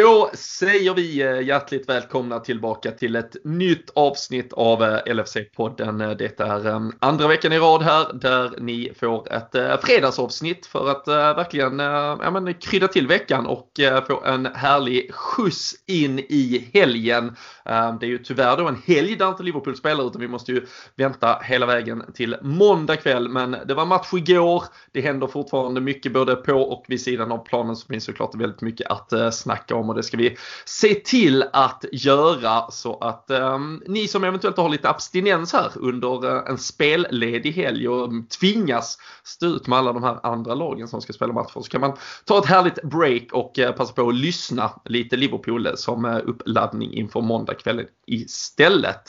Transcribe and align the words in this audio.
Då 0.00 0.30
säger 0.34 0.94
vi 0.94 1.22
eh, 1.22 1.40
hjärtligt 1.40 1.88
välkomna 1.88 2.40
tillbaka 2.40 2.90
till 2.90 3.16
ett 3.16 3.36
nytt 3.44 3.90
avsnitt 3.94 4.52
av 4.52 4.82
eh, 4.82 5.00
LFC-podden. 5.06 6.10
Eh, 6.10 6.16
det 6.16 6.40
är 6.40 6.66
ehm, 6.66 6.92
andra 6.98 7.28
veckan 7.28 7.52
i 7.52 7.58
rad 7.58 7.82
här 7.82 8.12
där 8.12 8.54
ni 8.58 8.92
får 9.00 9.32
ett 9.32 9.82
fredagsavsnitt 9.84 10.66
för 10.66 10.90
att 10.90 11.08
verkligen 11.36 11.78
ja, 11.78 12.30
men, 12.30 12.54
krydda 12.54 12.88
till 12.88 13.06
veckan 13.06 13.46
och 13.46 13.70
få 14.06 14.24
en 14.24 14.46
härlig 14.46 15.14
skjuts 15.14 15.74
in 15.86 16.18
i 16.18 16.70
helgen. 16.74 17.36
Ehm, 17.64 17.98
det 17.98 18.06
är 18.06 18.10
ju 18.10 18.18
tyvärr 18.18 18.56
då 18.56 18.68
en 18.68 18.82
helg 18.86 19.16
där 19.16 19.28
inte 19.28 19.42
Liverpool 19.42 19.76
spelar 19.76 20.06
utan 20.06 20.20
vi 20.20 20.28
måste 20.28 20.52
ju 20.52 20.66
vänta 20.96 21.38
hela 21.44 21.66
vägen 21.66 22.04
till 22.14 22.36
måndag 22.42 22.96
kväll. 22.96 23.28
Men 23.28 23.56
det 23.66 23.74
var 23.74 23.86
match 23.86 24.12
igår. 24.12 24.64
Det 24.92 25.00
händer 25.00 25.26
fortfarande 25.26 25.80
mycket 25.80 26.12
både 26.12 26.36
på 26.36 26.54
och 26.54 26.84
vid 26.88 27.00
sidan 27.00 27.32
av 27.32 27.38
planen 27.38 27.76
så 27.76 27.86
finns 27.86 28.04
såklart 28.04 28.34
väldigt 28.34 28.60
mycket 28.60 28.86
att 28.86 29.34
snacka 29.34 29.74
om 29.74 29.89
och 29.90 29.96
det 29.96 30.02
ska 30.02 30.16
vi 30.16 30.36
se 30.64 30.94
till 30.94 31.44
att 31.52 31.84
göra 31.92 32.70
så 32.70 32.98
att 32.98 33.30
um, 33.30 33.82
ni 33.86 34.08
som 34.08 34.24
eventuellt 34.24 34.56
har 34.56 34.68
lite 34.68 34.88
abstinens 34.88 35.52
här 35.52 35.70
under 35.74 36.24
uh, 36.26 36.42
en 36.48 36.58
spelledig 36.58 37.52
helg 37.52 37.88
och 37.88 38.04
mm, 38.04 38.26
tvingas 38.26 38.98
stå 39.24 39.46
ut 39.46 39.66
med 39.66 39.78
alla 39.78 39.92
de 39.92 40.02
här 40.02 40.26
andra 40.26 40.54
lagen 40.54 40.88
som 40.88 41.00
ska 41.00 41.12
spela 41.12 41.32
matcher 41.32 41.60
så 41.60 41.62
kan 41.62 41.80
man 41.80 41.96
ta 42.24 42.38
ett 42.38 42.46
härligt 42.46 42.82
break 42.82 43.32
och 43.32 43.58
uh, 43.58 43.72
passa 43.72 43.92
på 43.92 44.08
att 44.08 44.14
lyssna 44.14 44.72
lite 44.84 45.16
Liverpool 45.16 45.68
som 45.74 46.04
uh, 46.04 46.20
uppladdning 46.24 46.92
inför 46.92 47.20
måndagskvällen 47.20 47.86
istället. 48.06 49.02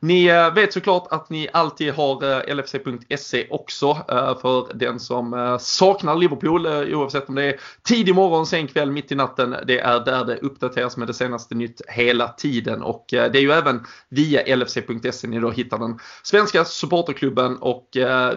Ni 0.00 0.26
eh, 0.26 0.54
vet 0.54 0.72
såklart 0.72 1.06
att 1.10 1.30
ni 1.30 1.48
alltid 1.52 1.92
har 1.92 2.48
eh, 2.48 2.54
LFC.se 2.54 3.46
också 3.50 3.86
eh, 4.08 4.38
för 4.38 4.74
den 4.74 5.00
som 5.00 5.58
saknar 5.60 6.16
Liverpool 6.16 6.66
oavsett 6.66 7.28
om 7.28 7.34
det 7.34 7.44
är 7.44 7.60
tidig 7.82 8.14
morgon, 8.14 8.46
sen 8.46 8.66
kväll, 8.66 8.90
mitt 8.90 9.12
i 9.12 9.14
natten. 9.14 9.56
Det 9.66 9.78
är 9.78 10.04
där 10.04 10.24
det 10.24 10.36
uppdateras 10.36 10.96
med 10.96 11.08
det 11.08 11.14
senaste 11.14 11.54
nytt 11.54 11.80
hela 11.88 12.28
tiden 12.28 12.82
och 12.82 13.04
det 13.08 13.36
är 13.36 13.40
ju 13.40 13.52
även 13.52 13.86
via 14.08 14.56
lfc.se 14.56 15.28
ni 15.28 15.40
då 15.40 15.50
hittar 15.50 15.78
den 15.78 15.98
svenska 16.22 16.64
supporterklubben 16.64 17.56
och 17.56 17.88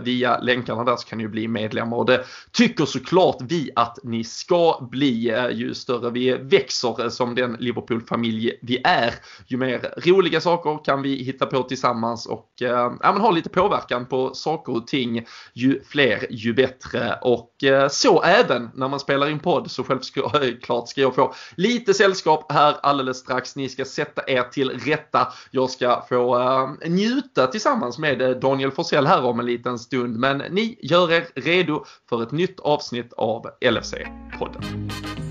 via 0.02 0.40
länkarna 0.40 0.84
där 0.84 0.96
så 0.96 1.08
kan 1.08 1.18
ni 1.18 1.24
ju 1.24 1.30
bli 1.30 1.48
medlemmar 1.48 1.98
och 1.98 2.06
det 2.06 2.24
tycker 2.52 2.86
såklart 2.86 3.38
vi 3.42 3.72
att 3.76 3.98
ni 4.04 4.24
ska 4.24 4.88
bli 4.92 5.50
ju 5.52 5.74
större 5.74 6.10
vi 6.10 6.32
växer 6.32 7.10
som 7.10 7.36
den 7.36 7.58
Liverpool-familj 7.60 8.52
vi 8.62 8.82
är. 8.84 9.14
Ju 9.48 9.58
mer 9.58 10.10
roliga 10.10 10.42
saker 10.42 10.86
kan 10.86 11.02
vi 11.02 11.24
hitta 11.24 11.46
på 11.52 11.64
tillsammans 11.64 12.26
och 12.26 12.62
eh, 12.62 12.94
ja, 13.02 13.12
men 13.14 13.22
ha 13.22 13.32
lite 13.32 13.50
påverkan 13.50 14.06
på 14.06 14.34
saker 14.34 14.76
och 14.76 14.88
ting. 14.88 15.26
Ju 15.54 15.84
fler 15.84 16.28
ju 16.30 16.54
bättre 16.54 17.20
och 17.22 17.64
eh, 17.64 17.88
så 17.88 18.22
även 18.24 18.70
när 18.74 18.88
man 18.88 19.00
spelar 19.00 19.30
in 19.30 19.40
podd 19.40 19.72
så 19.72 19.84
självklart 19.84 20.90
ska 20.90 21.02
jag 21.02 21.16
få 21.16 21.34
lite 21.56 21.94
sällskap 21.94 22.52
här 22.52 22.76
alldeles 22.84 23.18
strax. 23.18 23.56
Ni 23.56 23.70
ska 23.70 23.86
sätta 23.86 24.22
er 24.28 24.44
till 24.44 24.70
rätta. 24.70 25.28
Jag 25.52 25.70
ska 25.70 26.06
få 26.10 26.40
eh, 26.40 26.90
njuta 26.90 27.48
tillsammans 27.48 27.98
med 27.98 28.40
Daniel 28.42 28.72
Forsell 28.72 29.08
här 29.08 29.26
om 29.26 29.40
en 29.40 29.46
liten 29.46 29.80
stund. 29.80 30.20
Men 30.20 30.38
ni 30.38 30.78
gör 30.82 31.12
er 31.12 31.28
redo 31.36 31.86
för 32.10 32.24
ett 32.24 32.32
nytt 32.32 32.60
avsnitt 32.60 33.14
av 33.14 33.46
LFC-podden. 33.62 35.31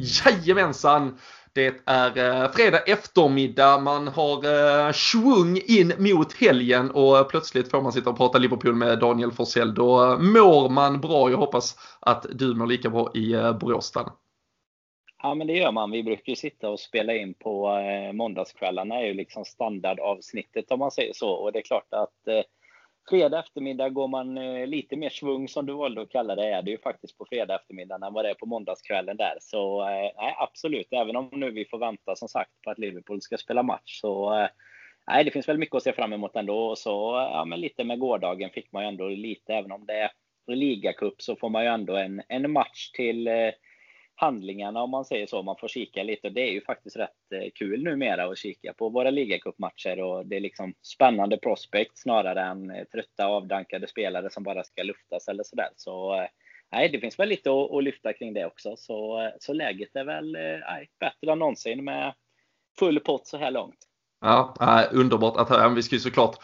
Jajamensan! 0.00 1.18
Det 1.52 1.82
är 1.86 2.42
eh, 2.42 2.50
fredag 2.50 2.78
eftermiddag, 2.78 3.78
man 3.78 4.08
har 4.08 4.44
eh, 4.86 4.92
svung 4.92 5.60
in 5.64 5.92
mot 5.98 6.32
helgen 6.32 6.90
och 6.90 7.30
plötsligt 7.30 7.70
får 7.70 7.82
man 7.82 7.92
sitta 7.92 8.10
och 8.10 8.16
prata 8.16 8.38
Liverpool 8.38 8.74
med 8.74 8.98
Daniel 8.98 9.32
Forsell. 9.32 9.74
Då 9.74 10.12
eh, 10.12 10.18
mår 10.18 10.68
man 10.68 11.00
bra. 11.00 11.30
Jag 11.30 11.38
hoppas 11.38 11.76
att 12.00 12.26
du 12.32 12.54
mår 12.54 12.66
lika 12.66 12.90
bra 12.90 13.10
i 13.14 13.32
eh, 13.32 13.58
Borås 13.58 13.92
Ja, 15.22 15.34
men 15.34 15.46
det 15.46 15.52
gör 15.52 15.72
man. 15.72 15.90
Vi 15.90 16.02
brukar 16.02 16.32
ju 16.32 16.36
sitta 16.36 16.70
och 16.70 16.80
spela 16.80 17.14
in 17.14 17.34
på 17.34 17.78
eh, 17.78 18.12
måndagskvällarna. 18.12 18.94
Det 18.94 19.00
är 19.00 19.06
ju 19.06 19.14
liksom 19.14 19.44
standardavsnittet 19.44 20.70
om 20.70 20.78
man 20.78 20.90
säger 20.90 21.12
så. 21.12 21.30
Och 21.30 21.52
det 21.52 21.58
är 21.58 21.62
klart 21.62 21.88
att 21.90 22.28
eh, 22.28 22.42
fredag 23.10 23.38
eftermiddag 23.38 23.88
går 23.88 24.08
man 24.08 24.38
eh, 24.38 24.66
lite 24.66 24.96
mer 24.96 25.10
svung 25.10 25.48
som 25.48 25.66
du 25.66 25.72
valde 25.72 26.02
att 26.02 26.10
kalla 26.10 26.34
det, 26.34 26.46
är 26.46 26.62
det 26.62 26.70
ju 26.70 26.78
faktiskt 26.78 27.18
på 27.18 27.26
fredag 27.30 27.54
eftermiddag 27.54 28.06
än 28.06 28.12
vad 28.12 28.24
det 28.24 28.30
är 28.30 28.34
på 28.34 28.46
måndagskvällen 28.46 29.16
där. 29.16 29.36
Så 29.40 29.82
eh, 29.82 30.10
nej, 30.16 30.34
absolut, 30.38 30.92
även 30.92 31.16
om 31.16 31.28
nu 31.32 31.50
vi 31.50 31.64
får 31.64 31.78
vänta 31.78 32.16
som 32.16 32.28
sagt 32.28 32.50
på 32.64 32.70
att 32.70 32.78
Liverpool 32.78 33.22
ska 33.22 33.36
spela 33.36 33.62
match 33.62 34.00
så 34.00 34.40
eh, 34.40 34.48
nej, 35.06 35.24
det 35.24 35.30
finns 35.30 35.48
väl 35.48 35.58
mycket 35.58 35.76
att 35.76 35.82
se 35.82 35.92
fram 35.92 36.12
emot 36.12 36.36
ändå. 36.36 36.66
Och 36.70 36.78
så 36.78 37.16
eh, 37.16 37.22
ja, 37.22 37.44
men 37.44 37.60
lite 37.60 37.84
med 37.84 37.98
gårdagen 37.98 38.50
fick 38.50 38.72
man 38.72 38.82
ju 38.82 38.88
ändå 38.88 39.08
lite, 39.08 39.54
även 39.54 39.72
om 39.72 39.86
det 39.86 39.94
är 39.94 40.10
ligacup 40.46 41.22
så 41.22 41.36
får 41.36 41.48
man 41.48 41.62
ju 41.62 41.68
ändå 41.68 41.96
en, 41.96 42.22
en 42.28 42.52
match 42.52 42.90
till 42.90 43.28
eh, 43.28 43.50
handlingarna 44.20 44.82
om 44.82 44.90
man 44.90 45.04
säger 45.04 45.26
så. 45.26 45.42
Man 45.42 45.56
får 45.60 45.68
kika 45.68 46.02
lite 46.02 46.28
och 46.28 46.34
det 46.34 46.48
är 46.48 46.52
ju 46.52 46.60
faktiskt 46.60 46.96
rätt 46.96 47.32
eh, 47.34 47.50
kul 47.54 47.84
numera 47.84 48.24
att 48.24 48.38
kika 48.38 48.72
på 48.72 48.88
våra 48.88 49.10
ligacupmatcher 49.10 50.00
och 50.00 50.26
det 50.26 50.36
är 50.36 50.40
liksom 50.40 50.74
spännande 50.82 51.36
prospect 51.36 51.98
snarare 51.98 52.42
än 52.42 52.70
eh, 52.70 52.84
trötta 52.84 53.26
avdankade 53.26 53.86
spelare 53.86 54.30
som 54.30 54.42
bara 54.42 54.64
ska 54.64 54.82
luftas 54.82 55.28
eller 55.28 55.44
sådär. 55.44 55.68
Så 55.76 56.14
eh, 56.14 56.28
nej, 56.72 56.88
det 56.88 57.00
finns 57.00 57.18
väl 57.18 57.28
lite 57.28 57.50
att, 57.50 57.72
att 57.72 57.84
lyfta 57.84 58.12
kring 58.12 58.34
det 58.34 58.46
också. 58.46 58.76
Så, 58.76 59.30
så 59.38 59.52
läget 59.52 59.96
är 59.96 60.04
väl 60.04 60.32
nej, 60.32 60.90
bättre 61.00 61.32
än 61.32 61.38
någonsin 61.38 61.84
med 61.84 62.14
full 62.78 63.00
pott 63.00 63.26
så 63.26 63.36
här 63.36 63.50
långt. 63.50 63.89
Ja, 64.20 64.54
underbart 64.92 65.36
att 65.36 65.48
höra. 65.48 65.68
Vi 65.68 65.82
ska 65.82 65.94
ju 65.94 66.00
såklart 66.00 66.36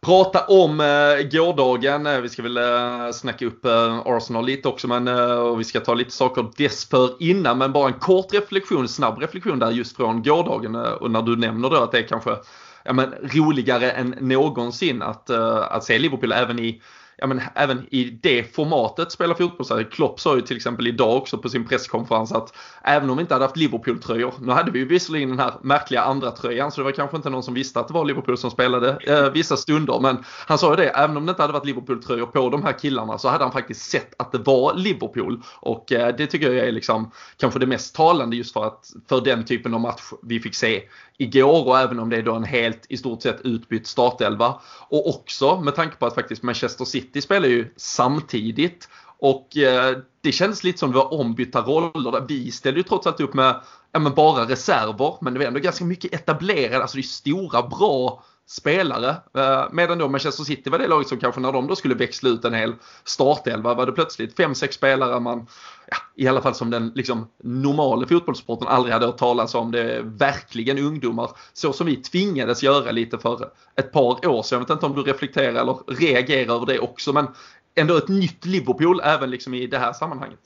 prata 0.00 0.44
om 0.44 0.80
eh, 0.80 1.28
gårdagen. 1.30 2.06
Eh, 2.06 2.20
vi 2.20 2.28
ska 2.28 2.42
väl 2.42 2.56
eh, 2.56 3.12
snacka 3.12 3.46
upp 3.46 3.66
Arsenal 4.04 4.46
lite 4.46 4.68
också 4.68 4.88
men 4.88 5.08
och 5.38 5.60
vi 5.60 5.64
ska 5.64 5.80
ta 5.80 5.94
lite 5.94 6.10
saker 6.10 6.46
dessförinnan. 6.56 7.58
Men 7.58 7.72
bara 7.72 7.88
en 7.88 7.98
kort 7.98 8.32
reflektion, 8.32 8.88
snabb 8.88 9.18
reflektion 9.18 9.58
där 9.58 9.70
just 9.70 9.96
från 9.96 10.22
gårdagen. 10.22 10.74
Och 10.74 11.10
när 11.10 11.22
du 11.22 11.36
nämner 11.36 11.70
då 11.70 11.76
att 11.76 11.92
det 11.92 11.98
är 11.98 12.08
kanske 12.08 12.36
ja, 12.84 12.92
men, 12.92 13.14
roligare 13.22 13.90
än 13.90 14.14
någonsin 14.20 15.02
att, 15.02 15.30
att 15.30 15.84
se 15.84 15.98
Liverpool 15.98 16.32
även 16.32 16.58
i 16.58 16.82
ja, 17.16 17.26
men 17.26 17.40
även 17.54 17.86
i 17.90 18.04
det 18.22 18.54
formatet 18.54 19.12
spela 19.12 19.34
fotboll. 19.34 19.66
Så 19.66 19.84
Klopp 19.84 20.20
sa 20.20 20.34
ju 20.36 20.40
till 20.40 20.56
exempel 20.56 20.86
idag 20.86 21.16
också 21.16 21.38
på 21.38 21.48
sin 21.48 21.68
presskonferens 21.68 22.32
att 22.32 22.54
även 22.84 23.10
om 23.10 23.16
vi 23.16 23.20
inte 23.20 23.34
hade 23.34 23.44
haft 23.44 23.56
Liverpool-tröjor, 23.56 24.34
nu 24.40 24.52
hade 24.52 24.70
vi 24.70 24.78
ju 24.78 24.84
visserligen 24.84 25.28
den 25.28 25.38
här 25.38 25.54
märkliga 25.62 26.02
andra 26.02 26.30
tröjan 26.30 26.72
så 26.72 26.80
det 26.80 26.84
var 26.84 26.92
kanske 26.92 27.16
inte 27.16 27.30
någon 27.30 27.42
som 27.42 27.54
visste 27.54 27.80
att 27.80 27.88
det 27.88 27.94
var 27.94 28.04
Liverpool 28.04 28.38
som 28.38 28.50
spelade 28.50 28.98
eh, 29.06 29.30
vissa 29.30 29.56
stunder. 29.56 30.00
Men 30.00 30.24
han 30.46 30.58
sa 30.58 30.70
ju 30.70 30.76
det, 30.76 30.88
även 30.88 31.16
om 31.16 31.26
det 31.26 31.30
inte 31.30 31.42
hade 31.42 31.52
varit 31.52 31.66
Liverpool-tröjor 31.66 32.26
på 32.26 32.50
de 32.50 32.62
här 32.62 32.78
killarna 32.78 33.18
så 33.18 33.28
hade 33.28 33.44
han 33.44 33.52
faktiskt 33.52 33.90
sett 33.90 34.14
att 34.18 34.32
det 34.32 34.38
var 34.38 34.74
Liverpool. 34.74 35.42
Och 35.60 35.92
eh, 35.92 36.16
det 36.16 36.26
tycker 36.26 36.52
jag 36.52 36.68
är 36.68 36.72
liksom 36.72 37.10
kanske 37.36 37.58
det 37.58 37.66
mest 37.66 37.94
talande 37.94 38.36
just 38.36 38.52
för 38.52 38.64
att 38.64 38.90
för 39.08 39.20
den 39.20 39.44
typen 39.44 39.74
av 39.74 39.80
match 39.80 40.02
vi 40.22 40.40
fick 40.40 40.54
se 40.54 40.82
igår 41.18 41.66
och 41.68 41.78
även 41.78 41.98
om 41.98 42.10
det 42.10 42.16
är 42.16 42.22
då 42.22 42.34
en 42.34 42.44
helt 42.44 42.86
i 42.88 42.96
stort 42.96 43.22
sett 43.22 43.40
utbytt 43.40 43.86
startelva. 43.86 44.60
Och 44.88 45.08
också 45.08 45.60
med 45.60 45.74
tanke 45.74 45.96
på 45.96 46.06
att 46.06 46.14
faktiskt 46.14 46.42
Manchester 46.42 46.84
City 46.84 47.20
spelar 47.20 47.48
ju 47.48 47.72
samtidigt 47.76 48.88
och 49.18 49.56
eh, 49.56 49.98
det 50.20 50.32
kändes 50.32 50.64
lite 50.64 50.78
som 50.78 50.90
det 50.90 50.96
var 50.96 51.14
ombytta 51.14 51.60
roller. 51.60 52.24
Vi 52.28 52.50
ställde 52.50 52.80
ju 52.80 52.84
trots 52.84 53.06
allt 53.06 53.20
upp 53.20 53.34
med 53.34 53.60
ja, 53.92 53.98
men 53.98 54.14
bara 54.14 54.44
reserver 54.44 55.16
men 55.20 55.32
det 55.32 55.38
var 55.38 55.46
ändå 55.46 55.60
ganska 55.60 55.84
mycket 55.84 56.14
etablerade, 56.14 56.82
alltså 56.82 56.96
det 56.96 57.00
är 57.00 57.02
stora 57.02 57.62
bra 57.62 58.22
spelare. 58.46 59.16
Eh, 59.34 59.68
medan 59.72 59.98
då 59.98 60.08
Manchester 60.08 60.44
City 60.44 60.70
var 60.70 60.78
det 60.78 60.88
laget 60.88 61.08
som 61.08 61.18
kanske 61.18 61.40
när 61.40 61.52
de 61.52 61.66
då 61.66 61.76
skulle 61.76 61.94
växla 61.94 62.30
ut 62.30 62.44
en 62.44 62.54
hel 62.54 62.74
startelva 63.04 63.74
var 63.74 63.86
det 63.86 63.92
plötsligt 63.92 64.38
5-6 64.38 64.72
spelare 64.72 65.20
man, 65.20 65.46
ja, 65.90 65.96
i 66.16 66.28
alla 66.28 66.42
fall 66.42 66.54
som 66.54 66.70
den 66.70 66.92
liksom 66.94 67.30
normala 67.42 68.06
fotbollssporten 68.06 68.68
aldrig 68.68 68.92
hade 68.92 69.06
hört 69.06 69.18
talas 69.18 69.54
om. 69.54 69.70
Det 69.70 69.94
är 69.94 70.02
verkligen 70.02 70.78
ungdomar. 70.78 71.30
Så 71.52 71.72
som 71.72 71.86
vi 71.86 71.96
tvingades 71.96 72.62
göra 72.62 72.90
lite 72.90 73.18
för 73.18 73.50
ett 73.76 73.92
par 73.92 74.26
år 74.26 74.42
sedan. 74.42 74.56
Jag 74.56 74.60
vet 74.60 74.70
inte 74.70 74.86
om 74.86 74.94
du 74.94 75.02
reflekterar 75.02 75.60
eller 75.60 75.76
reagerar 75.86 76.54
över 76.54 76.66
det 76.66 76.78
också 76.78 77.12
men 77.12 77.26
ändå 77.74 77.96
ett 77.96 78.08
nytt 78.08 78.44
Liverpool 78.44 79.00
även 79.04 79.30
liksom 79.30 79.54
i 79.54 79.66
det 79.66 79.78
här 79.78 79.92
sammanhanget. 79.92 80.40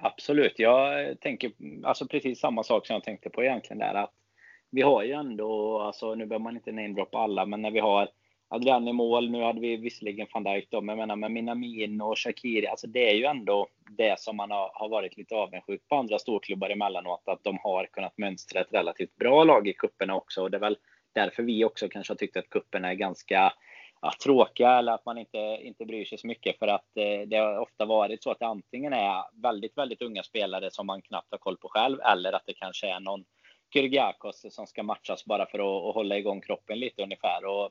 Absolut, 0.00 0.58
jag 0.58 1.20
tänker 1.20 1.52
alltså 1.84 2.06
precis 2.06 2.40
samma 2.40 2.62
sak 2.62 2.86
som 2.86 2.94
jag 2.94 3.04
tänkte 3.04 3.30
på 3.30 3.42
egentligen 3.42 3.78
där. 3.78 3.94
att 3.94 4.10
vi 4.76 4.82
har 4.82 5.02
ju 5.02 5.12
ändå, 5.12 5.80
alltså 5.80 6.14
nu 6.14 6.26
behöver 6.26 6.42
man 6.42 6.56
inte 6.56 6.72
namedroppa 6.72 7.18
alla, 7.18 7.46
men 7.46 7.62
när 7.62 7.70
vi 7.70 7.80
har 7.80 8.08
Adrian 8.48 8.88
i 8.88 8.92
mål, 8.92 9.30
nu 9.30 9.42
hade 9.42 9.60
vi 9.60 9.76
visserligen 9.76 10.26
van 10.34 10.44
Dijk 10.44 10.66
då, 10.70 10.80
men 10.80 10.88
jag 10.88 10.98
menar 10.98 11.16
med 11.16 11.30
Minamin 11.30 12.00
och 12.00 12.18
Shakiri, 12.18 12.66
alltså 12.66 12.86
det 12.86 13.10
är 13.10 13.14
ju 13.14 13.24
ändå 13.24 13.68
det 13.96 14.20
som 14.20 14.36
man 14.36 14.50
har, 14.50 14.70
har 14.74 14.88
varit 14.88 15.16
lite 15.16 15.34
avundsjuk 15.34 15.88
på 15.88 15.96
andra 15.96 16.18
storklubbar 16.18 16.70
emellanåt, 16.70 17.22
att 17.26 17.44
de 17.44 17.58
har 17.62 17.86
kunnat 17.86 18.18
mönstra 18.18 18.60
ett 18.60 18.72
relativt 18.72 19.16
bra 19.16 19.44
lag 19.44 19.68
i 19.68 19.72
kupperna 19.72 20.14
också. 20.14 20.42
Och 20.42 20.50
det 20.50 20.56
är 20.56 20.60
väl 20.60 20.78
därför 21.14 21.42
vi 21.42 21.64
också 21.64 21.88
kanske 21.88 22.12
har 22.12 22.16
tyckt 22.16 22.36
att 22.36 22.50
kupperna 22.50 22.90
är 22.90 22.94
ganska 22.94 23.52
ja, 24.02 24.12
tråkiga 24.24 24.78
eller 24.78 24.92
att 24.92 25.06
man 25.06 25.18
inte, 25.18 25.58
inte 25.62 25.84
bryr 25.84 26.04
sig 26.04 26.18
så 26.18 26.26
mycket 26.26 26.58
för 26.58 26.68
att 26.68 26.96
eh, 26.96 27.28
det 27.28 27.36
har 27.36 27.58
ofta 27.58 27.84
varit 27.84 28.22
så 28.22 28.30
att 28.30 28.38
det 28.38 28.46
antingen 28.46 28.92
är 28.92 29.42
väldigt, 29.42 29.78
väldigt 29.78 30.02
unga 30.02 30.22
spelare 30.22 30.70
som 30.70 30.86
man 30.86 31.02
knappt 31.02 31.30
har 31.30 31.38
koll 31.38 31.56
på 31.56 31.68
själv 31.68 32.00
eller 32.00 32.32
att 32.32 32.46
det 32.46 32.54
kanske 32.54 32.86
är 32.90 33.00
någon 33.00 33.24
Kyrgiakos 33.72 34.54
som 34.54 34.66
ska 34.66 34.82
matchas 34.82 35.24
bara 35.24 35.46
för 35.46 35.58
att, 35.58 35.88
att 35.88 35.94
hålla 35.94 36.18
igång 36.18 36.40
kroppen 36.40 36.78
lite 36.78 37.02
ungefär. 37.02 37.44
Och 37.44 37.70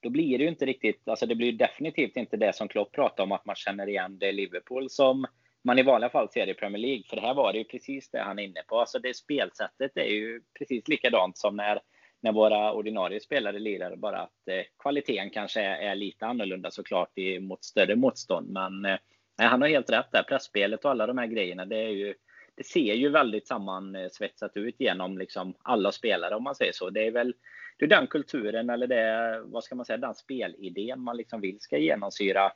då 0.00 0.10
blir 0.10 0.38
det 0.38 0.44
ju 0.44 0.50
inte 0.50 0.66
riktigt, 0.66 1.08
alltså 1.08 1.26
det 1.26 1.34
blir 1.34 1.52
definitivt 1.52 2.16
inte 2.16 2.36
det 2.36 2.52
som 2.52 2.68
Klopp 2.68 2.92
pratar 2.92 3.24
om 3.24 3.32
att 3.32 3.46
man 3.46 3.56
känner 3.56 3.88
igen 3.88 4.18
det 4.18 4.32
Liverpool 4.32 4.90
som 4.90 5.26
man 5.64 5.78
i 5.78 5.82
vanliga 5.82 6.10
fall 6.10 6.28
ser 6.28 6.48
i 6.48 6.54
Premier 6.54 6.82
League. 6.82 7.04
För 7.08 7.16
det 7.16 7.22
här 7.22 7.34
var 7.34 7.52
det 7.52 7.58
ju 7.58 7.64
precis 7.64 8.10
det 8.10 8.20
han 8.20 8.38
är 8.38 8.42
inne 8.42 8.62
på. 8.68 8.80
Alltså 8.80 8.98
det 8.98 9.16
spelsättet 9.16 9.96
är 9.96 10.04
ju 10.04 10.42
precis 10.58 10.88
likadant 10.88 11.38
som 11.38 11.56
när 11.56 11.80
när 12.20 12.32
våra 12.32 12.72
ordinarie 12.72 13.20
spelare 13.20 13.58
lirar. 13.58 13.96
Bara 13.96 14.18
att 14.18 14.48
eh, 14.48 14.62
kvaliteten 14.78 15.30
kanske 15.30 15.60
är, 15.60 15.90
är, 15.90 15.94
lite 15.94 16.26
annorlunda 16.26 16.70
såklart 16.70 17.18
i, 17.18 17.40
mot 17.40 17.64
större 17.64 17.96
motstånd. 17.96 18.50
Men 18.50 18.84
eh, 18.84 18.98
han 19.36 19.62
har 19.62 19.68
helt 19.68 19.90
rätt 19.90 20.12
där. 20.12 20.22
Pressspelet 20.22 20.84
och 20.84 20.90
alla 20.90 21.06
de 21.06 21.18
här 21.18 21.26
grejerna, 21.26 21.64
det, 21.64 21.76
är 21.76 21.88
ju, 21.88 22.14
det 22.60 22.64
ser 22.64 22.94
ju 22.94 23.08
väldigt 23.08 23.46
sammansvetsat 23.46 24.56
ut 24.56 24.74
genom 24.78 25.18
liksom 25.18 25.54
alla 25.62 25.92
spelare 25.92 26.34
om 26.34 26.42
man 26.42 26.54
säger 26.54 26.72
så. 26.72 26.90
Det 26.90 27.06
är 27.06 27.10
väl 27.10 27.34
det 27.78 27.84
är 27.84 27.88
den 27.88 28.06
kulturen 28.06 28.70
eller 28.70 28.86
det, 28.86 29.40
vad 29.44 29.64
ska 29.64 29.74
man 29.74 29.86
säga, 29.86 29.96
den 29.96 30.14
spelidén 30.14 31.00
man 31.00 31.16
liksom 31.16 31.40
vill 31.40 31.60
ska 31.60 31.78
genomsyra 31.78 32.52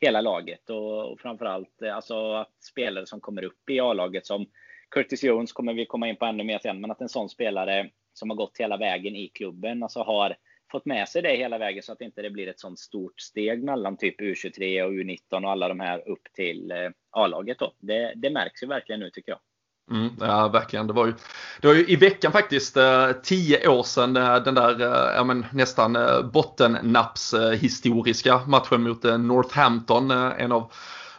hela 0.00 0.20
laget 0.20 0.70
och, 0.70 1.12
och 1.12 1.20
framförallt 1.20 1.82
eh, 1.82 1.96
alltså 1.96 2.32
att 2.32 2.62
spelare 2.62 3.06
som 3.06 3.20
kommer 3.20 3.44
upp 3.44 3.70
i 3.70 3.80
A-laget 3.80 4.26
som 4.26 4.46
Curtis 4.90 5.24
Jones 5.24 5.52
kommer 5.52 5.74
vi 5.74 5.86
komma 5.86 6.08
in 6.08 6.16
på 6.16 6.24
ännu 6.24 6.44
mer 6.44 6.58
sen, 6.58 6.80
men 6.80 6.90
att 6.90 7.00
en 7.00 7.08
sån 7.08 7.28
spelare 7.28 7.90
som 8.12 8.30
har 8.30 8.36
gått 8.36 8.58
hela 8.58 8.76
vägen 8.76 9.16
i 9.16 9.28
klubben, 9.28 9.82
alltså 9.82 10.02
har 10.02 10.36
fått 10.72 10.84
med 10.84 11.08
sig 11.08 11.22
det 11.22 11.36
hela 11.36 11.58
vägen 11.58 11.82
så 11.82 11.92
att 11.92 12.00
inte 12.00 12.22
det 12.22 12.30
blir 12.30 12.48
ett 12.48 12.60
sånt 12.60 12.78
stort 12.78 13.20
steg 13.20 13.64
mellan 13.64 13.96
typ 13.96 14.20
U23 14.20 14.82
och 14.82 14.92
U19 14.92 15.44
och 15.44 15.50
alla 15.50 15.68
de 15.68 15.80
här 15.80 16.08
upp 16.08 16.32
till 16.32 16.70
eh, 16.70 16.90
A-laget. 17.10 17.58
Då. 17.58 17.74
Det, 17.78 18.12
det 18.16 18.30
märks 18.30 18.62
ju 18.62 18.66
verkligen 18.66 19.00
nu 19.00 19.10
tycker 19.10 19.32
jag. 19.32 19.40
Mm, 19.90 20.10
ja, 20.20 20.48
verkligen. 20.48 20.86
Det 20.86 20.92
var, 20.92 21.06
ju, 21.06 21.14
det 21.60 21.68
var 21.68 21.74
ju 21.74 21.86
i 21.86 21.96
veckan 21.96 22.32
faktiskt 22.32 22.76
eh, 22.76 23.10
tio 23.22 23.68
år 23.68 23.82
sedan 23.82 24.16
eh, 24.16 24.36
den 24.36 24.54
där 24.54 24.80
eh, 24.80 25.16
ja, 25.16 25.24
men, 25.24 25.46
nästan 25.52 25.96
eh, 25.96 26.22
bottennaps-historiska 26.22 28.40
matchen 28.46 28.82
mot 28.82 29.04
eh, 29.04 29.18
Northampton. 29.18 30.10
Eh, 30.10 30.32
en 30.38 30.52
av 30.52 30.72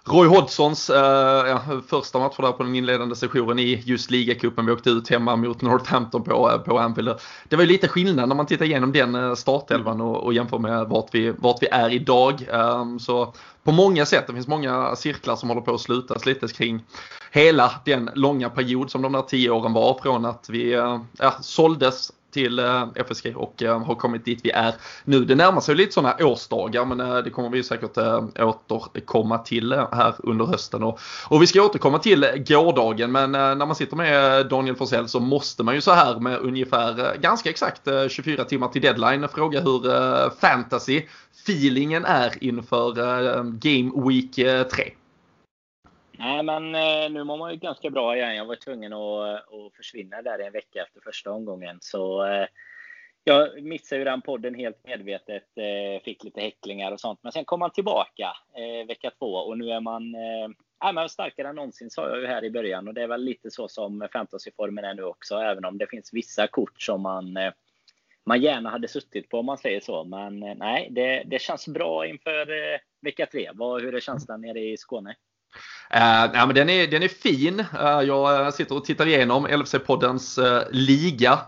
Roy 0.04 0.28
Hodgsons 0.28 0.90
eh, 0.90 1.48
ja, 1.48 1.62
första 1.88 2.20
match 2.20 2.38
där 2.38 2.52
på 2.52 2.64
den 2.64 2.76
inledande 2.76 3.16
sessionen 3.16 3.60
i 3.60 3.84
just 3.86 4.12
ligacupen. 4.12 4.66
Vi 4.66 4.72
åkte 4.72 4.90
ut 4.90 5.10
hemma 5.10 5.36
mot 5.36 5.62
Northampton 5.62 6.24
på, 6.24 6.52
eh, 6.52 6.58
på 6.58 6.80
Anfield. 6.80 7.20
Det 7.50 7.56
var 7.56 7.64
ju 7.64 7.70
lite 7.70 7.88
skillnad 7.88 8.30
när 8.30 8.36
man 8.36 8.46
tittar 8.46 8.66
igenom 8.66 8.92
den 8.92 9.16
eh, 9.16 9.36
startelvan 9.36 10.02
och, 10.02 10.24
och 10.24 10.34
jämför 10.34 10.60
med 10.60 10.88
vart 10.88 11.16
vi, 11.16 11.34
vart 11.38 11.62
vi 11.62 11.68
är 11.68 11.90
idag. 11.90 12.48
Um, 12.52 13.00
så 13.00 13.34
på 13.64 13.72
många 13.72 14.06
sätt, 14.06 14.28
det 14.28 14.34
finns 14.34 14.48
många 14.48 14.96
cirklar 14.96 15.36
som 15.36 15.50
håller 15.50 15.62
på 15.62 15.74
att 15.74 15.82
slutas 15.82 16.26
lite 16.26 16.48
kring 16.48 16.84
hela 17.32 17.72
den 17.86 18.10
långa 18.16 18.50
period 18.50 18.92
som 18.92 19.02
de 19.02 19.14
där 19.14 19.22
tio 19.22 19.50
åren 19.50 19.74
var 19.74 20.00
från 20.04 20.26
att 20.26 20.50
vi 20.50 20.74
eh, 20.74 21.00
ja, 21.18 21.34
såldes 21.42 22.12
till 22.32 22.60
eh, 22.60 22.88
FSG 22.96 23.34
och 23.36 23.64
eh, 23.64 23.84
har 23.84 23.96
kommit 23.96 24.26
dit 24.26 24.40
vi 24.44 24.52
är 24.52 24.74
nu. 25.06 25.26
Det 25.26 25.36
närmar 25.36 25.62
sig 25.62 25.76
lite 25.76 25.92
sådana 25.92 26.16
årsdagar 26.20 26.86
men 26.86 27.00
eh, 27.00 27.18
det 27.18 27.30
kommer 27.30 27.50
vi 27.50 27.64
säkert 27.64 27.98
återkomma 28.40 29.38
till 29.38 29.74
här 29.74 30.16
under 30.18 30.46
hösten. 30.46 30.84
Och, 30.84 31.00
och 31.28 31.42
vi 31.42 31.48
ska 31.48 31.62
återkomma 31.62 32.00
till 32.00 32.28
gårdagen 32.48 33.12
men 33.12 33.32
när 33.32 33.66
man 33.66 33.76
sitter 33.76 33.96
med 33.96 34.48
Daniel 34.48 34.76
Forsell 34.76 35.08
så 35.08 35.20
måste 35.20 35.64
man 35.64 35.76
ju 35.76 35.82
så 35.82 35.92
här 35.92 36.20
med 36.20 36.40
ungefär 36.40 37.18
ganska 37.18 37.50
exakt 37.50 37.88
24 38.10 38.44
timmar 38.44 38.68
till 38.68 38.82
deadline 38.82 39.28
fråga 39.28 39.62
hur 39.62 40.30
fantasy 40.30 41.02
feelingen 41.44 42.06
är 42.06 42.44
inför 42.44 42.94
Game 43.44 44.08
Week 44.08 44.36
3. 44.72 44.92
Nej, 46.20 46.44
men 46.44 46.76
eh, 46.76 47.10
nu 47.12 47.24
mår 47.24 47.38
man 47.38 47.52
ju 47.52 47.58
ganska 47.58 47.90
bra 47.90 48.16
igen. 48.16 48.36
Jag 48.36 48.46
var 48.46 48.56
tvungen 48.56 48.94
att, 48.94 49.28
eh, 49.28 49.34
att 49.34 49.76
försvinna 49.76 50.22
där 50.22 50.40
en 50.40 50.54
vecka 50.54 50.82
efter 50.84 51.02
första 51.02 51.32
omgången. 51.32 51.78
Så 51.82 52.26
eh, 52.26 52.48
jag 53.24 53.64
missade 53.64 54.00
ju 54.00 54.06
den 54.06 54.22
podden 54.22 54.56
helt 54.56 54.88
medvetet. 54.88 55.44
Eh, 55.58 56.04
fick 56.04 56.24
lite 56.24 56.42
häcklingar 56.42 56.92
och 56.92 57.00
sånt. 57.00 57.20
Men 57.24 57.32
sen 57.32 57.46
kom 57.46 57.60
man 57.60 57.72
tillbaka 57.72 58.34
eh, 58.56 58.88
vecka 58.88 59.12
två 59.20 59.26
och 59.26 59.58
nu 59.58 59.72
är 59.72 59.80
man 59.80 60.16
eh, 60.16 60.50
Nej, 60.84 60.94
men 60.94 61.10
starkare 61.10 61.48
än 61.48 61.56
någonsin 61.56 61.90
sa 61.90 62.10
jag 62.10 62.22
ju 62.22 62.28
här 62.28 62.44
i 62.44 62.52
början. 62.52 62.88
Och 62.88 62.94
det 62.94 63.04
är 63.04 63.08
väl 63.08 63.24
lite 63.24 63.52
så 63.52 63.68
som 63.68 64.08
fantasyformen 64.14 64.86
är 64.86 64.94
nu 64.94 65.04
också. 65.04 65.36
Även 65.36 65.66
om 65.66 65.78
det 65.78 65.88
finns 65.88 66.14
vissa 66.14 66.48
kort 66.48 66.82
som 66.82 67.02
man 67.02 67.38
man 68.26 68.42
gärna 68.42 68.70
hade 68.70 68.88
suttit 68.88 69.30
på 69.30 69.40
om 69.40 69.46
man 69.46 69.58
säger 69.58 69.80
så. 69.80 70.04
Men 70.04 70.40
nej, 70.40 70.88
det, 70.92 71.24
det 71.26 71.42
känns 71.42 71.68
bra 71.68 72.08
inför 72.08 72.48
vecka 73.02 73.26
tre. 73.26 73.50
Vad, 73.54 73.82
hur 73.82 73.96
är 73.96 74.00
känslan 74.00 74.42
nere 74.42 74.60
i 74.60 74.78
Skåne? 74.78 75.16
Uh, 75.96 76.30
ja, 76.34 76.46
men 76.46 76.56
den, 76.56 76.70
är, 76.70 76.88
den 76.88 77.04
är 77.04 77.08
fin. 77.08 77.60
Uh, 77.60 78.02
jag 78.08 78.54
sitter 78.54 78.76
och 78.76 78.86
tittar 78.86 79.06
igenom 79.06 79.48
LFC-poddens 79.48 80.40
uh, 80.40 80.62
liga 80.72 81.40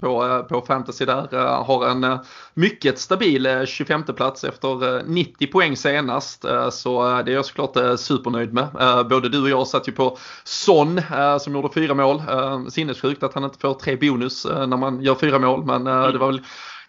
på, 0.00 0.44
på 0.48 0.60
fantasy 0.66 1.04
där. 1.04 1.64
har 1.64 1.88
en 1.88 2.18
mycket 2.54 2.98
stabil 2.98 3.48
25 3.66 4.02
plats 4.04 4.44
efter 4.44 5.02
90 5.06 5.46
poäng 5.46 5.76
senast. 5.76 6.44
så 6.70 7.22
det 7.22 7.32
är 7.32 7.34
jag 7.34 7.44
såklart 7.44 7.98
supernöjd 7.98 8.52
med. 8.52 8.68
både 9.10 9.28
du 9.28 9.42
och 9.42 9.48
jag 9.48 9.66
satt 9.66 9.88
ju 9.88 9.92
på 9.92 10.18
Son 10.44 11.00
som 11.40 11.54
gjorde 11.54 11.74
fyra 11.74 11.94
mål. 11.94 12.22
sinnessjukt 12.68 13.22
att 13.22 13.34
han 13.34 13.44
inte 13.44 13.58
får 13.58 13.74
tre 13.74 13.96
bonus 13.96 14.46
när 14.46 14.76
man 14.76 15.02
gör 15.02 15.14
fyra 15.14 15.38
mål 15.38 15.64
men 15.64 15.84
det 15.84 16.18
var 16.18 16.26
väl 16.26 16.40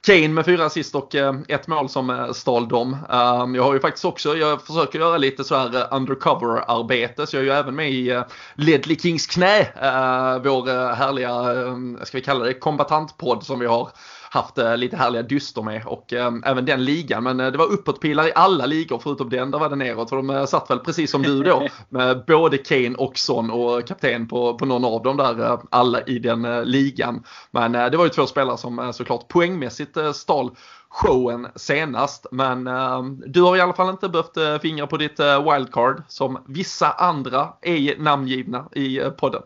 Kane 0.01 0.27
med 0.27 0.45
fyra 0.45 0.65
assist 0.65 0.95
och 0.95 1.15
eh, 1.15 1.33
ett 1.47 1.67
mål 1.67 1.89
som 1.89 2.09
eh, 2.09 2.31
stal 2.31 2.67
dem. 2.67 2.97
Ehm, 3.09 3.55
jag 3.55 3.63
har 3.63 3.73
ju 3.73 3.79
faktiskt 3.79 4.05
också, 4.05 4.37
jag 4.37 4.61
försöker 4.61 4.99
göra 4.99 5.17
lite 5.17 5.43
så 5.43 5.55
här 5.55 5.75
eh, 5.75 5.97
undercover-arbete 5.97 7.27
så 7.27 7.35
jag 7.35 7.41
är 7.41 7.45
ju 7.45 7.51
även 7.51 7.75
med 7.75 7.91
i 7.91 8.23
Ledley 8.55 8.99
Kings 8.99 9.27
knä, 9.27 9.67
vår 10.43 10.93
härliga, 10.95 12.05
ska 12.05 12.17
vi 12.17 12.23
kalla 12.23 12.45
det, 12.45 12.53
kombatantpodd 12.53 13.43
som 13.43 13.59
vi 13.59 13.65
har 13.65 13.89
haft 14.37 14.57
eh, 14.57 14.77
lite 14.77 14.97
härliga 14.97 15.23
dyster 15.23 15.61
med 15.61 15.85
och 15.85 16.13
eh, 16.13 16.31
även 16.45 16.65
den 16.65 16.85
ligan. 16.85 17.23
Men 17.23 17.39
eh, 17.39 17.51
det 17.51 17.57
var 17.57 17.65
uppåtpilar 17.65 18.27
i 18.27 18.31
alla 18.35 18.65
ligor 18.65 18.99
förutom 18.99 19.29
den, 19.29 19.51
där 19.51 19.59
var 19.59 19.69
det 19.69 19.75
neråt. 19.75 20.09
För 20.09 20.15
de 20.15 20.47
satt 20.47 20.69
väl 20.69 20.79
precis 20.79 21.11
som 21.11 21.21
du 21.21 21.43
då 21.43 21.67
med 21.89 22.23
både 22.27 22.57
Kane 22.57 22.95
och 22.95 23.17
Son 23.17 23.51
och 23.51 23.87
kapten 23.87 24.27
på, 24.27 24.57
på 24.57 24.65
någon 24.65 24.85
av 24.85 25.03
dem 25.03 25.17
där, 25.17 25.59
alla 25.69 26.01
i 26.01 26.19
den 26.19 26.61
ligan. 26.63 27.23
Men 27.51 27.71
det 27.71 27.97
var 27.97 28.03
ju 28.03 28.09
två 28.09 28.25
spelare 28.25 28.57
som 28.57 28.93
såklart 28.93 29.27
poängmässigt 29.27 29.97
stal 30.13 30.51
showen 30.89 31.47
senast. 31.55 32.25
Men 32.31 32.63
du 33.25 33.41
har 33.41 33.57
i 33.57 33.61
alla 33.61 33.73
fall 33.73 33.89
inte 33.89 34.09
behövt 34.09 34.61
fingra 34.61 34.87
på 34.87 34.97
ditt 34.97 35.19
wildcard 35.19 36.03
som 36.07 36.43
vissa 36.47 36.91
andra 36.91 37.49
är 37.61 37.99
namngivna 37.99 38.69
i 38.75 38.99
podden. 39.17 39.41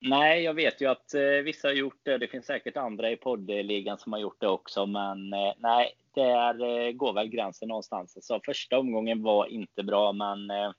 Nej, 0.00 0.42
jag 0.42 0.54
vet 0.54 0.80
ju 0.80 0.86
att 0.86 1.14
eh, 1.14 1.22
vissa 1.22 1.68
har 1.68 1.72
gjort 1.72 2.00
det. 2.02 2.18
Det 2.18 2.28
finns 2.28 2.46
säkert 2.46 2.76
andra 2.76 3.10
i 3.10 3.16
poddligan 3.16 3.98
som 3.98 4.12
har 4.12 4.20
gjort 4.20 4.40
det 4.40 4.48
också. 4.48 4.86
Men 4.86 5.32
eh, 5.32 5.52
nej, 5.58 5.92
där 6.14 6.86
eh, 6.86 6.92
går 6.92 7.12
väl 7.12 7.28
gränsen 7.28 7.68
någonstans. 7.68 8.26
Så 8.26 8.40
första 8.44 8.78
omgången 8.78 9.22
var 9.22 9.46
inte 9.46 9.82
bra, 9.82 10.12
men 10.12 10.50
eh, 10.50 10.70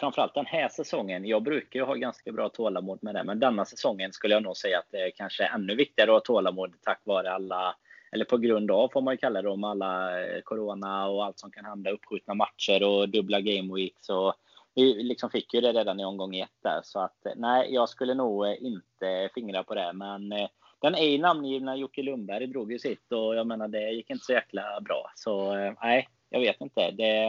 framförallt 0.00 0.34
den 0.34 0.46
här 0.46 0.68
säsongen. 0.68 1.24
Jag 1.24 1.42
brukar 1.42 1.80
ju 1.80 1.86
ha 1.86 1.94
ganska 1.94 2.32
bra 2.32 2.48
tålamod 2.48 2.98
med 3.02 3.14
det, 3.14 3.24
men 3.24 3.40
denna 3.40 3.64
säsongen 3.64 4.12
skulle 4.12 4.34
jag 4.34 4.42
nog 4.42 4.56
säga 4.56 4.78
att 4.78 4.90
det 4.90 4.98
är 4.98 5.10
kanske 5.10 5.44
är 5.44 5.54
ännu 5.54 5.74
viktigare 5.74 6.10
att 6.10 6.26
ha 6.26 6.34
tålamod 6.34 6.74
tack 6.82 7.00
vare 7.04 7.32
alla 7.32 7.74
eller 8.12 8.24
på 8.24 8.38
grund 8.38 8.70
av 8.70 8.88
får 8.92 9.00
man 9.00 9.14
ju 9.14 9.18
kalla 9.18 9.42
det 9.42 9.48
om 9.48 9.64
alla 9.64 10.20
eh, 10.20 10.40
corona 10.40 11.08
och 11.08 11.24
allt 11.24 11.38
som 11.38 11.50
kan 11.50 11.64
hända, 11.64 11.90
uppskjutna 11.90 12.34
matcher 12.34 12.82
och 12.82 13.08
dubbla 13.08 13.40
game 13.40 13.74
weeks 13.74 14.08
och 14.08 14.34
vi 14.78 15.02
liksom 15.02 15.30
fick 15.30 15.54
ju 15.54 15.60
det 15.60 15.72
redan 15.72 16.00
i 16.00 16.04
omgång 16.04 16.36
ett 16.36 16.62
där, 16.62 16.80
så 16.84 17.00
att 17.00 17.26
nej, 17.36 17.74
jag 17.74 17.88
skulle 17.88 18.14
nog 18.14 18.46
eh, 18.46 18.62
inte 18.62 19.30
fingra 19.34 19.64
på 19.64 19.74
det. 19.74 19.92
Men 19.92 20.32
eh, 20.32 20.48
den 20.80 20.94
ej 20.94 21.18
namngivna 21.18 21.76
Jocke 21.76 22.02
Lundberg 22.02 22.46
drog 22.46 22.72
ju 22.72 22.78
sitt 22.78 23.12
och 23.12 23.36
jag 23.36 23.46
menar, 23.46 23.68
det 23.68 23.90
gick 23.90 24.10
inte 24.10 24.24
så 24.24 24.32
jäkla 24.32 24.80
bra. 24.80 25.10
Så 25.14 25.56
eh, 25.56 25.72
nej, 25.82 26.08
jag 26.28 26.40
vet 26.40 26.60
inte. 26.60 26.90
Det, 26.90 27.26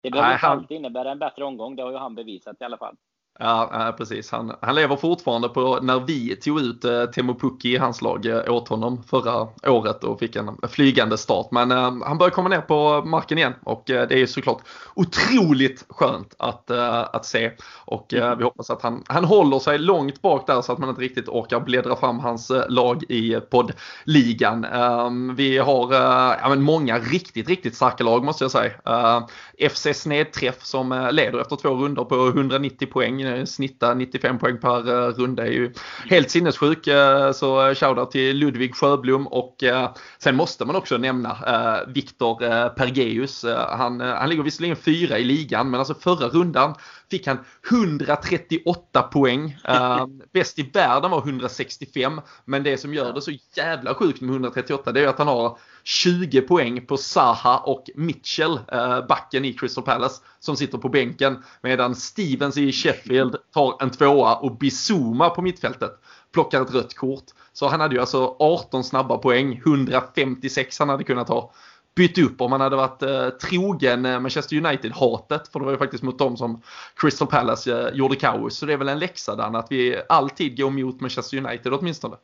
det 0.00 0.10
behöver 0.10 0.32
inte 0.34 0.46
alltid 0.46 0.76
innebära 0.76 1.10
en 1.10 1.18
bättre 1.18 1.44
omgång. 1.44 1.76
Det 1.76 1.82
har 1.82 1.90
ju 1.90 1.96
han 1.96 2.14
bevisat 2.14 2.60
i 2.60 2.64
alla 2.64 2.78
fall. 2.78 2.96
Ja, 3.38 3.94
precis. 3.98 4.30
Han, 4.30 4.52
han 4.60 4.74
lever 4.74 4.96
fortfarande 4.96 5.48
på 5.48 5.78
när 5.82 6.00
vi 6.00 6.36
tog 6.36 6.60
ut 6.60 6.84
eh, 6.84 7.04
Temo 7.04 7.34
Pukki 7.34 7.74
i 7.74 7.76
hans 7.76 8.02
lag 8.02 8.26
eh, 8.26 8.54
åt 8.54 8.68
honom 8.68 9.02
förra 9.02 9.48
året 9.66 10.04
och 10.04 10.18
fick 10.18 10.36
en 10.36 10.56
flygande 10.68 11.18
start. 11.18 11.48
Men 11.50 11.70
eh, 11.70 11.92
han 12.04 12.18
börjar 12.18 12.30
komma 12.30 12.48
ner 12.48 12.60
på 12.60 13.02
marken 13.04 13.38
igen 13.38 13.54
och 13.64 13.90
eh, 13.90 14.08
det 14.08 14.22
är 14.22 14.26
såklart 14.26 14.62
otroligt 14.94 15.84
skönt 15.88 16.34
att, 16.38 16.70
eh, 16.70 17.00
att 17.00 17.24
se. 17.24 17.50
Och 17.84 18.14
eh, 18.14 18.36
vi 18.36 18.44
hoppas 18.44 18.70
att 18.70 18.82
han, 18.82 19.04
han 19.06 19.24
håller 19.24 19.58
sig 19.58 19.78
långt 19.78 20.22
bak 20.22 20.46
där 20.46 20.62
så 20.62 20.72
att 20.72 20.78
man 20.78 20.88
inte 20.88 21.02
riktigt 21.02 21.28
orkar 21.28 21.60
bläddra 21.60 21.96
fram 21.96 22.18
hans 22.18 22.52
lag 22.68 23.02
i 23.08 23.40
poddligan. 23.50 24.64
Ehm, 24.64 25.34
vi 25.34 25.58
har 25.58 25.94
ja, 26.42 26.48
men 26.48 26.62
många 26.62 26.98
riktigt, 26.98 27.48
riktigt 27.48 27.76
starka 27.76 28.04
lag 28.04 28.24
måste 28.24 28.44
jag 28.44 28.50
säga. 28.50 28.72
FC 29.70 29.86
Snedträff 29.94 30.64
som 30.64 31.08
leder 31.12 31.40
efter 31.40 31.56
två 31.56 31.68
runder 31.68 32.04
på 32.04 32.26
190 32.28 32.88
poäng 32.92 33.21
poäng, 33.24 33.46
snitta 33.46 33.94
95 33.94 34.38
poäng 34.38 34.58
per 34.58 34.90
uh, 34.90 35.14
runda 35.14 35.46
är 35.46 35.50
ju 35.50 35.72
helt 36.06 36.30
sinnessjuk. 36.30 36.88
Uh, 36.88 37.32
så 37.32 37.74
shoutout 37.74 38.10
till 38.10 38.36
Ludvig 38.36 38.74
Sjöblom 38.74 39.26
och 39.26 39.64
sen 40.18 40.36
måste 40.36 40.64
man 40.64 40.76
också 40.76 40.98
nämna 40.98 41.36
Viktor 41.88 42.68
Pergeus. 42.68 43.44
han, 43.68 44.00
han 44.00 44.28
ligger 44.28 44.42
visserligen 44.42 44.76
fyra 44.76 45.18
i 45.18 45.24
ligan 45.24 45.70
men 45.70 45.80
alltså 45.80 45.94
förra 45.94 46.28
rundan 46.28 46.74
fick 47.10 47.26
han 47.26 47.38
138 47.70 49.02
poäng. 49.02 49.56
Bäst 50.32 50.58
i 50.58 50.62
världen 50.62 51.10
var 51.10 51.18
165. 51.18 52.20
Men 52.44 52.62
det 52.62 52.76
som 52.76 52.94
gör 52.94 53.12
det 53.12 53.20
så 53.20 53.32
jävla 53.56 53.94
sjukt 53.94 54.20
med 54.20 54.30
138 54.30 54.92
det 54.92 55.00
är 55.00 55.08
att 55.08 55.18
han 55.18 55.28
har 55.28 55.58
20 55.84 56.40
poäng 56.40 56.86
på 56.86 56.96
Saha 56.96 57.58
och 57.58 57.90
Mitchell, 57.94 58.60
eh, 58.72 59.06
backen 59.06 59.44
i 59.44 59.52
Crystal 59.52 59.84
Palace, 59.84 60.22
som 60.40 60.56
sitter 60.56 60.78
på 60.78 60.88
bänken. 60.88 61.44
Medan 61.62 61.94
Stevens 61.94 62.56
i 62.56 62.72
Sheffield 62.72 63.36
tar 63.54 63.82
en 63.82 63.90
tvåa 63.90 64.34
och 64.34 64.56
Bizuma 64.56 65.30
på 65.30 65.42
mittfältet 65.42 65.92
plockar 66.32 66.62
ett 66.62 66.74
rött 66.74 66.94
kort. 66.94 67.24
Så 67.52 67.68
han 67.68 67.80
hade 67.80 67.94
ju 67.94 68.00
alltså 68.00 68.36
18 68.38 68.84
snabba 68.84 69.18
poäng, 69.18 69.62
156 69.64 70.78
han 70.78 70.88
hade 70.88 71.04
kunnat 71.04 71.28
ha 71.28 71.52
bytt 71.94 72.18
upp 72.18 72.40
om 72.40 72.52
han 72.52 72.60
hade 72.60 72.76
varit 72.76 73.02
eh, 73.02 73.28
trogen 73.28 74.06
eh, 74.06 74.20
Manchester 74.20 74.56
United-hatet. 74.56 75.48
För 75.48 75.58
det 75.58 75.64
var 75.64 75.72
ju 75.72 75.78
faktiskt 75.78 76.02
mot 76.02 76.18
dem 76.18 76.36
som 76.36 76.62
Crystal 76.96 77.28
Palace 77.28 77.88
eh, 77.88 77.94
gjorde 77.94 78.16
kaos. 78.16 78.56
Så 78.56 78.66
det 78.66 78.72
är 78.72 78.76
väl 78.76 78.88
en 78.88 78.98
läxa 78.98 79.36
Dan 79.36 79.56
att 79.56 79.66
vi 79.70 80.02
alltid 80.08 80.56
går 80.56 80.70
mot 80.70 81.00
Manchester 81.00 81.36
United 81.36 81.74
åtminstone. 81.74 82.16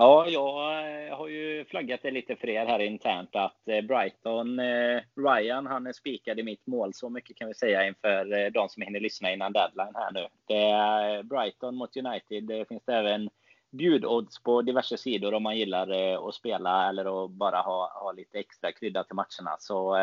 Ja, 0.00 0.26
jag 0.28 1.06
eh, 1.08 1.16
har 1.16 1.28
ju 1.28 1.64
flaggat 1.64 2.00
det 2.02 2.10
lite 2.10 2.36
för 2.36 2.48
er 2.48 2.66
här 2.66 2.78
internt 2.78 3.36
att 3.36 3.68
eh, 3.68 3.80
Brighton, 3.80 4.58
eh, 4.58 5.00
Ryan, 5.16 5.66
han 5.66 5.86
är 5.86 5.92
spikad 5.92 6.38
i 6.38 6.42
mitt 6.42 6.66
mål. 6.66 6.94
Så 6.94 7.08
mycket 7.08 7.36
kan 7.36 7.48
vi 7.48 7.54
säga 7.54 7.86
inför 7.86 8.50
de 8.50 8.68
som 8.68 8.82
hinner 8.82 9.00
lyssna 9.00 9.32
innan 9.32 9.52
deadline 9.52 9.94
här 9.94 10.12
nu. 10.12 10.26
Det 10.46 10.62
är 10.70 11.22
Brighton 11.22 11.76
mot 11.76 11.96
United. 11.96 12.44
Det 12.44 12.68
finns 12.68 12.84
det 12.84 12.94
även 12.94 13.30
bjudodds 13.70 14.42
på 14.42 14.62
diverse 14.62 14.98
sidor 14.98 15.34
om 15.34 15.42
man 15.42 15.58
gillar 15.58 15.90
att 16.28 16.34
spela 16.34 16.88
eller 16.88 17.24
att 17.24 17.30
bara 17.30 17.60
ha, 17.60 18.00
ha 18.00 18.12
lite 18.12 18.38
extra 18.38 18.72
krydda 18.72 19.04
till 19.04 19.16
matcherna. 19.16 19.56
Så 19.58 19.96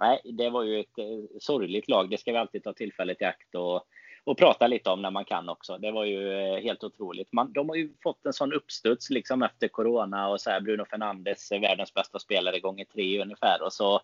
nej, 0.00 0.20
det 0.24 0.50
var 0.50 0.62
ju 0.62 0.80
ett 0.80 0.98
sorgligt 1.40 1.88
lag. 1.88 2.10
Det 2.10 2.18
ska 2.18 2.32
vi 2.32 2.38
alltid 2.38 2.64
ta 2.64 2.72
tillfället 2.72 3.22
i 3.22 3.24
akt 3.24 3.54
och, 3.54 3.84
och 4.28 4.38
prata 4.38 4.66
lite 4.66 4.90
om 4.90 5.02
när 5.02 5.10
man 5.10 5.24
kan 5.24 5.48
också. 5.48 5.78
Det 5.78 5.90
var 5.90 6.04
ju 6.04 6.32
eh, 6.32 6.62
helt 6.62 6.84
otroligt. 6.84 7.32
Man, 7.32 7.52
de 7.52 7.68
har 7.68 7.76
ju 7.76 7.92
fått 8.02 8.26
en 8.26 8.32
sån 8.32 8.52
uppstuds 8.52 9.10
liksom 9.10 9.42
efter 9.42 9.68
corona 9.68 10.28
och 10.28 10.40
så 10.40 10.50
här 10.50 10.60
Bruno 10.60 10.84
Fernandes, 10.84 11.52
eh, 11.52 11.60
världens 11.60 11.94
bästa 11.94 12.18
spelare 12.18 12.60
gånger 12.60 12.84
tre 12.84 13.22
ungefär 13.22 13.62
och 13.62 13.72
så 13.72 14.00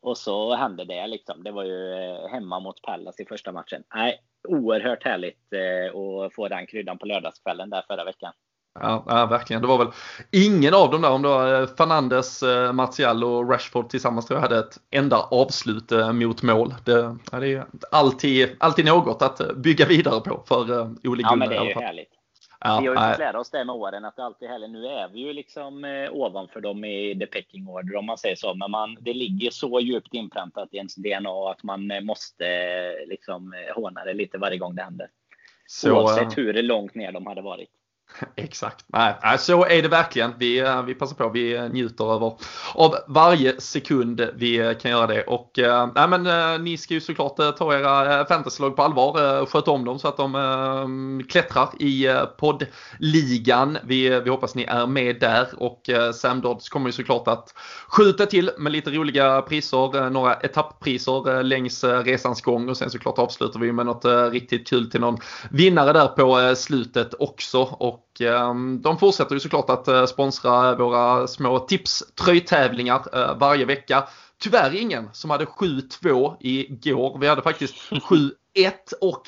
och 0.00 0.18
så 0.18 0.54
hände 0.54 0.84
det 0.84 1.06
liksom. 1.06 1.44
Det 1.44 1.50
var 1.50 1.64
ju 1.64 1.92
eh, 1.92 2.28
hemma 2.28 2.60
mot 2.60 2.82
Pallas 2.82 3.20
i 3.20 3.24
första 3.24 3.52
matchen. 3.52 3.82
Nej, 3.94 4.20
oerhört 4.48 5.04
härligt 5.04 5.52
att 6.26 6.34
få 6.34 6.48
den 6.48 6.66
kryddan 6.66 6.98
på 6.98 7.06
lördagskvällen 7.06 7.70
där 7.70 7.84
förra 7.88 8.04
veckan. 8.04 8.32
Ja, 8.80 9.04
ja, 9.06 9.26
verkligen. 9.26 9.62
Det 9.62 9.68
var 9.68 9.78
väl 9.78 9.88
ingen 10.32 10.74
av 10.74 10.90
dem 10.90 11.02
där, 11.02 11.10
om 11.10 11.22
det 11.22 11.28
var 11.28 11.60
eh, 11.62 11.66
Fernandes, 11.66 12.42
eh, 12.42 12.72
Martial 12.72 13.24
och 13.24 13.50
Rashford 13.50 13.88
tillsammans 13.90 14.26
tror 14.26 14.36
jag 14.36 14.42
hade 14.42 14.58
ett 14.58 14.78
enda 14.90 15.16
avslut 15.16 15.92
eh, 15.92 16.12
mot 16.12 16.42
mål. 16.42 16.74
Det, 16.84 17.16
ja, 17.32 17.40
det 17.40 17.52
är 17.52 17.66
alltid, 17.90 18.56
alltid 18.60 18.84
något 18.84 19.22
att 19.22 19.56
bygga 19.56 19.86
vidare 19.86 20.20
på 20.20 20.42
för 20.48 20.80
Ole 20.82 20.94
Gunnar. 21.02 21.22
Ja, 21.30 21.36
men 21.36 21.48
det 21.48 21.56
är 21.56 21.64
ju 21.64 21.74
härligt. 21.74 22.08
Ja, 22.60 22.78
vi 22.80 22.86
har 22.86 22.94
ju 22.94 23.10
fått 23.10 23.18
lära 23.18 23.40
oss 23.40 23.50
det 23.50 23.64
med 23.64 23.74
åren 23.74 24.04
att 24.04 24.16
det 24.16 24.24
alltid 24.24 24.48
härligt. 24.48 24.70
Nu 24.70 24.86
är 24.86 25.08
vi 25.08 25.20
ju 25.20 25.32
liksom 25.32 25.84
eh, 25.84 26.12
ovanför 26.12 26.60
dem 26.60 26.84
i 26.84 27.18
the 27.20 27.26
pecking 27.26 27.68
order 27.68 27.96
om 27.96 28.06
man 28.06 28.18
säger 28.18 28.36
så. 28.36 28.54
Men 28.54 28.70
man, 28.70 28.96
det 29.00 29.14
ligger 29.14 29.50
så 29.50 29.80
djupt 29.80 30.14
inpräntat 30.14 30.68
i 30.72 30.76
ens 30.76 30.94
DNA 30.94 31.50
att 31.50 31.62
man 31.62 31.92
måste 32.02 32.44
liksom 33.06 33.54
håna 33.74 34.04
det 34.04 34.14
lite 34.14 34.38
varje 34.38 34.58
gång 34.58 34.74
det 34.74 34.82
händer. 34.82 35.08
Så, 35.66 35.92
Oavsett 35.92 36.38
hur 36.38 36.62
långt 36.62 36.94
ner 36.94 37.12
de 37.12 37.26
hade 37.26 37.42
varit. 37.42 37.70
Exakt. 38.36 38.84
Nej, 38.86 39.38
så 39.38 39.64
är 39.64 39.82
det 39.82 39.88
verkligen. 39.88 40.32
Vi, 40.38 40.58
eh, 40.58 40.82
vi 40.82 40.94
passar 40.94 41.16
på. 41.16 41.28
Vi 41.28 41.68
njuter 41.68 42.14
över, 42.14 42.32
av 42.74 42.96
varje 43.08 43.60
sekund 43.60 44.28
vi 44.34 44.76
kan 44.80 44.90
göra 44.90 45.06
det. 45.06 45.22
Och 45.22 45.58
eh, 45.58 45.88
nej, 45.94 46.08
men, 46.08 46.26
eh, 46.26 46.60
ni 46.60 46.76
ska 46.76 46.94
ju 46.94 47.00
såklart 47.00 47.36
ta 47.36 47.74
era 47.74 48.24
fantasylag 48.26 48.76
på 48.76 48.82
allvar. 48.82 49.12
Sköt 49.46 49.48
sköta 49.48 49.70
om 49.70 49.84
dem 49.84 49.98
så 49.98 50.08
att 50.08 50.16
de 50.16 51.24
klättrar 51.28 51.82
i 51.82 52.08
poddligan. 52.38 53.78
Vi, 53.84 54.20
vi 54.20 54.30
hoppas 54.30 54.54
ni 54.54 54.64
är 54.64 54.86
med 54.86 55.20
där. 55.20 55.46
Och 55.56 55.90
Sam 56.14 56.40
Dodds 56.40 56.68
kommer 56.68 56.88
ju 56.88 56.92
såklart 56.92 57.28
att 57.28 57.54
skjuta 57.88 58.26
till 58.26 58.50
med 58.58 58.72
lite 58.72 58.90
roliga 58.90 59.42
priser. 59.42 60.10
några 60.10 60.34
etapppriser 60.34 61.42
längs 61.42 61.84
resans 61.84 62.42
gång. 62.42 62.68
Och 62.68 62.76
sen 62.76 62.90
såklart 62.90 63.18
avslutar 63.18 63.60
vi 63.60 63.72
med 63.72 63.86
något 63.86 64.04
riktigt 64.32 64.68
kul 64.68 64.90
till 64.90 65.00
någon 65.00 65.18
vinnare 65.50 65.92
där 65.92 66.06
på 66.06 66.54
slutet 66.56 67.14
också. 67.18 67.62
Och 67.62 68.05
de 68.80 68.98
fortsätter 69.00 69.34
ju 69.34 69.40
såklart 69.40 69.70
att 69.70 69.88
eh, 69.88 70.06
sponsra 70.06 70.74
våra 70.74 71.26
små 71.26 71.58
tipströjtävlingar 71.58 73.02
eh, 73.12 73.38
varje 73.38 73.64
vecka. 73.64 74.08
Tyvärr 74.38 74.74
ingen 74.74 75.08
som 75.12 75.30
hade 75.30 75.44
7-2 75.44 76.36
igår. 76.40 77.18
Vi 77.20 77.26
hade 77.28 77.42
faktiskt 77.42 77.74
7-1 77.90 78.32
och 79.00 79.22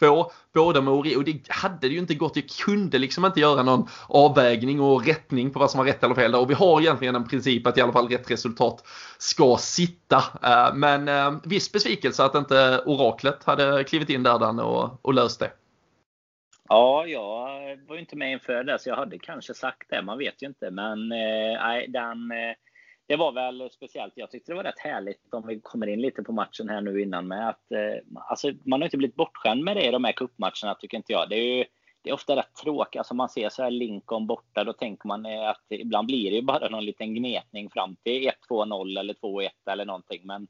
6-2 0.00 0.30
båda 0.54 0.80
med 0.80 0.94
Ori 0.94 1.16
och 1.16 1.24
det 1.24 1.40
hade 1.48 1.88
det 1.88 1.94
ju 1.94 1.98
inte 1.98 2.14
gått. 2.14 2.36
Jag 2.36 2.48
kunde 2.48 2.98
liksom 2.98 3.24
inte 3.24 3.40
göra 3.40 3.62
någon 3.62 3.88
avvägning 4.06 4.80
och 4.80 5.06
rättning 5.06 5.50
på 5.50 5.58
vad 5.58 5.70
som 5.70 5.78
var 5.78 5.84
rätt 5.84 6.04
eller 6.04 6.14
fel. 6.14 6.34
Och 6.34 6.50
vi 6.50 6.54
har 6.54 6.80
egentligen 6.80 7.14
en 7.14 7.28
princip 7.28 7.66
att 7.66 7.78
i 7.78 7.80
alla 7.80 7.92
fall 7.92 8.08
rätt 8.08 8.30
resultat 8.30 8.84
ska 9.18 9.56
sitta. 9.60 10.24
Eh, 10.42 10.74
men 10.74 11.40
viss 11.44 11.72
besvikelse 11.72 12.24
att 12.24 12.34
inte 12.34 12.82
oraklet 12.86 13.44
hade 13.44 13.84
klivit 13.84 14.10
in 14.10 14.22
där 14.22 14.60
och 15.02 15.14
löst 15.14 15.40
det. 15.40 15.50
Ja, 16.68 17.06
jag 17.06 17.76
var 17.86 17.94
ju 17.94 18.00
inte 18.00 18.16
med 18.16 18.32
inför 18.32 18.64
det, 18.64 18.78
så 18.78 18.88
jag 18.88 18.96
hade 18.96 19.18
kanske 19.18 19.54
sagt 19.54 19.90
det. 19.90 20.02
Man 20.02 20.18
vet 20.18 20.42
ju 20.42 20.46
inte. 20.46 20.70
Men 20.70 21.12
eh, 21.12 21.62
nej, 21.62 21.88
den, 21.88 22.32
eh, 22.32 22.54
det 23.06 23.16
var 23.16 23.32
väl 23.32 23.70
speciellt. 23.70 24.12
Jag 24.16 24.30
tyckte 24.30 24.52
det 24.52 24.56
var 24.56 24.64
rätt 24.64 24.78
härligt 24.78 25.34
om 25.34 25.46
vi 25.46 25.60
kommer 25.60 25.86
in 25.86 26.00
lite 26.00 26.22
på 26.22 26.32
matchen 26.32 26.68
här 26.68 26.80
nu 26.80 27.02
innan 27.02 27.28
med 27.28 27.48
att 27.48 27.72
eh, 27.72 28.20
alltså, 28.28 28.52
man 28.64 28.80
har 28.80 28.86
inte 28.86 28.96
blivit 28.96 29.16
bortskämd 29.16 29.64
med 29.64 29.76
det 29.76 29.86
i 29.86 29.90
de 29.90 30.04
här 30.04 30.12
cupmatcherna 30.12 30.74
tycker 30.74 30.96
inte 30.96 31.12
jag. 31.12 31.28
Det 31.28 31.36
är 31.36 31.56
ju 31.58 31.64
det 32.04 32.10
är 32.10 32.14
ofta 32.14 32.36
rätt 32.36 32.54
tråkigt. 32.62 32.98
Alltså 32.98 33.14
man 33.14 33.28
ser 33.28 33.48
så 33.48 33.62
här 33.62 33.70
Lincoln 33.70 34.26
borta, 34.26 34.64
då 34.64 34.72
tänker 34.72 35.08
man 35.08 35.26
att 35.26 35.64
ibland 35.68 36.06
blir 36.06 36.30
det 36.30 36.36
ju 36.36 36.42
bara 36.42 36.68
någon 36.68 36.84
liten 36.84 37.14
gnetning 37.14 37.70
fram 37.70 37.96
till 37.96 38.30
1-2-0 38.50 38.98
eller 38.98 39.14
2-1 39.14 39.48
eller 39.70 39.84
någonting. 39.84 40.20
Men 40.24 40.48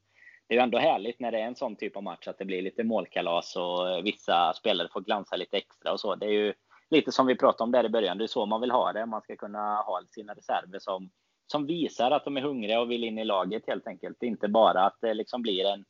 det 0.53 0.57
är 0.57 0.61
ju 0.61 0.65
ändå 0.65 0.79
härligt 0.79 1.21
när 1.21 1.33
det 1.33 1.39
är 1.39 1.47
en 1.47 1.57
sån 1.57 1.77
typ 1.77 1.97
av 1.97 2.03
match 2.03 2.29
att 2.29 2.39
det 2.39 2.45
blir 2.45 2.63
lite 2.63 2.85
målkalas 2.85 3.57
och 3.57 4.07
vissa 4.07 4.53
spelare 4.53 4.89
får 4.93 5.01
glansa 5.01 5.37
lite 5.37 5.57
extra 5.57 5.93
och 5.93 6.01
så. 6.01 6.15
Det 6.15 6.27
är 6.27 6.31
ju 6.31 6.55
lite 6.91 7.13
som 7.13 7.27
vi 7.27 7.37
pratade 7.37 7.65
om 7.65 7.73
där 7.73 7.85
i 7.85 7.89
början. 7.89 8.19
Det 8.19 8.25
är 8.25 8.29
så 8.29 8.47
man 8.47 8.61
vill 8.61 8.71
ha 8.71 8.93
det. 8.93 9.07
Man 9.07 9.23
ska 9.23 9.37
kunna 9.37 9.77
ha 9.77 10.03
sina 10.07 10.35
reserver 10.35 10.79
som, 10.79 11.11
som 11.47 11.67
visar 11.67 12.11
att 12.11 12.25
de 12.25 12.37
är 12.37 12.41
hungriga 12.41 12.81
och 12.81 12.91
vill 12.91 13.05
in 13.05 13.19
i 13.19 13.25
laget 13.25 13.63
helt 13.67 13.87
enkelt. 13.87 14.23
Inte 14.23 14.49
bara 14.49 14.85
att 14.85 14.97
det 15.01 15.15
liksom 15.15 15.43
blir 15.43 15.65
en 15.65 15.85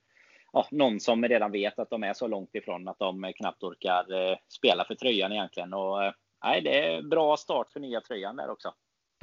ja, 0.52 0.66
någon 0.71 1.00
som 1.00 1.28
redan 1.28 1.52
vet 1.52 1.78
att 1.78 1.90
de 1.90 2.02
är 2.02 2.12
så 2.12 2.26
långt 2.26 2.54
ifrån 2.54 2.88
att 2.88 2.99
de 2.99 3.33
knappt 3.37 3.62
orkar 3.62 4.31
eh, 4.31 4.37
spela 4.49 4.85
för 4.85 4.95
tröjan 4.95 5.33
egentligen. 5.33 5.75
Och, 5.75 6.04
eh, 6.04 6.12
nej, 6.45 6.61
det 6.61 6.85
är 6.85 7.02
bra 7.02 7.37
start 7.37 7.73
för 7.73 7.81
nya 7.81 8.00
tröjan 8.00 8.37
där 8.37 8.50
också. 8.50 8.75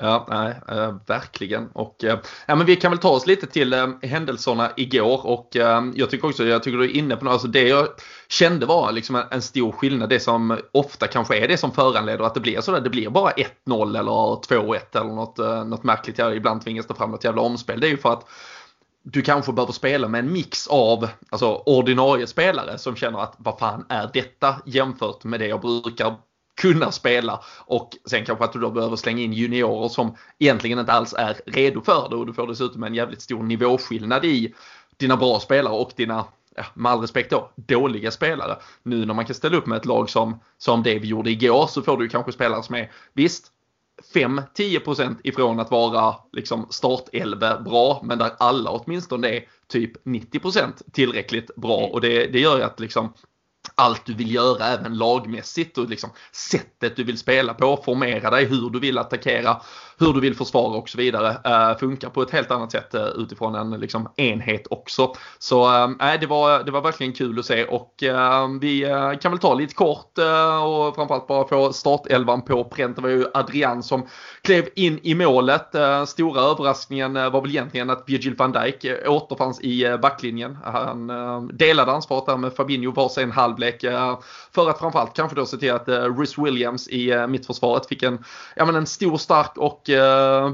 Ja, 0.01 0.25
nej, 0.29 0.55
eh, 0.67 0.95
verkligen. 1.07 1.67
Och, 1.73 2.03
eh, 2.03 2.19
ja, 2.45 2.55
men 2.55 2.65
vi 2.65 2.75
kan 2.75 2.91
väl 2.91 2.99
ta 2.99 3.09
oss 3.09 3.27
lite 3.27 3.47
till 3.47 3.73
eh, 3.73 3.87
händelserna 4.01 4.71
igår 4.77 5.25
och 5.25 5.49
jag 5.93 6.09
tycker 6.09 6.27
också, 6.27 6.43
jag 6.43 6.63
tycker 6.63 6.77
du 6.77 6.83
är 6.83 6.95
inne 6.95 7.15
på 7.15 7.25
något, 7.25 7.31
alltså 7.31 7.47
det 7.47 7.67
jag 7.67 7.87
kände 8.27 8.65
var 8.65 8.91
liksom 8.91 9.23
en, 9.31 9.41
stor 9.41 9.71
skillnad, 9.71 10.09
det 10.09 10.19
som 10.19 10.57
ofta 10.71 11.07
kanske 11.07 11.37
är 11.37 11.47
det 11.47 11.57
som 11.57 11.71
föranleder 11.71 12.23
att 12.23 12.33
det 12.33 12.39
blir 12.39 12.61
sådär, 12.61 12.81
det 12.81 12.89
blir 12.89 13.09
bara 13.09 13.31
1-0 13.31 13.99
eller 13.99 14.11
2-1 14.11 14.79
eller 14.91 15.13
något, 15.13 15.37
något 15.67 15.83
märkligt, 15.83 16.17
ja, 16.17 16.33
ibland 16.33 16.63
tvingas 16.63 16.87
det 16.87 16.93
fram 16.93 17.11
något 17.11 17.23
jävla 17.23 17.41
omspel. 17.41 17.79
Det 17.79 17.87
är 17.87 17.91
ju 17.91 17.97
för 17.97 18.13
att 18.13 18.25
du 19.03 19.21
kanske 19.21 19.51
behöver 19.51 19.73
spela 19.73 20.07
med 20.07 20.19
en 20.19 20.33
mix 20.33 20.67
av 20.67 21.09
alltså, 21.29 21.63
ordinarie 21.65 22.27
spelare 22.27 22.77
som 22.77 22.95
känner 22.95 23.19
att 23.19 23.33
vad 23.37 23.59
fan 23.59 23.85
är 23.89 24.09
detta 24.13 24.55
jämfört 24.65 25.23
med 25.23 25.39
det 25.39 25.47
jag 25.47 25.61
brukar 25.61 26.15
kunna 26.59 26.91
spela. 26.91 27.41
Och 27.57 27.97
sen 28.05 28.25
kanske 28.25 28.45
att 28.45 28.53
du 28.53 28.59
då 28.59 28.71
behöver 28.71 28.95
slänga 28.95 29.21
in 29.21 29.33
juniorer 29.33 29.89
som 29.89 30.15
egentligen 30.39 30.79
inte 30.79 30.91
alls 30.91 31.13
är 31.13 31.37
redo 31.45 31.81
för 31.81 32.09
det. 32.09 32.15
Och 32.15 32.25
du 32.25 32.33
får 32.33 32.47
dessutom 32.47 32.83
en 32.83 32.95
jävligt 32.95 33.21
stor 33.21 33.43
nivåskillnad 33.43 34.25
i 34.25 34.53
dina 34.97 35.17
bra 35.17 35.39
spelare 35.39 35.73
och 35.73 35.91
dina 35.95 36.25
ja, 36.55 36.65
med 36.73 36.91
all 36.91 37.01
respekt 37.01 37.31
då, 37.31 37.51
dåliga 37.55 38.11
spelare. 38.11 38.57
Nu 38.83 39.05
när 39.05 39.13
man 39.13 39.25
kan 39.25 39.35
ställa 39.35 39.57
upp 39.57 39.65
med 39.65 39.77
ett 39.77 39.85
lag 39.85 40.09
som, 40.09 40.39
som 40.57 40.83
det 40.83 40.99
vi 40.99 41.07
gjorde 41.07 41.31
igår 41.31 41.67
så 41.67 41.81
får 41.81 41.97
du 41.97 42.09
kanske 42.09 42.31
spelare 42.31 42.63
som 42.63 42.75
är, 42.75 42.91
visst, 43.13 43.51
5-10% 44.13 45.15
ifrån 45.23 45.59
att 45.59 45.71
vara 45.71 46.15
liksom 46.31 46.67
startelva 46.69 47.59
bra, 47.59 48.01
men 48.03 48.17
där 48.17 48.31
alla 48.39 48.71
åtminstone 48.71 49.27
är 49.29 49.43
typ 49.67 50.05
90% 50.05 50.71
tillräckligt 50.91 51.55
bra. 51.55 51.77
Och 51.77 52.01
det, 52.01 52.27
det 52.27 52.39
gör 52.39 52.57
ju 52.57 52.63
att 52.63 52.79
liksom 52.79 53.13
allt 53.75 54.05
du 54.05 54.13
vill 54.13 54.33
göra 54.33 54.65
även 54.65 54.97
lagmässigt 54.97 55.77
och 55.77 55.89
liksom 55.89 56.09
sättet 56.31 56.95
du 56.95 57.03
vill 57.03 57.17
spela 57.17 57.53
på, 57.53 57.81
formera 57.85 58.29
dig, 58.29 58.45
hur 58.45 58.69
du 58.69 58.79
vill 58.79 58.97
attackera 58.97 59.61
hur 59.99 60.13
du 60.13 60.19
vill 60.19 60.35
försvara 60.35 60.77
och 60.77 60.89
så 60.89 60.97
vidare 60.97 61.37
eh, 61.45 61.77
funkar 61.77 62.09
på 62.09 62.21
ett 62.21 62.31
helt 62.31 62.51
annat 62.51 62.71
sätt 62.71 62.93
eh, 62.93 63.05
utifrån 63.05 63.55
en 63.55 63.71
liksom, 63.71 64.09
enhet 64.15 64.67
också. 64.69 65.15
Så 65.39 65.83
äh, 65.85 66.19
det, 66.19 66.27
var, 66.27 66.63
det 66.63 66.71
var 66.71 66.81
verkligen 66.81 67.13
kul 67.13 67.39
att 67.39 67.45
se 67.45 67.65
och 67.65 67.95
vi 68.61 68.85
kan 69.21 69.31
väl 69.31 69.39
ta 69.39 69.53
lite 69.53 69.73
kort 69.73 70.17
och 70.63 70.95
framförallt 70.95 71.27
bara 71.27 71.47
få 71.47 71.73
startelvan 71.73 72.41
på 72.41 72.63
pränt. 72.63 72.95
Det 72.95 73.01
var 73.01 73.09
ju 73.09 73.25
Adrian 73.33 73.83
som 73.83 74.07
klev 74.41 74.69
in 74.75 74.99
i 75.03 75.15
målet. 75.15 75.75
Stora 76.07 76.41
överraskningen 76.41 77.13
var 77.13 77.41
väl 77.41 77.49
egentligen 77.49 77.89
att 77.89 78.03
Virgil 78.07 78.35
van 78.35 78.51
Dijk 78.51 78.85
återfanns 79.07 79.61
i 79.61 79.97
backlinjen. 80.01 80.57
Han 80.63 81.07
delade 81.53 81.91
ansvaret 81.91 82.25
där 82.25 82.37
med 82.37 82.53
Fabinho 82.53 82.91
var 82.91 83.09
sen 83.09 83.31
halv 83.31 83.58
halvlek 83.59 83.83
eh, 83.83 84.19
för 84.51 84.69
att 84.69 84.79
framförallt 84.79 85.13
kanske 85.13 85.35
då 85.35 85.45
se 85.45 85.57
till 85.57 85.71
att 85.71 85.87
eh, 85.87 86.17
Rhys 86.17 86.37
Williams 86.37 86.87
i 86.87 87.11
eh, 87.11 87.27
mittförsvaret 87.27 87.85
fick 87.87 88.03
en, 88.03 88.23
ja, 88.55 88.65
men 88.65 88.75
en 88.75 88.85
stor, 88.85 89.17
stark 89.17 89.57
och 89.57 89.81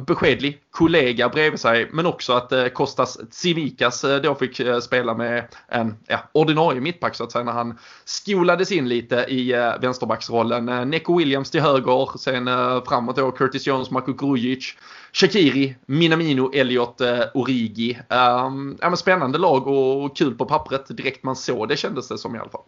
beskedlig 0.07 0.61
kollega 0.71 1.29
bredvid 1.29 1.59
sig. 1.59 1.89
Men 1.91 2.05
också 2.05 2.33
att 2.33 2.73
Kostas 2.73 3.17
Tsivikas 3.31 4.05
då 4.23 4.35
fick 4.35 4.61
spela 4.81 5.13
med 5.13 5.47
en 5.67 5.95
ja, 6.07 6.19
ordinarie 6.31 6.81
mittback 6.81 7.15
så 7.15 7.23
att 7.23 7.31
säga 7.31 7.43
när 7.43 7.51
han 7.51 7.77
skolades 8.05 8.71
in 8.71 8.89
lite 8.89 9.15
i 9.15 9.51
vänsterbacksrollen. 9.81 10.89
Neko 10.89 11.17
Williams 11.17 11.51
till 11.51 11.61
höger, 11.61 12.17
sen 12.17 12.49
framåt 12.87 13.15
då 13.15 13.31
Curtis 13.31 13.67
Jones, 13.67 13.91
Marko 13.91 14.13
Grujic, 14.13 14.75
Shakiri, 15.15 15.75
Minamino, 15.85 16.51
Elliot, 16.53 17.01
eh, 17.01 17.23
Origi. 17.33 17.93
Um, 17.93 18.77
ja, 18.81 18.89
men 18.89 18.97
spännande 18.97 19.37
lag 19.37 19.67
och 19.67 20.17
kul 20.17 20.35
på 20.35 20.45
pappret 20.45 20.97
direkt 20.97 21.23
man 21.23 21.35
såg 21.35 21.69
det 21.69 21.77
kändes 21.77 22.07
det 22.07 22.17
som 22.17 22.35
i 22.35 22.39
alla 22.39 22.49
fall. 22.49 22.61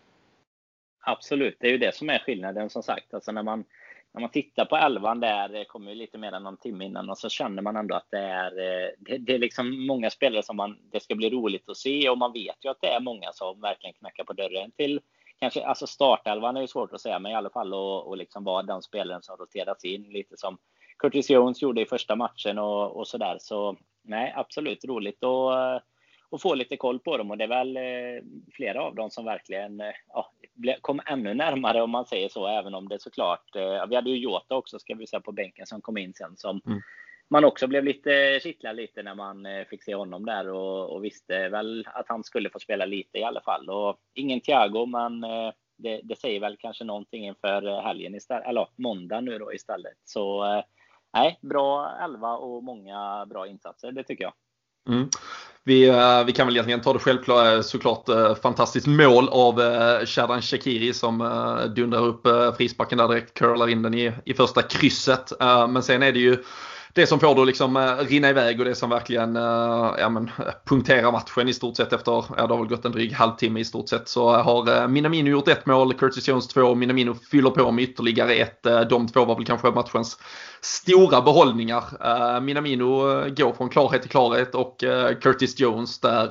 Absolut, 1.10 1.58
det 1.60 1.68
är 1.68 1.72
ju 1.72 1.78
det 1.78 1.96
som 1.96 2.10
är 2.10 2.20
skillnaden 2.20 2.70
som 2.70 2.84
sagt. 2.84 3.14
Alltså 3.14 3.32
när 3.32 3.44
man 3.44 3.66
när 4.14 4.22
man 4.22 4.30
tittar 4.30 4.66
på 4.66 4.76
elvan 4.76 5.20
där, 5.20 5.50
det 5.50 5.66
kommer 5.66 5.92
ju 5.92 5.98
lite 5.98 6.18
mer 6.18 6.32
än 6.32 6.44
någon 6.44 6.58
timme 6.58 6.86
innan, 6.86 7.10
och 7.10 7.18
så 7.18 7.30
känner 7.30 7.62
man 7.62 7.76
ändå 7.76 7.96
att 7.96 8.08
det 8.12 8.20
är, 8.20 8.52
eh, 8.60 8.90
det, 8.98 9.18
det, 9.18 9.34
är 9.34 9.40
liksom 9.40 9.88
många 9.88 10.10
spelare 10.10 10.44
som 10.44 10.58
man, 10.58 10.78
det 10.92 11.00
ska 11.00 11.16
bli 11.16 11.30
roligt 11.30 11.70
att 11.70 11.78
se 11.78 12.10
och 12.10 12.18
man 12.18 12.34
vet 12.34 12.66
ju 12.66 12.70
att 12.70 12.82
det 12.82 12.88
är 12.88 13.00
många 13.00 13.32
som 13.34 13.62
verkligen 13.62 13.94
knackar 13.94 14.24
på 14.24 14.34
dörren 14.34 14.72
till 14.72 15.00
kanske, 15.40 15.66
alltså 15.66 15.88
startelvan 15.88 16.58
är 16.58 16.62
ju 16.62 16.68
svårt 16.68 16.94
att 16.94 17.02
säga, 17.02 17.20
men 17.20 17.32
i 17.32 17.36
alla 17.36 17.50
fall 17.50 17.74
och, 17.74 18.08
och 18.08 18.18
liksom 18.18 18.44
vara 18.44 18.64
den 18.64 18.82
spelaren 18.82 19.22
som 19.22 19.38
roteras 19.38 19.86
in 19.86 20.04
lite 20.04 20.38
som 20.38 20.58
Curtis 21.00 21.30
Jones 21.30 21.62
gjorde 21.62 21.82
i 21.82 21.86
första 21.86 22.16
matchen 22.16 22.60
och, 22.60 22.98
och 22.98 23.08
så 23.08 23.18
där. 23.18 23.38
Så 23.40 23.78
nej, 24.04 24.34
absolut 24.36 24.86
roligt 24.86 25.24
och 25.24 25.52
och 26.30 26.42
få 26.42 26.56
lite 26.56 26.78
koll 26.78 27.00
på 27.00 27.18
dem. 27.18 27.32
Och 27.32 27.38
det 27.38 27.44
är 27.44 27.48
väl 27.48 27.78
eh, 27.78 28.24
flera 28.52 28.82
av 28.82 28.96
dem 28.96 29.10
som 29.10 29.26
verkligen 29.26 29.82
eh, 29.82 29.94
ja, 30.14 30.32
kom 30.82 31.02
ännu 31.06 31.34
närmare 31.34 31.82
om 31.82 31.90
man 31.90 32.06
säger 32.06 32.30
så, 32.30 32.48
även 32.48 32.76
om 32.76 32.88
det 32.90 33.02
såklart. 33.02 33.56
Eh, 33.56 33.88
vi 33.90 33.96
hade 33.96 34.10
ju 34.10 34.18
Jota 34.18 34.56
också, 34.56 34.80
ska 34.80 34.96
vi 34.96 35.08
säga, 35.08 35.20
på 35.20 35.32
bänken 35.32 35.66
som 35.66 35.82
kom 35.82 35.98
in 35.98 36.14
sen 36.14 36.38
som 36.38 36.62
mm. 36.66 36.82
man 37.30 37.46
också 37.46 37.68
blev 37.68 37.84
lite 37.84 38.40
kittlad 38.44 38.76
lite 38.76 39.04
när 39.04 39.16
man 39.16 39.48
fick 39.70 39.84
se 39.84 39.96
honom 39.96 40.26
där 40.26 40.50
och, 40.50 40.90
och, 40.90 41.04
visste 41.04 41.50
väl 41.50 41.88
att 41.94 42.06
han 42.08 42.24
skulle 42.24 42.50
få 42.50 42.60
spela 42.60 42.86
lite 42.86 43.18
i 43.18 43.24
alla 43.24 43.42
fall. 43.42 43.70
Och 43.70 43.98
ingen 44.14 44.42
Thiago, 44.42 44.86
men 44.86 45.22
det, 45.78 46.02
det 46.04 46.20
säger 46.20 46.40
väl 46.40 46.58
kanske 46.58 46.84
någonting 46.84 47.26
inför 47.26 47.82
helgen 47.82 48.16
istället, 48.16 48.48
eller 48.48 48.68
måndag 48.76 49.22
nu 49.22 49.38
då 49.38 49.54
istället. 49.54 49.98
Så 50.06 50.44
nej, 51.14 51.40
bra 51.42 51.98
elva 52.04 52.38
och 52.38 52.64
många 52.64 53.26
bra 53.26 53.48
insatser, 53.48 53.92
det 53.92 54.04
tycker 54.04 54.24
jag. 54.24 54.34
Mm. 54.88 55.10
Vi, 55.68 55.88
eh, 55.88 56.24
vi, 56.26 56.32
kan 56.32 56.48
väl 56.48 56.56
egentligen 56.56 56.82
ta 56.82 56.94
det 56.94 57.00
självklart 57.00 57.54
eh, 57.54 57.62
såklart 57.62 58.10
eh, 58.10 58.36
fantastiskt 58.36 58.88
mål 58.88 59.30
av 59.30 59.56
Shadan 60.06 60.42
Shakiri 60.42 60.94
som 60.94 61.18
dundrar 61.76 62.06
upp 62.06 62.28
frisparken 62.58 62.98
där 62.98 63.08
direkt, 63.08 63.34
curlar 63.34 63.70
in 63.70 63.82
den 63.82 63.94
i, 63.94 64.12
i 64.26 64.34
första 64.34 64.62
krysset. 64.62 65.34
Men 65.70 65.84
sen 65.84 66.04
är 66.04 66.12
det 66.12 66.20
ju 66.20 66.44
det 66.98 67.08
som 67.08 67.20
får 67.20 67.36
det 67.36 67.42
att 67.42 67.48
liksom 67.48 67.78
eh, 67.78 67.98
rinna 67.98 68.30
iväg 68.30 68.60
och 68.60 68.66
det 68.66 68.76
som 68.76 68.90
verkligen 68.90 69.36
eh, 69.36 69.94
ja, 70.00 70.10
men, 70.10 70.32
punkterar 70.66 71.12
matchen 71.12 71.50
i 71.50 71.54
stort 71.54 71.78
sett 71.78 71.94
efter, 71.94 72.12
ja 72.12 72.48
det 72.48 72.54
har 72.54 72.58
väl 72.58 72.68
gått 72.68 72.86
en 72.86 72.92
dryg 72.92 73.14
halvtimme 73.14 73.60
i 73.60 73.66
stort 73.66 73.90
sett 73.90 74.10
så 74.10 74.30
har 74.36 74.82
eh, 74.82 74.88
Minamino 74.88 75.30
gjort 75.30 75.48
ett 75.48 75.66
mål, 75.66 75.94
Curtis 75.94 76.28
Jones 76.28 76.48
två, 76.48 76.76
Minamino 76.76 77.16
fyller 77.32 77.50
på 77.50 77.72
med 77.72 77.84
ytterligare 77.84 78.34
ett. 78.34 78.64
de 78.90 79.08
två 79.08 79.26
var 79.26 79.36
väl 79.36 79.46
kanske 79.46 79.72
matchens 79.72 80.18
stora 80.62 81.22
behållningar. 81.22 82.40
Minamino 82.40 82.90
går 83.30 83.54
från 83.54 83.70
klarhet 83.70 84.02
till 84.02 84.12
klarhet 84.12 84.56
och 84.56 84.84
Curtis 85.22 85.60
Jones 85.60 86.00
där 86.00 86.30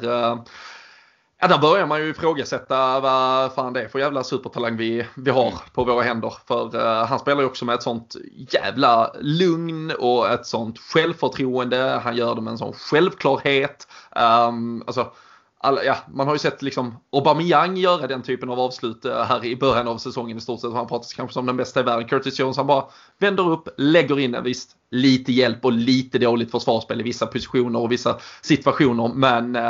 Ja, 1.40 1.48
där 1.48 1.58
börjar 1.58 1.86
man 1.86 2.00
ju 2.00 2.10
ifrågasätta 2.10 3.00
vad 3.00 3.52
fan 3.52 3.72
det 3.72 3.82
är 3.82 3.88
för 3.88 3.98
jävla 3.98 4.24
supertalang 4.24 4.76
vi, 4.76 5.06
vi 5.14 5.30
har 5.30 5.52
på 5.72 5.84
våra 5.84 6.02
händer. 6.02 6.34
För 6.48 6.76
uh, 6.76 7.04
han 7.06 7.18
spelar 7.18 7.40
ju 7.40 7.46
också 7.46 7.64
med 7.64 7.74
ett 7.74 7.82
sånt 7.82 8.16
jävla 8.52 9.12
lugn 9.20 9.92
och 9.98 10.28
ett 10.28 10.46
sånt 10.46 10.78
självförtroende. 10.78 12.00
Han 12.04 12.16
gör 12.16 12.34
det 12.34 12.40
med 12.40 12.50
en 12.50 12.58
sån 12.58 12.72
självklarhet. 12.72 13.88
Um, 14.16 14.82
alltså, 14.86 15.12
alla, 15.58 15.84
ja, 15.84 15.96
man 16.08 16.26
har 16.26 16.34
ju 16.34 16.38
sett 16.38 16.62
liksom 16.62 16.94
Aubameyang 17.12 17.76
göra 17.76 18.06
den 18.06 18.22
typen 18.22 18.50
av 18.50 18.60
avslut 18.60 19.04
eh, 19.04 19.22
här 19.22 19.44
i 19.44 19.56
början 19.56 19.88
av 19.88 19.98
säsongen 19.98 20.36
i 20.36 20.40
stort 20.40 20.60
sett. 20.60 20.72
Han 20.72 20.86
pratas 20.86 21.14
kanske 21.14 21.34
som 21.34 21.46
den 21.46 21.56
bästa 21.56 21.80
i 21.80 21.82
världen. 21.82 22.08
Curtis 22.08 22.38
Jones 22.38 22.56
han 22.56 22.66
bara 22.66 22.84
vänder 23.18 23.50
upp, 23.50 23.68
lägger 23.76 24.18
in 24.18 24.34
en 24.34 24.44
visst 24.44 24.70
lite 24.90 25.32
hjälp 25.32 25.64
och 25.64 25.72
lite 25.72 26.18
dåligt 26.18 26.50
försvarsspel 26.50 27.00
i 27.00 27.04
vissa 27.04 27.26
positioner 27.26 27.80
och 27.80 27.92
vissa 27.92 28.18
situationer. 28.42 29.08
Men, 29.14 29.56
äh, 29.56 29.62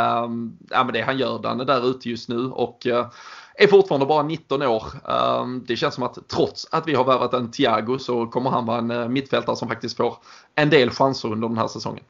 ja, 0.70 0.84
men 0.84 0.92
det 0.92 1.00
han 1.00 1.18
gör, 1.18 1.40
han 1.44 1.60
är 1.60 1.64
där 1.64 1.90
ute 1.90 2.08
just 2.08 2.28
nu 2.28 2.50
och 2.50 2.86
äh, 2.86 3.06
är 3.54 3.66
fortfarande 3.66 4.06
bara 4.06 4.22
19 4.22 4.62
år. 4.62 4.84
Äh, 5.08 5.46
det 5.66 5.76
känns 5.76 5.94
som 5.94 6.04
att 6.04 6.28
trots 6.28 6.68
att 6.70 6.88
vi 6.88 6.94
har 6.94 7.04
värvat 7.04 7.34
en 7.34 7.50
Thiago 7.50 7.98
så 7.98 8.26
kommer 8.26 8.50
han 8.50 8.66
vara 8.66 8.78
en 8.78 8.90
eh, 8.90 9.08
mittfältare 9.08 9.56
som 9.56 9.68
faktiskt 9.68 9.96
får 9.96 10.16
en 10.54 10.70
del 10.70 10.90
chanser 10.90 11.32
under 11.32 11.48
den 11.48 11.58
här 11.58 11.68
säsongen. 11.68 12.04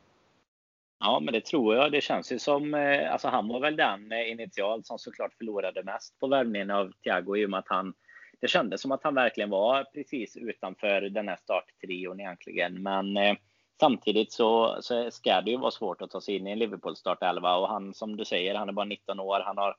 Ja, 0.99 1.21
men 1.21 1.35
det 1.35 1.45
tror 1.45 1.75
jag. 1.75 1.93
Det 1.93 2.01
känns 2.01 2.33
ju 2.33 2.39
som, 2.39 2.75
eh, 2.75 3.13
alltså 3.13 3.29
han 3.29 3.49
var 3.49 3.61
väl 3.61 3.77
den 3.77 4.13
eh, 4.13 4.31
initialt 4.31 4.87
som 4.87 4.99
såklart 4.99 5.35
förlorade 5.35 5.83
mest 5.83 6.19
på 6.21 6.27
värvningen 6.27 6.71
av 6.71 6.93
Thiago 7.03 7.37
i 7.37 7.47
och 7.47 7.51
med 7.51 7.59
att 7.59 7.69
han, 7.69 7.95
det 8.41 8.49
kändes 8.49 8.81
som 8.81 8.93
att 8.93 9.05
han 9.05 9.15
verkligen 9.15 9.51
var 9.51 9.85
precis 9.85 10.37
utanför 10.37 11.01
den 11.01 11.29
här 11.29 11.37
starttrion 11.37 12.21
egentligen. 12.21 12.83
Men 12.83 13.17
eh, 13.17 13.37
samtidigt 13.81 14.33
så, 14.33 14.79
så 14.81 15.11
ska 15.11 15.41
det 15.41 15.51
ju 15.51 15.57
vara 15.57 15.71
svårt 15.71 16.03
att 16.03 16.11
ta 16.11 16.21
sig 16.21 16.37
in 16.37 16.47
i 16.47 16.51
en 16.51 16.59
Liverpool 16.59 16.97
startelva 16.97 17.57
och 17.57 17.69
han 17.69 17.95
som 17.95 18.17
du 18.17 18.25
säger, 18.25 18.55
han 18.55 18.69
är 18.69 18.73
bara 18.73 18.87
19 18.87 19.21
år. 19.21 19.41
Han 19.41 19.59
har 19.59 19.77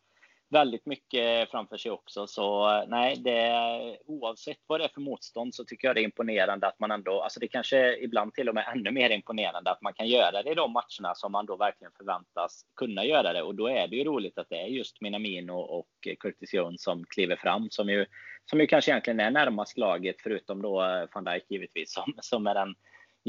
väldigt 0.50 0.86
mycket 0.86 1.52
framför 1.52 1.78
sig 1.78 1.92
också. 1.92 2.28
Så 2.28 2.70
eh, 2.70 2.84
nej, 2.88 3.16
det, 3.16 3.98
oavsett 4.06 4.58
vad 4.68 4.80
det 4.80 4.84
är 4.84 4.90
för 4.94 5.02
motstånd 5.02 5.56
så 5.56 5.66
tycker 5.66 5.88
jag 5.88 5.96
det 5.96 6.02
är 6.02 6.04
imponerande 6.04 6.68
att 6.68 6.80
man 6.80 6.92
ändå, 6.92 7.22
alltså 7.22 7.40
det 7.40 7.48
kanske 7.48 7.98
ibland 7.98 8.34
till 8.34 8.50
och 8.50 8.56
med 8.56 8.66
ännu 8.76 8.92
mer 8.92 9.10
imponerande 9.10 9.72
att 9.72 9.82
man 9.82 9.94
kan 9.94 10.08
göra 10.08 10.44
det 10.44 10.52
i 10.52 10.56
de 10.56 10.74
matcherna 10.74 11.16
som 11.16 11.32
man 11.32 11.46
då 11.46 11.56
verkligen 11.56 11.92
förväntas 11.98 12.66
kunna 12.76 13.06
göra 13.06 13.34
det. 13.34 13.42
Och 13.42 13.56
då 13.56 13.68
är 13.68 13.88
det 13.88 13.96
ju 13.96 14.04
roligt 14.04 14.38
att 14.38 14.50
det 14.50 14.62
är 14.62 14.68
just 14.68 15.02
Minamino 15.02 15.54
och 15.54 15.90
Curtis 16.20 16.54
Jones 16.54 16.84
som 16.84 17.04
kliver 17.10 17.36
fram, 17.36 17.70
som 17.70 17.90
ju, 17.90 18.06
som 18.46 18.60
ju 18.60 18.68
kanske 18.68 18.92
egentligen 18.92 19.20
är 19.20 19.32
närmast 19.32 19.78
laget, 19.78 20.16
förutom 20.24 20.62
då 20.62 20.84
eh, 20.84 21.08
van 21.14 21.24
Dijk 21.24 21.46
givetvis, 21.50 21.94
som, 21.94 22.14
som 22.22 22.48
är 22.48 22.54
den 22.54 22.76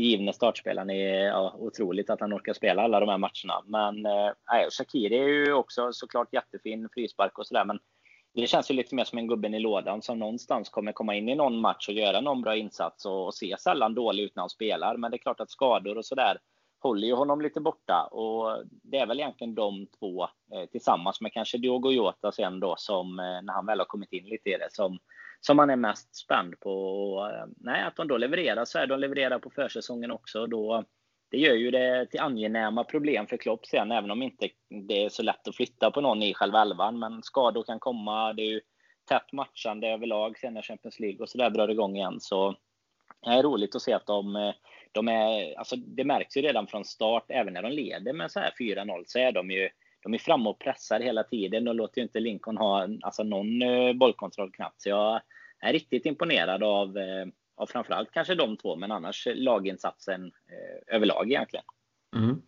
givne 0.02 0.32
startspelaren. 0.32 0.90
är 0.90 1.26
ja, 1.26 1.54
otroligt 1.58 2.10
att 2.10 2.20
han 2.20 2.34
orkar 2.34 2.52
spela 2.52 2.82
alla 2.82 3.00
de 3.00 3.08
här 3.08 3.18
matcherna. 3.18 3.62
Men 3.66 4.06
eh, 4.06 4.32
Shakiri 4.70 5.18
är 5.18 5.28
ju 5.28 5.52
också 5.52 5.92
såklart 5.92 6.32
jättefin 6.32 6.88
frispark 6.94 7.38
och 7.38 7.46
sådär. 7.46 7.64
Men 7.64 7.78
det 8.34 8.46
känns 8.46 8.70
ju 8.70 8.74
lite 8.74 8.94
mer 8.94 9.04
som 9.04 9.18
en 9.18 9.28
gubben 9.28 9.54
i 9.54 9.58
lådan 9.58 10.02
som 10.02 10.18
någonstans 10.18 10.68
kommer 10.68 10.92
komma 10.92 11.14
in 11.14 11.28
i 11.28 11.34
någon 11.34 11.60
match 11.60 11.88
och 11.88 11.94
göra 11.94 12.20
någon 12.20 12.42
bra 12.42 12.56
insats 12.56 13.06
och, 13.06 13.26
och 13.26 13.34
se 13.34 13.56
sällan 13.58 13.94
dålig 13.94 14.22
ut 14.22 14.36
när 14.36 14.42
han 14.42 14.50
spelar. 14.50 14.96
Men 14.96 15.10
det 15.10 15.16
är 15.16 15.18
klart 15.18 15.40
att 15.40 15.50
skador 15.50 15.98
och 15.98 16.06
sådär 16.06 16.38
håller 16.80 17.06
ju 17.06 17.14
honom 17.14 17.40
lite 17.40 17.60
borta 17.60 18.08
och 18.10 18.64
det 18.70 18.98
är 18.98 19.06
väl 19.06 19.20
egentligen 19.20 19.54
de 19.54 19.86
två 19.98 20.22
eh, 20.22 20.66
tillsammans 20.70 21.20
med 21.20 21.32
kanske 21.32 21.58
Diogo 21.58 21.90
Jota 21.90 22.32
sen 22.32 22.60
då 22.60 22.74
som 22.78 23.18
eh, 23.18 23.42
när 23.42 23.52
han 23.52 23.66
väl 23.66 23.78
har 23.78 23.86
kommit 23.86 24.12
in 24.12 24.24
lite 24.24 24.50
i 24.50 24.56
det 24.56 24.68
som 24.72 24.98
som 25.40 25.56
man 25.56 25.70
är 25.70 25.76
mest 25.76 26.16
spänd 26.16 26.60
på. 26.60 26.72
Och, 26.72 27.30
eh, 27.30 27.46
nej, 27.56 27.82
att 27.82 27.96
de 27.96 28.08
då 28.08 28.16
levererar 28.16 28.64
så 28.64 28.78
här. 28.78 28.86
De 28.86 29.00
levererar 29.00 29.38
på 29.38 29.50
försäsongen 29.50 30.10
också. 30.10 30.46
Då, 30.46 30.84
det 31.30 31.38
gör 31.38 31.54
ju 31.54 31.70
det 31.70 32.06
till 32.06 32.20
angenäma 32.20 32.84
problem 32.84 33.26
för 33.26 33.36
Klopp 33.36 33.66
sen, 33.66 33.92
även 33.92 34.10
om 34.10 34.22
inte 34.22 34.48
det 34.88 35.04
är 35.04 35.08
så 35.08 35.22
lätt 35.22 35.48
att 35.48 35.56
flytta 35.56 35.90
på 35.90 36.00
någon 36.00 36.22
i 36.22 36.34
själva 36.34 36.62
elvan. 36.62 36.98
Men 36.98 37.22
skador 37.22 37.62
kan 37.62 37.78
komma. 37.78 38.32
Det 38.32 38.42
är 38.42 38.50
ju 38.50 38.60
tätt 39.08 39.32
matchande 39.32 39.88
överlag 39.88 40.38
sen 40.38 40.54
när 40.54 40.62
Champions 40.62 41.00
League 41.00 41.18
och 41.20 41.28
så 41.28 41.38
där 41.38 41.50
drar 41.50 41.68
igång 41.68 41.96
igen. 41.96 42.20
Så 42.20 42.56
det 43.24 43.30
är 43.30 43.42
roligt 43.42 43.74
att 43.74 43.82
se 43.82 43.92
att 43.92 44.06
de, 44.06 44.36
eh, 44.36 44.54
de 44.92 45.08
är, 45.08 45.58
alltså 45.58 45.76
det 45.76 46.04
märks 46.04 46.36
ju 46.36 46.42
redan 46.42 46.66
från 46.66 46.84
start, 46.84 47.24
även 47.28 47.52
när 47.52 47.62
de 47.62 47.72
leder 47.72 48.12
med 48.12 48.30
så 48.30 48.40
här 48.40 48.52
4-0, 48.58 49.02
så 49.06 49.18
är 49.18 49.32
de 49.32 49.50
ju 49.50 49.68
de 50.08 50.14
är 50.14 50.18
framme 50.18 50.48
och 50.48 50.58
pressar 50.58 51.00
hela 51.00 51.24
tiden 51.24 51.68
och 51.68 51.74
låter 51.74 51.98
ju 51.98 52.02
inte 52.02 52.20
Lincoln 52.20 52.56
ha 52.56 52.88
alltså, 53.02 53.22
någon 53.22 53.62
eh, 53.62 53.92
bollkontroll 53.92 54.52
knappt. 54.52 54.82
Så 54.82 54.88
jag 54.88 55.20
är 55.60 55.72
riktigt 55.72 56.06
imponerad 56.06 56.62
av, 56.62 56.98
eh, 56.98 57.26
av 57.56 57.66
framförallt 57.66 58.10
kanske 58.12 58.34
de 58.34 58.56
två, 58.56 58.76
men 58.76 58.92
annars 58.92 59.28
laginsatsen 59.34 60.24
eh, 60.26 60.94
överlag 60.96 61.30
egentligen. 61.30 61.64
Mm. 62.16 62.42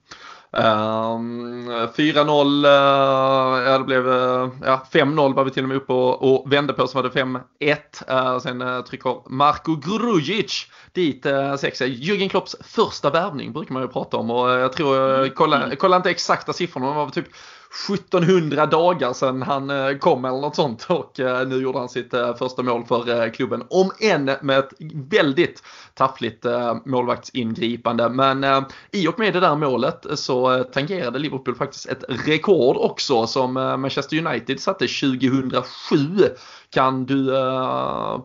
Um, 0.52 1.70
4-0, 1.96 2.64
uh, 2.64 3.62
ja 3.64 3.78
det 3.78 3.84
blev 3.84 4.08
uh, 4.08 4.48
ja, 4.62 4.86
5-0 4.92 5.34
var 5.34 5.44
vi 5.44 5.50
till 5.50 5.62
och 5.62 5.68
med 5.68 5.76
uppe 5.76 5.92
och, 5.92 6.22
och 6.22 6.52
vände 6.52 6.72
på 6.72 6.86
så 6.86 7.02
var 7.02 7.10
det 7.10 7.40
5-1. 7.60 8.32
Uh, 8.34 8.38
sen 8.38 8.84
trycker 8.84 9.30
Marko 9.30 9.76
Grujic 9.76 10.66
dit 10.92 11.26
uh, 11.26 11.56
sexa. 11.56 11.84
Jürgen 11.84 12.28
Klopps 12.28 12.56
första 12.60 13.10
värvning 13.10 13.52
brukar 13.52 13.72
man 13.72 13.82
ju 13.82 13.88
prata 13.88 14.16
om 14.16 14.30
och 14.30 14.50
jag 14.50 14.72
tror, 14.72 14.96
jag 14.96 15.34
kolla, 15.34 15.76
kolla 15.78 15.96
inte 15.96 16.10
exakta 16.10 16.52
siffrorna, 16.52 16.86
men 16.86 16.94
det 16.94 17.04
var 17.04 17.10
typ 17.10 17.28
1700 17.70 18.66
dagar 18.66 19.12
sedan 19.12 19.42
han 19.42 19.70
eh, 19.70 19.98
kom 19.98 20.24
eller 20.24 20.38
något 20.40 20.56
sånt 20.56 20.86
och 20.88 21.20
eh, 21.20 21.48
nu 21.48 21.62
gjorde 21.62 21.78
han 21.78 21.88
sitt 21.88 22.14
eh, 22.14 22.34
första 22.34 22.62
mål 22.62 22.84
för 22.84 23.34
klubben. 23.34 23.64
Om 23.70 23.90
än 24.00 24.30
med 24.42 24.58
ett 24.58 24.72
väldigt 25.10 25.62
taffligt 25.94 26.46
målvaktsingripande. 26.84 28.08
Men 28.08 28.64
i 28.92 29.08
och 29.08 29.18
med 29.18 29.32
det 29.32 29.40
där 29.40 29.56
målet 29.56 30.06
så 30.14 30.39
tangerade 30.72 31.18
Liverpool 31.18 31.54
faktiskt 31.54 31.88
ett 31.88 32.04
rekord 32.08 32.76
också 32.76 33.26
som 33.26 33.52
Manchester 33.52 34.26
United 34.26 34.60
satte 34.60 34.86
2007. 34.86 35.96
Kan 36.70 37.06
du 37.06 37.26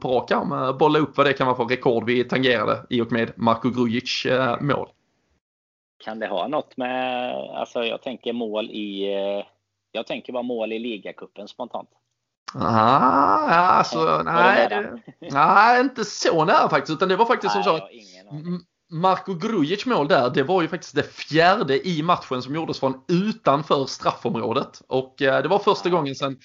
på 0.02 0.10
rak 0.10 0.32
arm 0.32 0.78
bolla 0.78 1.00
upp 1.00 1.18
vad 1.18 1.26
det 1.26 1.34
kan 1.34 1.48
vara 1.48 1.58
för 1.58 1.66
rekord 1.66 2.06
vi 2.06 2.24
tangerade 2.24 2.86
i 2.90 3.02
och 3.02 3.12
med 3.12 3.32
Marko 3.36 3.70
Grujic 3.70 4.28
mål? 4.60 4.88
Kan 6.06 6.20
det 6.20 6.28
ha 6.28 6.48
något 6.48 6.78
med, 6.78 7.34
alltså 7.36 7.84
jag 7.84 8.02
tänker 8.02 8.34
mål 8.34 8.70
i, 8.72 9.14
eh, 9.14 9.46
jag 9.92 10.08
tänker 10.08 10.34
bara 10.34 10.44
mål 10.44 10.74
i 10.74 10.80
ligacupen 10.80 11.48
spontant. 11.48 11.90
Ah, 12.54 13.78
alltså, 13.78 14.22
nej, 14.26 14.70
nej, 15.20 15.82
inte 15.82 16.06
så 16.06 16.46
nära 16.46 16.70
faktiskt. 16.70 16.98
Utan 16.98 17.10
det 17.10 17.16
var 17.16 17.26
faktiskt 17.26 17.56
nej, 17.56 17.64
som 17.64 17.78
så 17.78 17.84
att 17.84 17.92
Marko 18.96 19.34
Grujic 19.34 19.86
mål 19.86 20.08
där, 20.08 20.30
det 20.30 20.44
var 20.44 20.62
ju 20.62 20.68
faktiskt 20.68 20.96
det 20.96 21.16
fjärde 21.16 21.88
i 21.88 22.04
matchen 22.04 22.42
som 22.42 22.56
gjordes 22.56 22.80
från 22.80 22.94
utanför 23.08 23.86
straffområdet. 23.86 24.82
Och 24.88 25.22
eh, 25.22 25.42
det 25.42 25.48
var 25.48 25.60
första 25.60 25.90
gången 25.90 26.16
sedan 26.16 26.38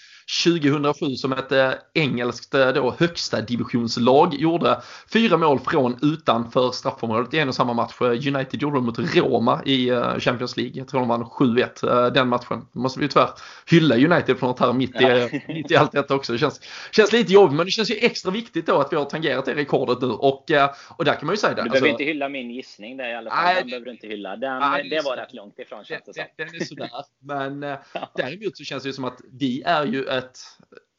2007 0.44 1.14
som 1.16 1.32
ett 1.32 1.52
eh, 1.52 1.70
engelskt 1.94 2.54
eh, 2.54 2.68
då, 2.68 2.94
högsta 2.98 3.40
divisionslag 3.40 4.34
gjorde 4.34 4.82
fyra 5.12 5.36
mål 5.36 5.60
från 5.60 5.98
utanför 6.02 6.70
straffområdet 6.70 7.34
i 7.34 7.38
en 7.38 7.48
och 7.48 7.54
samma 7.54 7.72
match. 7.72 8.00
United 8.00 8.62
gjorde 8.62 8.76
det 8.76 8.82
mot 8.82 8.98
Roma 8.98 9.62
i 9.64 9.90
Champions 10.18 10.56
League. 10.56 10.72
Jag 10.74 10.88
tror 10.88 11.00
de 11.00 11.08
vann 11.08 11.24
7-1 11.24 12.10
den 12.10 12.28
matchen. 12.28 12.66
Då 12.72 12.80
måste 12.80 13.00
vi 13.00 13.08
tyvärr 13.08 13.30
hylla 13.66 13.94
United 13.94 14.38
för 14.38 14.46
något 14.46 14.60
här 14.60 14.72
mitt 14.72 15.00
i, 15.00 15.42
mitt 15.48 15.70
i 15.70 15.76
allt 15.76 15.92
detta 15.92 16.14
också. 16.14 16.32
Det 16.32 16.38
känns, 16.38 16.60
känns 16.90 17.12
lite 17.12 17.32
jobbigt 17.32 17.56
men 17.56 17.66
det 17.66 17.72
känns 17.72 17.90
ju 17.90 17.94
extra 17.94 18.30
viktigt 18.30 18.66
då 18.66 18.80
att 18.80 18.92
vi 18.92 18.96
har 18.96 19.04
tangerat 19.04 19.44
det 19.44 19.54
rekordet 19.54 20.00
nu. 20.00 20.08
Och, 20.08 20.50
och 20.88 21.04
där 21.04 21.14
kan 21.14 21.26
man 21.26 21.32
ju 21.32 21.36
säga 21.36 21.54
det. 21.54 21.62
Du 21.62 21.70
behöver 21.70 21.88
alltså, 21.88 22.02
inte 22.02 22.04
hylla 22.04 22.28
min 22.42 22.50
gissning 22.50 22.96
där 22.96 23.09
i 23.09 23.14
alla 23.14 23.31
fall. 23.31 23.44
Nej, 23.44 23.55
den 23.55 23.66
behöver 23.66 23.87
du 23.87 23.92
inte 23.92 24.07
hylla. 24.07 24.37
Den, 24.37 24.59
nej, 24.59 24.88
det 24.88 25.00
var 25.05 25.16
rätt 25.16 25.33
långt 25.33 25.59
ifrån 25.59 25.85
känns 25.85 26.05
det, 26.05 26.12
det 26.37 26.44
Den 26.44 26.55
är 26.55 26.64
sådär. 26.64 26.90
Men 27.18 27.62
eh, 27.62 27.79
däremot 28.14 28.57
så 28.57 28.64
känns 28.64 28.83
det 28.83 28.92
som 28.92 29.05
att 29.05 29.20
vi 29.33 29.62
är 29.62 29.87
ju 29.87 30.05
ett 30.05 30.38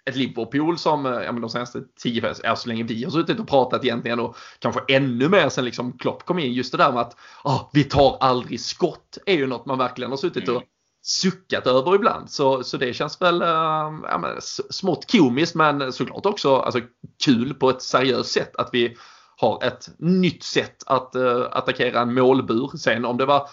ett 0.06 0.16
Liverpool 0.16 0.78
som 0.78 1.06
eh, 1.06 1.12
ja, 1.12 1.32
men 1.32 1.42
de 1.42 1.50
senaste 1.50 1.84
tio, 2.00 2.34
ja, 2.44 2.56
så 2.56 2.68
länge 2.68 2.84
vi 2.84 3.04
har 3.04 3.12
suttit 3.12 3.40
och 3.40 3.48
pratat 3.48 3.84
egentligen 3.84 4.20
och 4.20 4.38
kanske 4.60 4.82
ännu 4.88 5.30
mer 5.30 5.50
sen 5.50 5.66
liksom 5.66 5.98
Klopp 5.98 6.26
kom 6.26 6.40
in. 6.40 6.54
Just 6.54 6.72
det 6.72 6.78
där 6.78 6.92
med 6.92 7.02
att 7.02 7.18
oh, 7.44 7.70
vi 7.74 7.84
tar 7.84 8.18
aldrig 8.20 8.60
skott 8.60 9.18
är 9.26 9.36
ju 9.36 9.48
något 9.48 9.66
man 9.66 9.78
verkligen 9.78 10.12
har 10.12 10.18
suttit 10.18 10.50
och 10.50 10.56
mm. 10.56 10.68
suckat 11.02 11.68
över 11.68 11.96
ibland. 11.96 12.30
Så, 12.30 12.64
så 12.64 12.78
det 12.78 12.94
känns 12.94 13.22
väl 13.22 13.40
ja, 13.42 14.18
men, 14.22 14.42
smått 14.70 15.12
komiskt 15.12 15.56
men 15.56 15.94
såklart 15.94 16.26
också 16.26 16.56
alltså, 16.56 16.82
kul 17.26 17.54
på 17.54 17.70
ett 17.70 17.82
seriöst 17.82 18.32
sätt 18.32 18.56
att 18.56 18.70
vi 18.74 18.98
har 19.42 19.64
ett 19.64 19.90
nytt 19.98 20.44
sätt 20.44 20.84
att 20.86 21.16
uh, 21.16 21.48
attackera 21.52 22.02
en 22.02 22.14
målbur. 22.14 22.78
Sen 22.78 23.06
om 23.06 23.18
det 23.18 23.26
var 23.26 23.50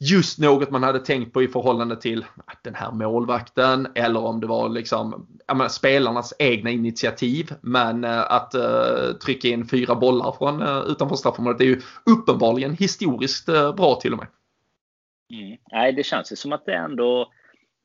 just 0.00 0.38
något 0.38 0.70
man 0.70 0.82
hade 0.82 0.98
tänkt 0.98 1.32
på 1.32 1.42
i 1.42 1.48
förhållande 1.48 1.96
till 1.96 2.24
ah, 2.46 2.52
den 2.62 2.74
här 2.74 2.92
målvakten 2.92 3.88
eller 3.94 4.20
om 4.20 4.40
det 4.40 4.46
var 4.46 4.68
liksom 4.68 5.26
menar, 5.48 5.68
spelarnas 5.68 6.34
egna 6.38 6.70
initiativ. 6.70 7.54
Men 7.60 8.04
uh, 8.04 8.32
att 8.32 8.54
uh, 8.54 9.12
trycka 9.12 9.48
in 9.48 9.68
fyra 9.68 9.94
bollar 9.94 10.32
från 10.32 10.62
uh, 10.62 10.84
utanför 10.88 11.16
straffområdet 11.16 11.60
är 11.60 11.64
ju 11.64 11.80
uppenbarligen 12.06 12.74
historiskt 12.74 13.46
bra 13.76 13.98
till 14.00 14.12
och 14.12 14.18
med. 14.18 14.28
Mm. 15.32 15.58
Nej, 15.72 15.92
det 15.92 16.02
känns 16.02 16.32
ju 16.32 16.36
som 16.36 16.52
att 16.52 16.66
det 16.66 16.74
ändå 16.74 17.28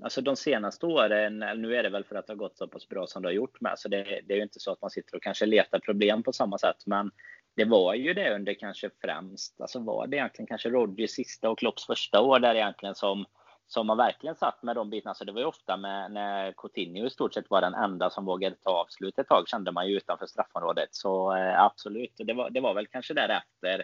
Alltså 0.03 0.21
de 0.21 0.35
senaste 0.35 0.85
åren, 0.85 1.39
nu 1.39 1.75
är 1.75 1.83
det 1.83 1.89
väl 1.89 2.03
för 2.03 2.15
att 2.15 2.27
det 2.27 2.33
har 2.33 2.37
gått 2.37 2.57
så 2.57 2.67
pass 2.67 2.89
bra 2.89 3.07
som 3.07 3.21
det 3.21 3.27
har 3.27 3.33
gjort 3.33 3.61
med, 3.61 3.79
så 3.79 3.89
det, 3.89 4.21
det 4.27 4.33
är 4.33 4.37
ju 4.37 4.43
inte 4.43 4.59
så 4.59 4.71
att 4.71 4.81
man 4.81 4.89
sitter 4.89 5.15
och 5.15 5.23
kanske 5.23 5.45
letar 5.45 5.79
problem 5.79 6.23
på 6.23 6.33
samma 6.33 6.57
sätt, 6.57 6.83
men 6.85 7.11
det 7.57 7.65
var 7.65 7.93
ju 7.93 8.13
det 8.13 8.35
under 8.35 8.53
kanske 8.53 8.89
främst, 9.01 9.61
alltså 9.61 9.79
var 9.79 10.07
det 10.07 10.17
egentligen 10.17 10.47
kanske 10.47 10.69
Rodgers 10.69 11.09
sista 11.09 11.49
och 11.49 11.59
Klopps 11.59 11.85
första 11.85 12.21
år 12.21 12.39
där 12.39 12.55
egentligen 12.55 12.95
som, 12.95 13.25
som 13.67 13.87
man 13.87 13.97
verkligen 13.97 14.35
satt 14.35 14.63
med 14.63 14.75
de 14.75 14.89
bitarna. 14.89 15.13
Så 15.13 15.23
det 15.23 15.31
var 15.31 15.39
ju 15.39 15.45
ofta 15.45 15.77
med, 15.77 16.11
när 16.11 16.51
Coutinho 16.51 17.05
i 17.05 17.09
stort 17.09 17.33
sett 17.33 17.49
var 17.49 17.61
den 17.61 17.73
enda 17.73 18.09
som 18.09 18.25
vågade 18.25 18.55
ta 18.55 18.71
avslut 18.71 19.19
ett 19.19 19.27
tag, 19.27 19.47
kände 19.47 19.71
man 19.71 19.87
ju 19.87 19.97
utanför 19.97 20.25
straffområdet. 20.25 20.89
Så 20.91 21.35
eh, 21.35 21.61
absolut, 21.61 22.13
det 22.17 22.33
var, 22.33 22.49
det 22.49 22.59
var 22.59 22.73
väl 22.73 22.87
kanske 22.87 23.13
därefter. 23.13 23.83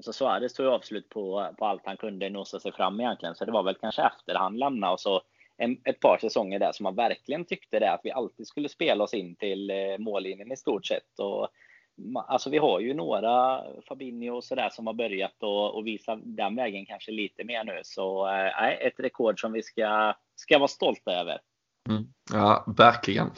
Så 0.00 0.12
Suarez 0.12 0.54
tog 0.54 0.66
ju 0.66 0.72
avslut 0.72 1.08
på, 1.08 1.54
på 1.58 1.66
allt 1.66 1.82
han 1.84 1.96
kunde 1.96 2.30
nosa 2.30 2.60
sig 2.60 2.72
fram 2.72 3.00
egentligen, 3.00 3.34
så 3.34 3.44
det 3.44 3.52
var 3.52 3.62
väl 3.62 3.74
kanske 3.80 4.02
efter 4.02 4.34
han 4.34 4.58
lämnade 4.58 4.92
och 4.92 5.00
så 5.00 5.22
en, 5.56 5.80
ett 5.84 6.00
par 6.00 6.18
säsonger 6.18 6.58
där 6.58 6.72
som 6.72 6.84
man 6.84 6.94
verkligen 6.94 7.44
tyckte 7.44 7.78
det 7.78 7.92
att 7.92 8.00
vi 8.04 8.10
alltid 8.10 8.46
skulle 8.46 8.68
spela 8.68 9.04
oss 9.04 9.14
in 9.14 9.36
till 9.36 9.70
eh, 9.70 9.98
mållinjen 9.98 10.52
i 10.52 10.56
stort 10.56 10.86
sett. 10.86 11.18
Och 11.18 11.48
Alltså 12.26 12.50
vi 12.50 12.58
har 12.58 12.80
ju 12.80 12.94
några 12.94 13.64
Fabinho 13.88 14.36
och 14.36 14.44
sådär 14.44 14.68
som 14.68 14.86
har 14.86 14.94
börjat 14.94 15.42
och, 15.42 15.74
och 15.74 15.86
visa 15.86 16.16
den 16.16 16.56
vägen 16.56 16.86
kanske 16.86 17.12
lite 17.12 17.44
mer 17.44 17.64
nu. 17.64 17.80
Så 17.82 18.28
eh, 18.28 18.86
ett 18.86 19.00
rekord 19.00 19.40
som 19.40 19.52
vi 19.52 19.62
ska, 19.62 20.14
ska 20.34 20.58
vara 20.58 20.68
stolta 20.68 21.12
över. 21.12 21.38
Mm. 21.88 22.02
Ja, 22.32 22.64
verkligen. 22.66 23.30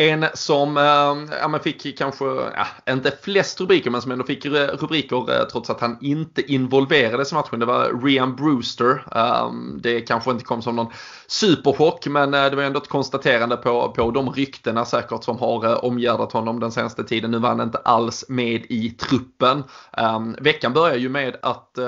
En 0.00 0.26
som 0.34 0.76
eh, 0.76 1.36
ja, 1.40 1.48
men 1.48 1.60
fick 1.60 1.98
kanske, 1.98 2.24
ja, 2.24 2.92
inte 2.92 3.12
flest 3.22 3.60
rubriker, 3.60 3.90
men 3.90 4.02
som 4.02 4.12
ändå 4.12 4.24
fick 4.24 4.46
rubriker 4.46 5.40
eh, 5.40 5.46
trots 5.46 5.70
att 5.70 5.80
han 5.80 5.98
inte 6.00 6.52
involverades 6.52 7.32
i 7.32 7.34
matchen. 7.34 7.60
Det 7.60 7.66
var 7.66 8.04
Rian 8.04 8.36
Brewster. 8.36 9.04
Ehm, 9.14 9.78
det 9.82 10.00
kanske 10.00 10.30
inte 10.30 10.44
kom 10.44 10.62
som 10.62 10.76
någon 10.76 10.92
superchock, 11.26 12.06
men 12.06 12.34
eh, 12.34 12.44
det 12.44 12.56
var 12.56 12.62
ändå 12.62 12.80
ett 12.80 12.88
konstaterande 12.88 13.56
på, 13.56 13.92
på 13.92 14.10
de 14.10 14.32
ryktena 14.32 14.84
säkert 14.84 15.24
som 15.24 15.38
har 15.38 15.84
omgärdat 15.84 16.32
honom 16.32 16.60
den 16.60 16.72
senaste 16.72 17.04
tiden. 17.04 17.30
Nu 17.30 17.38
var 17.38 17.48
han 17.48 17.60
inte 17.60 17.78
alls 17.78 18.24
med 18.28 18.66
i 18.68 18.90
truppen. 18.90 19.64
Ehm, 19.92 20.36
veckan 20.40 20.72
börjar 20.72 20.96
ju 20.96 21.08
med 21.08 21.36
att 21.42 21.78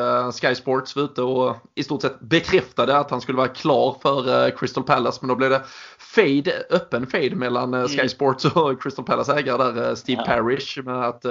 Sky 0.40 0.54
Sports 0.54 0.96
var 0.96 1.02
ute 1.02 1.22
och 1.22 1.56
i 1.74 1.82
stort 1.82 2.02
sett 2.02 2.20
bekräftade 2.20 2.98
att 2.98 3.10
han 3.10 3.20
skulle 3.20 3.38
vara 3.38 3.48
klar 3.48 3.96
för 4.02 4.50
Crystal 4.56 4.84
Palace, 4.84 5.18
men 5.20 5.28
då 5.28 5.34
blev 5.34 5.50
det 5.50 5.62
fade, 6.14 6.41
öppen 6.70 7.06
fade 7.06 7.34
mellan 7.34 7.74
mm. 7.74 7.88
Sky 7.88 8.08
Sports 8.08 8.44
och 8.44 8.82
Crystal 8.82 9.04
Palace 9.04 9.34
ägare 9.38 9.72
där, 9.72 9.94
Steve 9.94 10.22
ja. 10.26 10.26
Parrish. 10.26 10.82
Med 10.84 11.08
att 11.08 11.24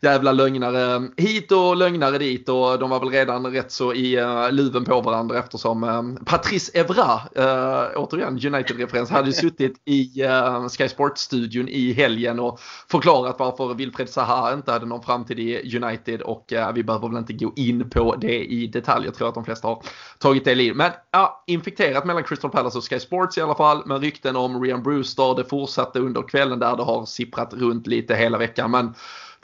jävla 0.00 0.32
lögnare 0.32 1.08
hit 1.16 1.52
och 1.52 1.76
lögnare 1.76 2.18
dit 2.18 2.48
och 2.48 2.78
de 2.78 2.90
var 2.90 3.00
väl 3.00 3.08
redan 3.08 3.46
rätt 3.46 3.72
så 3.72 3.94
i 3.94 4.20
uh, 4.20 4.52
luven 4.52 4.84
på 4.84 5.00
varandra 5.00 5.38
eftersom 5.38 5.84
uh, 5.84 6.24
Patrice 6.24 6.70
Evra, 6.74 7.14
uh, 7.14 7.96
återigen 7.96 8.54
United-referens, 8.54 9.10
hade 9.10 9.32
suttit 9.48 9.82
i 9.84 10.24
uh, 10.24 10.68
Sky 10.68 10.88
Sports-studion 10.88 11.68
i 11.68 11.92
helgen 11.92 12.40
och 12.40 12.60
förklarat 12.90 13.36
varför 13.38 13.74
Wilfred 13.74 14.08
Zaha 14.08 14.54
inte 14.54 14.72
hade 14.72 14.86
någon 14.86 15.02
framtid 15.02 15.38
i 15.38 15.76
United 15.76 16.22
och 16.22 16.52
uh, 16.52 16.72
vi 16.72 16.84
behöver 16.84 17.08
väl 17.08 17.18
inte 17.18 17.32
gå 17.32 17.52
in 17.56 17.90
på 17.90 18.16
det 18.16 18.44
i 18.44 18.66
detalj. 18.66 19.04
Jag 19.04 19.14
tror 19.14 19.28
att 19.28 19.34
de 19.34 19.44
flesta 19.44 19.68
har 19.68 19.82
tagit 20.18 20.44
del 20.44 20.60
i 20.60 20.74
Men 20.74 20.90
ja, 21.10 21.44
infekterat 21.46 22.04
mellan 22.04 22.24
Crystal 22.24 22.50
Palace 22.50 22.78
och 22.78 22.90
Sky 22.90 22.98
Sports 22.98 23.38
i 23.38 23.40
alla 23.40 23.54
fall. 23.54 23.82
Men 23.86 24.00
rykten 24.00 24.36
om 24.36 24.62
Rian 24.62 24.82
Brewster, 24.82 25.34
det 25.36 25.44
fortsatte 25.44 25.98
under 25.98 26.22
kvällen 26.28 26.58
där 26.58 26.76
det 26.76 26.82
har 26.82 27.06
sipprat 27.06 27.54
runt 27.54 27.86
lite 27.86 28.14
hela 28.14 28.38
veckan. 28.38 28.70
Men 28.70 28.94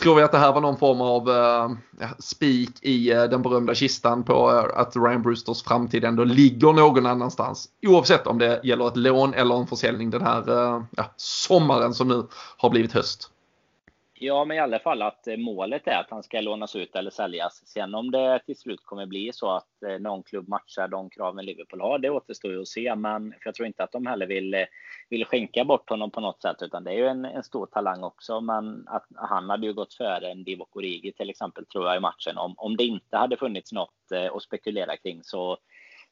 Tror 0.02 0.14
vi 0.14 0.22
att 0.22 0.32
det 0.32 0.38
här 0.38 0.52
var 0.52 0.60
någon 0.60 0.76
form 0.76 1.00
av 1.00 1.28
uh, 1.28 1.76
spik 2.18 2.70
i 2.82 3.14
uh, 3.14 3.22
den 3.22 3.42
berömda 3.42 3.74
kistan 3.74 4.24
på 4.24 4.50
uh, 4.50 4.80
att 4.80 4.96
Ryan 4.96 5.22
Brewsters 5.22 5.62
framtid 5.62 6.04
ändå 6.04 6.24
ligger 6.24 6.72
någon 6.72 7.06
annanstans? 7.06 7.68
Oavsett 7.86 8.26
om 8.26 8.38
det 8.38 8.60
gäller 8.64 8.88
ett 8.88 8.96
lån 8.96 9.34
eller 9.34 9.54
en 9.54 9.66
försäljning 9.66 10.10
den 10.10 10.22
här 10.22 10.44
ja, 10.96 11.04
sommaren 11.16 11.94
som 11.94 12.08
nu 12.08 12.26
har 12.56 12.70
blivit 12.70 12.92
höst. 12.92 13.30
Ja, 14.24 14.44
men 14.44 14.56
i 14.56 14.60
alla 14.60 14.78
fall 14.78 15.02
att 15.02 15.26
eh, 15.26 15.36
målet 15.36 15.86
är 15.86 16.00
att 16.00 16.10
han 16.10 16.22
ska 16.22 16.40
lånas 16.40 16.76
ut 16.76 16.96
eller 16.96 17.10
säljas. 17.10 17.66
Sen 17.66 17.94
om 17.94 18.10
det 18.10 18.40
till 18.46 18.56
slut 18.56 18.80
kommer 18.82 19.06
bli 19.06 19.32
så 19.32 19.50
att 19.50 19.82
eh, 19.82 19.98
någon 19.98 20.22
klubb 20.22 20.48
matchar 20.48 20.88
de 20.88 21.10
kraven 21.10 21.44
Liverpool 21.44 21.80
har, 21.80 21.98
det 21.98 22.10
återstår 22.10 22.52
ju 22.52 22.60
att 22.60 22.68
se. 22.68 22.94
Men 22.94 23.30
för 23.30 23.40
jag 23.44 23.54
tror 23.54 23.66
inte 23.66 23.84
att 23.84 23.92
de 23.92 24.06
heller 24.06 24.26
vill, 24.26 24.54
eh, 24.54 24.64
vill 25.10 25.24
skänka 25.24 25.64
bort 25.64 25.90
honom 25.90 26.10
på 26.10 26.20
något 26.20 26.42
sätt, 26.42 26.62
utan 26.62 26.84
det 26.84 26.90
är 26.90 26.96
ju 26.96 27.06
en, 27.06 27.24
en 27.24 27.42
stor 27.42 27.66
talang 27.66 28.02
också. 28.02 28.40
Men 28.40 28.88
att 28.88 29.06
han 29.14 29.50
hade 29.50 29.66
ju 29.66 29.72
gått 29.72 29.94
före 29.94 30.30
en 30.30 30.44
Divock 30.44 30.76
Origi 30.76 31.12
till 31.12 31.30
exempel, 31.30 31.66
tror 31.66 31.86
jag, 31.86 31.96
i 31.96 32.00
matchen. 32.00 32.38
Om, 32.38 32.54
om 32.56 32.76
det 32.76 32.84
inte 32.84 33.16
hade 33.16 33.36
funnits 33.36 33.72
något 33.72 34.12
att 34.32 34.42
spekulera 34.42 34.96
kring 34.96 35.24
så, 35.24 35.56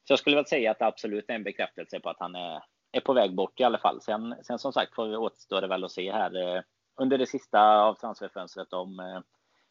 så 0.07 0.11
jag 0.11 0.19
skulle 0.19 0.35
väl 0.35 0.45
säga 0.45 0.71
att 0.71 0.79
det 0.79 0.85
absolut 0.85 1.29
är 1.29 1.33
en 1.33 1.43
bekräftelse 1.43 1.99
på 1.99 2.09
att 2.09 2.19
han 2.19 2.35
är, 2.35 2.63
är 2.91 3.01
på 3.01 3.13
väg 3.13 3.35
bort 3.35 3.59
i 3.59 3.63
alla 3.63 3.77
fall. 3.77 4.01
Sen, 4.01 4.35
sen 4.41 4.59
som 4.59 4.73
sagt 4.73 4.95
får 4.95 5.07
vi 5.07 5.15
återstå 5.15 5.61
det 5.61 5.67
väl 5.67 5.83
att 5.83 5.91
se 5.91 6.11
här 6.11 6.63
under 6.95 7.17
det 7.17 7.25
sista 7.25 7.81
av 7.81 7.93
transferfönstret 7.93 8.73
om, 8.73 8.99
eh, 8.99 9.19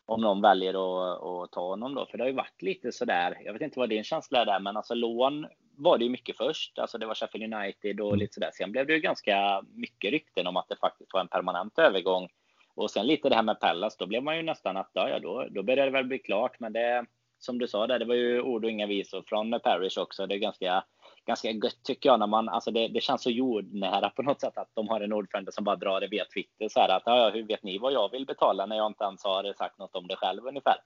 om 0.06 0.20
någon 0.20 0.42
väljer 0.42 0.74
att, 0.74 1.22
att 1.22 1.52
ta 1.52 1.68
honom 1.68 1.94
då. 1.94 2.06
För 2.06 2.18
det 2.18 2.24
har 2.24 2.28
ju 2.28 2.36
varit 2.36 2.62
lite 2.62 2.92
sådär, 2.92 3.38
jag 3.44 3.52
vet 3.52 3.62
inte 3.62 3.78
vad 3.78 3.88
din 3.88 4.04
känsla 4.04 4.40
är 4.40 4.46
där, 4.46 4.60
men 4.60 4.76
alltså 4.76 4.94
lån 4.94 5.46
var 5.76 5.98
det 5.98 6.04
ju 6.04 6.10
mycket 6.10 6.36
först. 6.36 6.78
Alltså 6.78 6.98
det 6.98 7.06
var 7.06 7.14
Sheffield 7.14 7.54
United 7.54 8.00
och 8.00 8.08
mm. 8.08 8.18
lite 8.18 8.34
sådär. 8.34 8.50
Sen 8.54 8.72
blev 8.72 8.86
det 8.86 8.92
ju 8.92 9.00
ganska 9.00 9.62
mycket 9.74 10.10
rykten 10.10 10.46
om 10.46 10.56
att 10.56 10.68
det 10.68 10.76
faktiskt 10.76 11.12
var 11.12 11.20
en 11.20 11.28
permanent 11.28 11.78
övergång. 11.78 12.28
Och 12.74 12.90
sen 12.90 13.06
lite 13.06 13.28
det 13.28 13.34
här 13.34 13.42
med 13.42 13.60
Pallas, 13.60 13.96
då 13.96 14.06
blev 14.06 14.22
man 14.22 14.36
ju 14.36 14.42
nästan 14.42 14.76
att 14.76 14.90
ja, 14.92 15.18
då, 15.18 15.46
då 15.50 15.62
började 15.62 15.84
det 15.84 15.90
väl 15.90 16.04
bli 16.04 16.18
klart. 16.18 16.60
Men 16.60 16.72
det, 16.72 17.06
som 17.38 17.58
du 17.58 17.68
sa 17.68 17.86
där, 17.86 17.98
det 17.98 18.04
var 18.04 18.14
ju 18.14 18.40
ord 18.40 18.64
och 18.64 18.70
inga 18.70 18.86
visor 18.86 19.22
från 19.26 19.60
Parish 19.60 19.98
också. 19.98 20.26
Det 20.26 20.34
är 20.34 20.38
ganska, 20.38 20.84
ganska 21.26 21.50
gött 21.50 21.82
tycker 21.82 22.08
jag 22.08 22.18
när 22.18 22.26
man, 22.26 22.48
alltså 22.48 22.70
det, 22.70 22.88
det 22.88 23.00
känns 23.00 23.22
så 23.22 23.30
jordnära 23.30 24.10
på 24.10 24.22
något 24.22 24.40
sätt 24.40 24.58
att 24.58 24.70
de 24.74 24.88
har 24.88 25.00
en 25.00 25.12
ordförande 25.12 25.52
som 25.52 25.64
bara 25.64 25.76
drar 25.76 26.00
det 26.00 26.08
via 26.08 26.24
Twitter 26.24 26.68
så 26.68 26.80
här 26.80 26.96
att 26.96 27.02
ja, 27.06 27.30
hur 27.34 27.42
vet 27.42 27.62
ni 27.62 27.78
vad 27.78 27.92
jag 27.92 28.10
vill 28.10 28.26
betala 28.26 28.66
när 28.66 28.76
jag 28.76 28.86
inte 28.86 29.04
ens 29.04 29.24
har 29.24 29.52
sagt 29.52 29.78
något 29.78 29.96
om 29.96 30.06
det 30.06 30.16
själv 30.16 30.46
ungefär. 30.46 30.76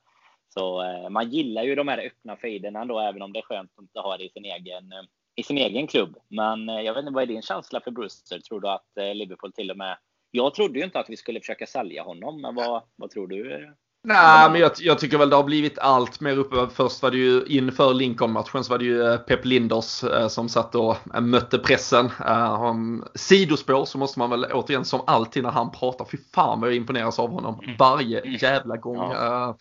Så 0.49 0.83
eh, 0.83 1.09
man 1.09 1.31
gillar 1.31 1.63
ju 1.63 1.75
de 1.75 1.89
här 1.89 2.07
öppna 2.07 2.37
fejderna 2.37 2.85
då, 2.85 3.01
även 3.01 3.23
om 3.23 3.33
det 3.33 3.39
är 3.39 3.43
skönt 3.43 3.71
att 3.77 3.83
inte 3.83 4.01
ha 4.01 4.17
det 4.17 4.25
i 4.25 4.29
sin 4.29 4.45
egen 4.45 4.93
eh, 4.93 5.03
i 5.37 5.43
sin 5.43 5.59
egen 5.59 5.87
klubb. 5.87 6.17
Men 6.29 6.69
eh, 6.69 6.81
jag 6.81 6.95
vet 6.95 7.01
inte, 7.01 7.13
vad 7.13 7.23
är 7.23 7.27
din 7.27 7.43
känsla 7.43 7.81
för 7.81 7.91
Brewster? 7.91 8.39
Tror 8.39 8.61
du 8.61 8.69
att 8.69 8.97
eh, 8.99 9.15
Liverpool 9.15 9.53
till 9.53 9.71
och 9.71 9.77
med... 9.77 9.99
Jag 10.31 10.55
trodde 10.55 10.79
ju 10.79 10.85
inte 10.85 10.99
att 10.99 11.11
vi 11.11 11.17
skulle 11.17 11.41
försöka 11.41 11.67
sälja 11.67 12.03
honom, 12.03 12.41
men 12.41 12.55
vad, 12.55 12.83
vad 12.97 13.11
tror 13.11 13.27
du? 13.27 13.75
Nej, 14.09 14.51
men 14.51 14.61
jag, 14.61 14.73
jag, 14.79 14.99
tycker 14.99 15.19
väl 15.19 15.31
det 15.31 15.37
har 15.37 15.45
blivit 15.45 15.79
allt 15.79 16.21
mer 16.21 16.39
uppe. 16.39 16.69
Först 16.75 17.03
var 17.03 17.11
det 17.11 17.17
ju 17.17 17.45
inför 17.47 17.95
Lincoln-matchen 17.95 18.65
så 18.65 18.71
var 18.71 18.79
det 18.79 18.85
ju 18.85 19.03
eh, 19.03 19.17
Pep 19.17 19.45
Linders 19.45 20.05
eh, 20.05 20.29
som 20.29 20.49
satt 20.49 20.75
och 20.75 20.97
eh, 21.15 21.21
mötte 21.21 21.59
pressen. 21.59 22.11
Eh, 22.27 22.75
sidospår 23.15 23.85
så 23.85 23.99
måste 23.99 24.19
man 24.19 24.31
väl 24.31 24.45
återigen 24.45 24.85
som 24.85 25.01
alltid 25.07 25.43
när 25.43 25.51
han 25.51 25.71
pratar, 25.71 26.05
fy 26.05 26.19
fan 26.35 26.61
vad 26.61 26.69
jag 26.69 26.77
imponeras 26.77 27.19
av 27.19 27.31
honom 27.31 27.61
mm. 27.63 27.77
varje 27.79 28.21
mm. 28.21 28.35
jävla 28.41 28.77
gång. 28.77 29.13
Ja. 29.13 29.49
Eh, 29.49 29.55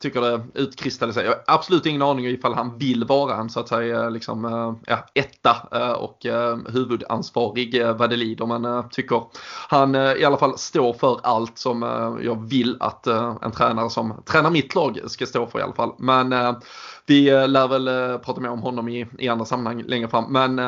tycker 0.00 0.20
det 0.20 0.42
utkristalliserar. 0.54 1.24
Jag 1.24 1.32
har 1.32 1.42
absolut 1.46 1.86
ingen 1.86 2.02
aning 2.02 2.26
ifall 2.26 2.54
han 2.54 2.78
vill 2.78 3.04
vara 3.04 3.36
en 3.36 3.50
så 3.50 3.60
att 3.60 3.68
säga 3.68 4.08
liksom, 4.08 4.44
eh, 4.44 4.74
ja, 4.86 5.06
etta 5.14 5.56
eh, 5.72 5.92
och 5.92 6.26
eh, 6.26 6.58
huvudansvarig 6.68 7.86
vad 7.98 8.10
det 8.10 8.16
lider. 8.16 8.46
Men 8.46 8.88
tycker 8.90 9.22
han 9.68 9.94
i 9.94 10.24
alla 10.24 10.36
fall 10.36 10.58
står 10.58 10.92
för 10.92 11.20
allt 11.22 11.58
som 11.58 11.82
jag 12.22 12.48
vill 12.48 12.76
att 12.80 13.06
en 13.42 13.52
tränare 13.52 13.90
som 13.90 14.22
tränar 14.26 14.50
mitt 14.50 14.74
lag 14.74 14.98
ska 15.06 15.26
stå 15.26 15.46
för 15.46 15.58
i 15.58 15.62
alla 15.62 15.72
fall. 15.72 15.92
Men 15.98 16.34
vi 17.06 17.46
lär 17.46 17.68
väl 17.68 18.18
prata 18.18 18.40
mer 18.40 18.50
om 18.50 18.62
honom 18.62 18.88
i, 18.88 19.06
i 19.18 19.28
andra 19.28 19.44
sammanhang 19.44 19.82
längre 19.82 20.08
fram. 20.08 20.32
Men 20.32 20.60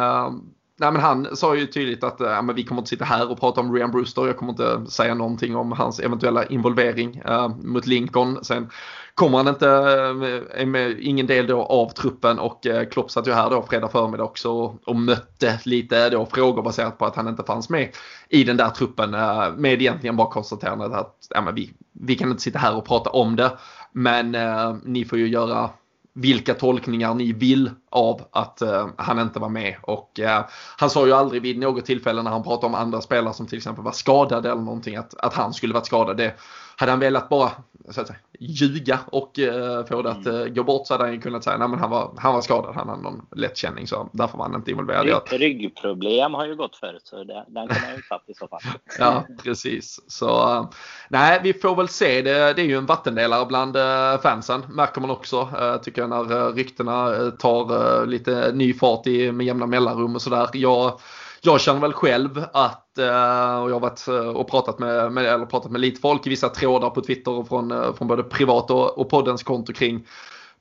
Nej, 0.82 0.92
men 0.92 1.02
han 1.02 1.36
sa 1.36 1.56
ju 1.56 1.66
tydligt 1.66 2.04
att 2.04 2.20
eh, 2.20 2.26
ja, 2.26 2.42
men 2.42 2.54
vi 2.54 2.64
kommer 2.64 2.80
inte 2.80 2.88
sitta 2.88 3.04
här 3.04 3.30
och 3.30 3.40
prata 3.40 3.60
om 3.60 3.74
Ryan 3.74 3.90
Brewster. 3.90 4.26
Jag 4.26 4.36
kommer 4.36 4.52
inte 4.52 4.90
säga 4.90 5.14
någonting 5.14 5.56
om 5.56 5.72
hans 5.72 6.00
eventuella 6.00 6.44
involvering 6.44 7.22
uh, 7.28 7.48
mot 7.48 7.86
Lincoln. 7.86 8.44
Sen 8.44 8.70
kommer 9.14 9.38
han 9.38 9.48
inte, 9.48 9.68
eh, 9.68 10.60
är 10.62 10.66
med, 10.66 11.00
ingen 11.00 11.26
del 11.26 11.46
då 11.46 11.62
av 11.62 11.88
truppen 11.88 12.38
och 12.38 12.66
eh, 12.66 12.88
Klopp 12.88 13.10
satt 13.10 13.28
ju 13.28 13.32
här 13.32 13.50
då 13.50 13.62
fredag 13.62 13.88
förmiddag 13.88 14.24
också 14.24 14.50
och, 14.50 14.88
och 14.88 14.96
mötte 14.96 15.60
lite 15.64 16.10
då 16.10 16.26
frågor 16.26 16.62
baserat 16.62 16.98
på 16.98 17.06
att 17.06 17.16
han 17.16 17.28
inte 17.28 17.42
fanns 17.42 17.70
med 17.70 17.88
i 18.28 18.44
den 18.44 18.56
där 18.56 18.68
truppen 18.68 19.14
eh, 19.14 19.52
med 19.56 19.82
egentligen 19.82 20.16
bara 20.16 20.30
konstaterandet 20.30 20.92
att 20.92 21.16
ja, 21.30 21.40
men 21.40 21.54
vi, 21.54 21.72
vi 21.92 22.14
kan 22.14 22.30
inte 22.30 22.42
sitta 22.42 22.58
här 22.58 22.76
och 22.76 22.84
prata 22.84 23.10
om 23.10 23.36
det 23.36 23.50
men 23.92 24.34
eh, 24.34 24.76
ni 24.84 25.04
får 25.04 25.18
ju 25.18 25.28
göra 25.28 25.70
vilka 26.14 26.54
tolkningar 26.54 27.14
ni 27.14 27.32
vill 27.32 27.70
av 27.92 28.22
att 28.30 28.62
uh, 28.62 28.88
han 28.96 29.18
inte 29.18 29.38
var 29.38 29.48
med. 29.48 29.76
Och 29.82 30.20
uh, 30.22 30.44
han 30.76 30.90
sa 30.90 31.06
ju 31.06 31.12
aldrig 31.12 31.42
vid 31.42 31.58
något 31.58 31.84
tillfälle 31.84 32.22
när 32.22 32.30
han 32.30 32.42
pratade 32.42 32.66
om 32.66 32.74
andra 32.74 33.00
spelare 33.00 33.34
som 33.34 33.46
till 33.46 33.58
exempel 33.58 33.84
var 33.84 33.92
skadade 33.92 34.50
eller 34.50 34.62
någonting 34.62 34.96
att, 34.96 35.14
att 35.14 35.34
han 35.34 35.54
skulle 35.54 35.74
varit 35.74 35.86
skadad. 35.86 36.16
Det 36.16 36.34
hade 36.76 36.92
han 36.92 37.00
velat 37.00 37.28
bara 37.28 37.50
så 37.90 38.00
att 38.00 38.06
säga, 38.06 38.18
ljuga 38.40 38.98
och 39.06 39.38
uh, 39.38 39.84
få 39.84 40.02
det 40.02 40.10
att 40.10 40.26
uh, 40.26 40.46
gå 40.46 40.64
bort 40.64 40.86
så 40.86 40.94
hade 40.94 41.04
han 41.04 41.20
kunnat 41.20 41.44
säga 41.44 41.56
att 41.56 41.80
han 41.80 41.90
var, 41.90 42.14
han 42.16 42.34
var 42.34 42.40
skadad, 42.40 42.74
han 42.74 42.88
hade 42.88 43.02
någon 43.02 43.26
lättkänning 43.36 43.86
så 43.86 44.08
därför 44.12 44.38
var 44.38 44.44
han 44.44 44.54
inte 44.54 44.70
involverad. 44.70 45.04
Rygg, 45.30 45.40
ryggproblem 45.40 46.34
har 46.34 46.46
ju 46.46 46.56
gått 46.56 46.76
förut 46.76 47.02
så 47.04 47.24
det, 47.24 47.44
den 47.48 47.68
kan 47.68 47.82
man 47.82 47.96
ju 47.96 48.02
tagit 48.08 48.28
i 48.28 48.34
så 48.34 48.48
fall. 48.48 48.60
ja, 48.98 49.26
precis. 49.42 50.00
Så 50.06 50.58
uh, 50.58 50.70
nej, 51.08 51.40
vi 51.42 51.52
får 51.54 51.76
väl 51.76 51.88
se. 51.88 52.22
Det, 52.22 52.52
det 52.52 52.62
är 52.62 52.66
ju 52.66 52.76
en 52.76 52.86
vattendelare 52.86 53.46
bland 53.46 53.76
fansen 54.22 54.62
märker 54.68 55.00
man 55.00 55.10
också. 55.10 55.48
tycker 55.82 56.02
jag 56.02 56.10
när 56.10 56.52
ryktena 56.52 57.30
tar 57.30 57.72
Eh, 57.82 58.06
lite 58.06 58.52
ny 58.52 58.74
fart 58.74 59.06
i, 59.06 59.32
med 59.32 59.46
jämna 59.46 59.66
mellanrum 59.66 60.14
och 60.14 60.22
sådär. 60.22 60.48
Jag 60.52 61.00
jag 61.44 61.60
känner 61.60 61.80
väl 61.80 61.92
själv 61.92 62.44
att, 62.52 62.98
eh, 62.98 63.60
och 63.62 63.70
jag 63.70 63.74
har 63.74 63.80
varit 63.80 64.08
eh, 64.08 64.14
och 64.14 64.50
pratat 64.50 64.78
med, 64.78 65.12
med, 65.12 65.24
eller 65.24 65.46
pratat 65.46 65.72
med 65.72 65.80
lite 65.80 66.00
folk 66.00 66.26
i 66.26 66.30
vissa 66.30 66.48
trådar 66.48 66.90
på 66.90 67.00
Twitter 67.00 67.30
och 67.30 67.48
från, 67.48 67.94
från 67.94 68.08
både 68.08 68.22
privat 68.22 68.70
och, 68.70 68.98
och 68.98 69.10
poddens 69.10 69.42
konto 69.42 69.72
kring 69.72 70.06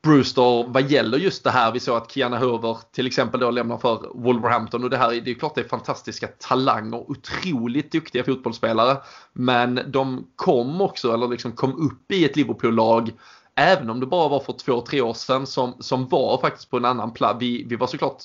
Brewster 0.03 0.65
vad 0.67 0.91
gäller 0.91 1.17
just 1.17 1.43
det 1.43 1.51
här. 1.51 1.71
Vi 1.71 1.79
såg 1.79 1.97
att 1.97 2.11
Kiana 2.11 2.39
Hover 2.39 2.77
till 2.91 3.07
exempel 3.07 3.39
då 3.39 3.51
lämnar 3.51 3.77
för 3.77 4.07
Wolverhampton 4.13 4.83
och 4.83 4.89
det 4.89 4.97
här 4.97 5.21
det 5.25 5.31
är 5.31 5.35
klart 5.35 5.55
det 5.55 5.61
är 5.61 5.67
fantastiska 5.67 6.27
talanger, 6.27 7.11
otroligt 7.11 7.91
duktiga 7.91 8.23
fotbollsspelare. 8.23 8.97
Men 9.33 9.79
de 9.87 10.27
kom 10.35 10.81
också, 10.81 11.13
eller 11.13 11.27
liksom 11.27 11.51
kom 11.51 11.87
upp 11.87 12.11
i 12.11 12.25
ett 12.25 12.35
Liverpool-lag 12.35 13.11
Även 13.55 13.89
om 13.89 13.99
det 13.99 14.05
bara 14.05 14.29
var 14.29 14.39
för 14.39 14.53
två, 14.53 14.81
tre 14.81 15.01
år 15.01 15.13
sedan 15.13 15.47
som, 15.47 15.73
som 15.79 16.07
var 16.07 16.37
faktiskt 16.41 16.69
på 16.69 16.77
en 16.77 16.85
annan 16.85 17.13
plats. 17.13 17.41
Vi, 17.41 17.63
vi 17.63 17.75
var 17.75 17.87
såklart 17.87 18.23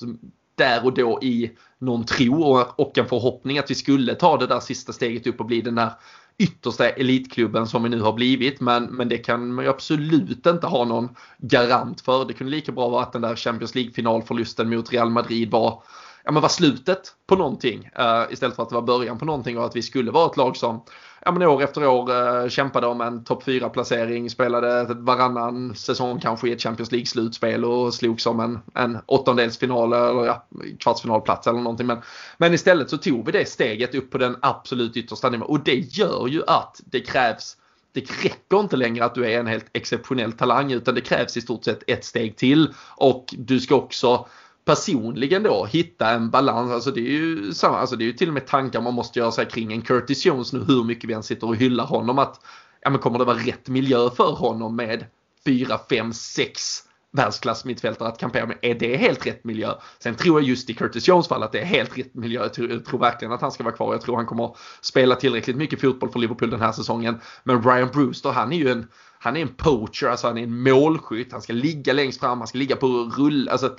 där 0.55 0.85
och 0.85 0.93
då 0.93 1.19
i 1.21 1.51
någon 1.79 2.05
tro 2.05 2.43
och 2.75 2.97
en 2.97 3.05
förhoppning 3.07 3.57
att 3.57 3.71
vi 3.71 3.75
skulle 3.75 4.15
ta 4.15 4.37
det 4.37 4.47
där 4.47 4.59
sista 4.59 4.93
steget 4.93 5.27
upp 5.27 5.39
och 5.39 5.45
bli 5.45 5.61
den 5.61 5.75
där 5.75 5.91
yttersta 6.37 6.89
elitklubben 6.89 7.67
som 7.67 7.83
vi 7.83 7.89
nu 7.89 8.01
har 8.01 8.13
blivit. 8.13 8.61
Men, 8.61 8.83
men 8.83 9.09
det 9.09 9.17
kan 9.17 9.53
man 9.53 9.65
ju 9.65 9.71
absolut 9.71 10.45
inte 10.45 10.67
ha 10.67 10.85
någon 10.85 11.09
garant 11.37 12.01
för. 12.01 12.25
Det 12.25 12.33
kunde 12.33 12.51
lika 12.51 12.71
bra 12.71 12.89
vara 12.89 13.03
att 13.03 13.13
den 13.13 13.21
där 13.21 13.35
Champions 13.35 13.75
League-finalförlusten 13.75 14.69
mot 14.69 14.93
Real 14.93 15.09
Madrid 15.09 15.51
var 15.51 15.83
ja, 16.27 16.31
men 16.31 16.41
var 16.41 16.49
slutet 16.49 17.13
på 17.27 17.35
någonting 17.35 17.89
uh, 17.99 18.33
istället 18.33 18.55
för 18.55 18.63
att 18.63 18.69
det 18.69 18.75
var 18.75 18.81
början 18.81 19.17
på 19.17 19.25
någonting 19.25 19.57
och 19.57 19.65
att 19.65 19.75
vi 19.75 19.81
skulle 19.81 20.11
vara 20.11 20.31
ett 20.31 20.37
lag 20.37 20.57
som 20.57 20.83
ja, 21.25 21.31
men 21.31 21.47
år 21.47 21.63
efter 21.63 21.87
år 21.87 22.11
uh, 22.11 22.49
kämpade 22.49 22.87
om 22.87 23.01
en 23.01 23.23
topp 23.23 23.43
4 23.43 23.69
placering, 23.69 24.29
spelade 24.29 24.93
varannan 24.93 25.75
säsong 25.75 26.19
kanske 26.19 26.49
i 26.49 26.51
ett 26.51 26.61
Champions 26.61 26.91
League-slutspel 26.91 27.65
och 27.65 27.93
slogs 27.93 28.25
om 28.25 28.39
en, 28.39 28.59
en 28.75 28.97
åttondelsfinal 29.05 29.93
eller 29.93 30.25
ja, 30.25 30.45
kvartsfinalplats 30.79 31.47
eller 31.47 31.59
någonting. 31.59 31.87
Men, 31.87 32.01
men 32.37 32.53
istället 32.53 32.89
så 32.89 32.97
tog 32.97 33.25
vi 33.25 33.31
det 33.31 33.45
steget 33.45 33.95
upp 33.95 34.11
på 34.11 34.17
den 34.17 34.37
absolut 34.41 34.97
yttersta 34.97 35.29
nivån 35.29 35.47
och 35.47 35.59
det 35.59 35.97
gör 35.97 36.27
ju 36.27 36.43
att 36.47 36.81
det 36.85 36.99
krävs 36.99 37.57
det 37.91 38.25
räcker 38.25 38.59
inte 38.59 38.75
längre 38.77 39.05
att 39.05 39.15
du 39.15 39.25
är 39.25 39.39
en 39.39 39.47
helt 39.47 39.69
exceptionell 39.73 40.33
talang 40.33 40.71
utan 40.71 40.95
det 40.95 41.01
krävs 41.01 41.37
i 41.37 41.41
stort 41.41 41.63
sett 41.63 41.83
ett 41.87 42.05
steg 42.05 42.37
till 42.37 42.73
och 42.97 43.33
du 43.37 43.59
ska 43.59 43.75
också 43.75 44.27
personligen 44.67 45.43
då 45.43 45.65
hitta 45.65 46.09
en 46.09 46.29
balans. 46.29 46.71
Alltså 46.71 46.91
det 46.91 46.99
är 46.99 47.11
ju 47.11 47.53
samma, 47.53 47.77
alltså 47.77 47.95
det 47.95 48.03
är 48.03 48.05
ju 48.05 48.13
till 48.13 48.27
och 48.27 48.33
med 48.33 48.47
tankar 48.47 48.81
man 48.81 48.93
måste 48.93 49.19
göra 49.19 49.31
sig 49.31 49.45
kring 49.45 49.73
en 49.73 49.81
Curtis 49.81 50.25
Jones 50.25 50.53
nu 50.53 50.63
hur 50.67 50.83
mycket 50.83 51.09
vi 51.09 51.13
än 51.13 51.23
sitter 51.23 51.47
och 51.47 51.55
hyllar 51.55 51.85
honom 51.85 52.19
att 52.19 52.41
ja 52.81 52.89
men 52.89 52.99
kommer 52.99 53.19
det 53.19 53.25
vara 53.25 53.37
rätt 53.37 53.69
miljö 53.69 54.09
för 54.09 54.31
honom 54.31 54.75
med 54.75 55.05
4, 55.45 55.79
5, 55.89 56.13
6 56.13 56.83
världsklassmittfältare 57.11 58.07
att 58.07 58.19
kampera 58.19 58.45
med. 58.45 58.57
Är 58.61 58.75
det 58.75 58.97
helt 58.97 59.27
rätt 59.27 59.43
miljö? 59.43 59.73
Sen 59.99 60.15
tror 60.15 60.39
jag 60.39 60.49
just 60.49 60.69
i 60.69 60.73
Curtis 60.73 61.07
Jones 61.07 61.27
fall 61.27 61.43
att 61.43 61.51
det 61.51 61.59
är 61.59 61.65
helt 61.65 61.97
rätt 61.97 62.13
miljö. 62.13 62.41
Jag 62.41 62.53
tror, 62.53 62.69
jag 62.69 62.85
tror 62.85 62.99
verkligen 62.99 63.31
att 63.31 63.41
han 63.41 63.51
ska 63.51 63.63
vara 63.63 63.75
kvar. 63.75 63.93
Jag 63.93 64.01
tror 64.01 64.15
han 64.15 64.25
kommer 64.25 64.55
spela 64.81 65.15
tillräckligt 65.15 65.57
mycket 65.57 65.81
fotboll 65.81 66.09
för 66.09 66.19
Liverpool 66.19 66.49
den 66.49 66.61
här 66.61 66.71
säsongen. 66.71 67.19
Men 67.43 67.63
Ryan 67.63 67.89
Brewster, 67.93 68.29
han 68.29 68.53
är 68.53 68.57
ju 68.57 68.69
en, 68.69 68.87
han 69.19 69.37
är 69.37 69.41
en 69.41 69.55
poacher, 69.55 70.07
alltså 70.07 70.27
han 70.27 70.37
är 70.37 70.43
en 70.43 70.61
målskytt. 70.61 71.31
Han 71.31 71.41
ska 71.41 71.53
ligga 71.53 71.93
längst 71.93 72.19
fram, 72.19 72.37
han 72.37 72.47
ska 72.47 72.57
ligga 72.57 72.75
på 72.75 72.87
rull. 72.87 73.49
Alltså, 73.49 73.77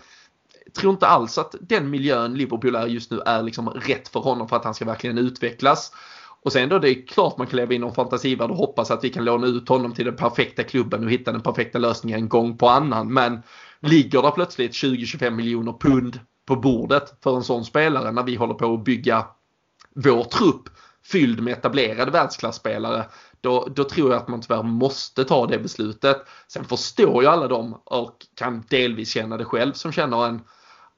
tror 0.74 0.92
inte 0.92 1.06
alls 1.06 1.38
att 1.38 1.54
den 1.60 1.90
miljön 1.90 2.34
Liverpool 2.34 2.74
är 2.74 2.86
just 2.86 3.10
nu 3.10 3.20
är 3.26 3.42
liksom 3.42 3.68
rätt 3.68 4.08
för 4.08 4.20
honom 4.20 4.48
för 4.48 4.56
att 4.56 4.64
han 4.64 4.74
ska 4.74 4.84
verkligen 4.84 5.18
utvecklas. 5.18 5.92
Och 6.42 6.52
sen 6.52 6.68
då 6.68 6.78
det 6.78 6.90
är 6.90 7.06
klart 7.06 7.38
man 7.38 7.46
kan 7.46 7.56
leva 7.56 7.74
i 7.74 7.78
någon 7.78 7.94
fantasivärld 7.94 8.50
och 8.50 8.56
hoppas 8.56 8.90
att 8.90 9.04
vi 9.04 9.10
kan 9.10 9.24
låna 9.24 9.46
ut 9.46 9.68
honom 9.68 9.92
till 9.92 10.04
den 10.04 10.16
perfekta 10.16 10.62
klubben 10.62 11.04
och 11.04 11.10
hitta 11.10 11.32
den 11.32 11.40
perfekta 11.40 11.78
lösningen 11.78 12.20
en 12.20 12.28
gång 12.28 12.58
på 12.58 12.68
annan. 12.68 13.12
Men 13.12 13.42
ligger 13.80 14.22
det 14.22 14.30
plötsligt 14.30 14.72
20-25 14.72 15.30
miljoner 15.30 15.72
pund 15.72 16.20
på 16.46 16.56
bordet 16.56 17.14
för 17.22 17.36
en 17.36 17.44
sån 17.44 17.64
spelare 17.64 18.12
när 18.12 18.22
vi 18.22 18.36
håller 18.36 18.54
på 18.54 18.74
att 18.74 18.84
bygga 18.84 19.26
vår 19.94 20.24
trupp 20.24 20.68
fylld 21.04 21.42
med 21.42 21.52
etablerade 21.52 22.10
världsklasspelare 22.10 23.04
då, 23.40 23.68
då 23.76 23.84
tror 23.84 24.10
jag 24.10 24.22
att 24.22 24.28
man 24.28 24.40
tyvärr 24.40 24.62
måste 24.62 25.24
ta 25.24 25.46
det 25.46 25.58
beslutet. 25.58 26.16
Sen 26.48 26.64
förstår 26.64 27.22
ju 27.22 27.28
alla 27.28 27.48
dem 27.48 27.80
och 27.84 28.26
kan 28.34 28.64
delvis 28.68 29.10
känna 29.10 29.36
det 29.36 29.44
själv 29.44 29.72
som 29.72 29.92
känner 29.92 30.26
en 30.26 30.40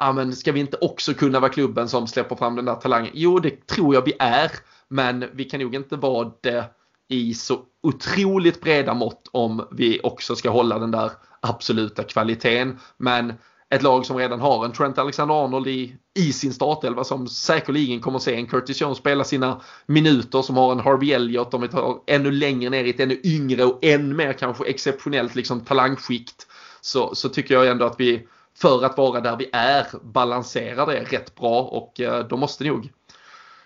ah, 0.01 0.13
men 0.13 0.37
ska 0.37 0.53
vi 0.53 0.61
inte 0.61 0.77
också 0.81 1.15
kunna 1.15 1.41
vara 1.41 1.53
klubben 1.53 1.89
som 1.89 2.07
släpper 2.07 2.37
fram 2.37 2.57
den 2.57 2.65
där 2.65 2.75
talangen? 2.75 3.13
Jo, 3.15 3.39
det 3.39 3.67
tror 3.67 3.95
jag 3.95 4.05
vi 4.05 4.13
är. 4.19 4.51
Men 4.89 5.25
vi 5.33 5.45
kan 5.45 5.61
nog 5.61 5.75
inte 5.75 5.97
vara 5.97 6.33
det 6.41 6.65
i 7.09 7.35
så 7.35 7.61
otroligt 7.83 8.61
breda 8.61 8.95
mått 8.95 9.29
om 9.33 9.67
vi 9.71 10.01
också 10.03 10.37
ska 10.37 10.51
hålla 10.51 10.79
den 10.79 10.91
där 10.91 11.11
absoluta 11.41 12.05
kvaliteten. 12.05 12.79
Men 12.97 13.33
ett 13.75 13.83
lag 13.83 14.07
som 14.07 14.17
redan 14.17 14.41
har 14.41 14.65
en 14.65 14.73
Trent 14.73 14.99
Alexander-Arnold 14.99 15.67
i, 15.67 15.97
i 16.19 16.33
sin 16.33 16.53
startelva 16.53 17.05
som 17.05 17.29
säkerligen 17.29 18.01
kommer 18.01 18.19
se 18.19 18.35
en 18.35 18.47
Curtis 18.47 18.81
Jones 18.81 18.99
spela 18.99 19.25
sina 19.25 19.61
minuter 19.87 20.43
som 20.43 20.57
har 20.57 20.73
en 20.73 20.81
Harvey 20.81 21.13
Elliott 21.13 21.55
om 21.55 21.61
vi 21.61 21.69
tar 21.69 22.03
ännu 22.07 22.31
längre 22.31 22.71
ner 22.71 22.85
i 22.85 22.91
ett 22.91 23.01
ännu 23.01 23.21
yngre 23.25 23.65
och 23.65 23.85
än 23.85 24.17
mer 24.17 24.33
kanske 24.33 24.65
exceptionellt 24.65 25.35
liksom 25.35 25.61
talangskikt 25.61 26.47
så, 26.81 27.15
så 27.15 27.29
tycker 27.29 27.55
jag 27.55 27.69
ändå 27.69 27.85
att 27.85 28.01
vi 28.01 28.27
för 28.61 28.85
att 28.85 28.99
vara 28.99 29.21
där 29.21 29.37
vi 29.37 29.51
är 29.53 29.87
balanserar 30.03 30.87
det 30.87 31.05
rätt 31.05 31.35
bra 31.35 31.63
och 31.63 32.01
eh, 32.01 32.27
då 32.27 32.37
måste 32.37 32.65
nog 32.65 32.91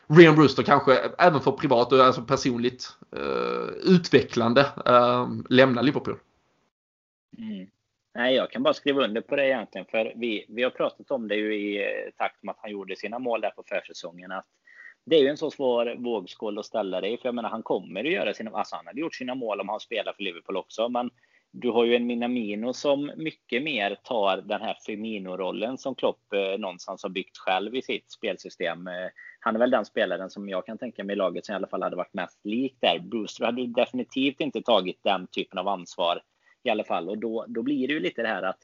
Rian 0.07 0.37
Brewster 0.37 0.63
kanske 0.63 0.93
eh, 0.93 1.11
även 1.19 1.41
för 1.41 1.53
privat 1.53 1.93
och 1.93 1.99
alltså 1.99 2.23
personligt 2.23 2.89
uh, 3.17 3.95
utvecklande 3.95 4.61
uh, 4.89 5.29
lämna 5.51 5.83
Liverpool. 5.83 6.19
Mm. 7.39 7.67
Nej, 8.15 8.35
jag 8.35 8.51
kan 8.51 8.63
bara 8.63 8.75
skriva 8.75 9.05
under 9.05 9.21
på 9.21 9.37
det 9.37 9.47
egentligen. 9.47 9.87
För 9.91 10.13
vi, 10.17 10.47
vi 10.49 10.63
har 10.63 10.71
pratat 10.71 11.11
om 11.11 11.29
det 11.29 11.35
ju 11.35 11.55
i 11.55 11.87
takt 12.17 12.43
med 12.43 12.53
att 12.53 12.59
han 12.61 12.71
gjorde 12.71 12.97
sina 12.97 13.19
mål 13.19 13.41
där 13.41 13.51
på 13.51 13.63
försäsongen. 13.63 14.33
Att 14.33 14.47
det 15.05 15.17
är 15.17 15.21
ju 15.21 15.29
en 15.29 15.37
så 15.37 15.51
svår 15.51 15.95
vågskål 15.99 16.59
att 16.59 16.67
ställa 16.67 17.01
dig. 17.01 17.19
För 17.19 17.29
jag 17.29 17.35
menar, 17.35 17.49
han 17.49 17.63
kommer 17.63 18.05
att 18.05 18.13
göra 18.13 18.35
sina... 18.35 18.51
Alltså 18.51 18.77
han 18.77 18.87
hade 18.87 19.01
gjort 19.01 19.15
sina 19.15 19.35
mål 19.35 19.61
om 19.61 19.69
han 19.69 19.81
spelar 19.81 20.13
för 20.13 20.23
Liverpool 20.23 20.57
också. 20.57 20.89
Men 20.89 21.11
du 21.57 21.71
har 21.71 21.85
ju 21.85 21.97
en 21.97 22.07
Minamino 22.07 22.73
som 22.73 23.13
mycket 23.17 23.63
mer 23.63 23.97
tar 24.03 24.37
den 24.37 24.61
här 24.61 24.77
Firmino-rollen 24.87 25.79
som 25.79 25.95
Klopp 25.95 26.33
eh, 26.33 26.59
någonstans 26.59 27.03
har 27.03 27.11
byggt 27.11 27.39
själv 27.39 27.75
i 27.75 27.83
sitt 27.83 28.11
spelsystem. 28.11 28.87
Eh, 28.87 29.09
han 29.41 29.55
är 29.55 29.59
väl 29.59 29.71
den 29.71 29.85
spelaren 29.85 30.31
som 30.31 30.49
jag 30.49 30.67
kan 30.67 30.79
tänka 30.79 31.05
mig 31.05 31.13
i 31.13 31.17
laget 31.17 31.47
som 31.47 31.53
i 31.53 31.57
alla 31.57 31.67
fall 31.67 31.83
hade 31.83 31.97
varit 31.97 32.15
mest 32.15 32.41
lik 32.45 32.77
där. 32.81 32.99
Brewster 32.99 33.45
hade 33.45 33.67
definitivt 33.67 34.41
inte 34.41 34.63
tagit 34.63 35.01
den 35.03 35.27
typen 35.27 35.59
av 35.59 35.69
ansvar 35.69 36.23
i 36.63 36.71
alla 36.71 36.85
fall. 36.85 37.09
Och 37.09 37.19
då, 37.19 37.45
då 37.49 37.63
blir 37.63 37.89
det 37.89 37.95
ju 37.95 38.01
lite 38.01 38.23
det 38.23 38.29
här 38.29 38.43
att 38.43 38.61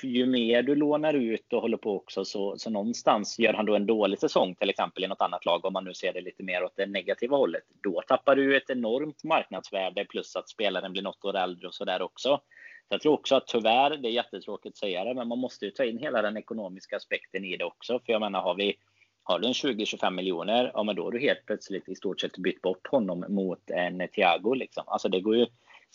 för 0.00 0.06
ju 0.06 0.26
mer 0.26 0.62
du 0.62 0.74
lånar 0.74 1.14
ut 1.14 1.52
och 1.52 1.60
håller 1.62 1.76
på 1.76 1.96
också 1.96 2.24
så, 2.24 2.58
så 2.58 2.70
någonstans 2.70 3.38
gör 3.38 3.52
han 3.52 3.66
då 3.66 3.76
en 3.76 3.86
dålig 3.86 4.18
säsong 4.18 4.54
till 4.54 4.70
exempel 4.70 5.04
i 5.04 5.08
något 5.08 5.20
annat 5.20 5.44
lag 5.44 5.64
om 5.64 5.72
man 5.72 5.84
nu 5.84 5.94
ser 5.94 6.12
det 6.12 6.20
lite 6.20 6.42
mer 6.42 6.64
åt 6.64 6.76
det 6.76 6.86
negativa 6.86 7.36
hållet. 7.36 7.62
Då 7.82 8.02
tappar 8.08 8.36
du 8.36 8.56
ett 8.56 8.70
enormt 8.70 9.24
marknadsvärde 9.24 10.04
plus 10.04 10.36
att 10.36 10.48
spelaren 10.48 10.92
blir 10.92 11.02
något 11.02 11.24
år 11.24 11.36
äldre 11.36 11.68
och 11.68 11.74
så 11.74 11.84
där 11.84 12.02
också. 12.02 12.40
Så 12.88 12.94
jag 12.94 13.00
tror 13.00 13.12
också 13.12 13.36
att 13.36 13.46
tyvärr, 13.46 13.96
det 13.96 14.08
är 14.08 14.12
jättetråkigt 14.12 14.72
att 14.72 14.78
säga 14.78 15.04
det, 15.04 15.14
men 15.14 15.28
man 15.28 15.38
måste 15.38 15.64
ju 15.64 15.70
ta 15.70 15.84
in 15.84 15.98
hela 15.98 16.22
den 16.22 16.36
ekonomiska 16.36 16.96
aspekten 16.96 17.44
i 17.44 17.56
det 17.56 17.64
också. 17.64 18.00
För 18.06 18.12
jag 18.12 18.20
menar, 18.20 18.42
har 18.42 18.54
vi 18.54 18.76
har 19.22 19.38
du 19.38 19.46
en 19.46 19.52
20-25 19.52 20.10
miljoner, 20.10 20.70
ja 20.74 20.82
men 20.82 20.96
då 20.96 21.04
har 21.04 21.10
du 21.10 21.20
helt 21.20 21.46
plötsligt 21.46 21.88
i 21.88 21.94
stort 21.94 22.20
sett 22.20 22.38
bytt 22.38 22.62
bort 22.62 22.86
honom 22.86 23.24
mot 23.28 23.70
en 23.70 24.08
Thiago 24.08 24.54
liksom. 24.54 24.84
Alltså 24.86 25.08
det 25.08 25.20
går 25.20 25.36
ju 25.36 25.46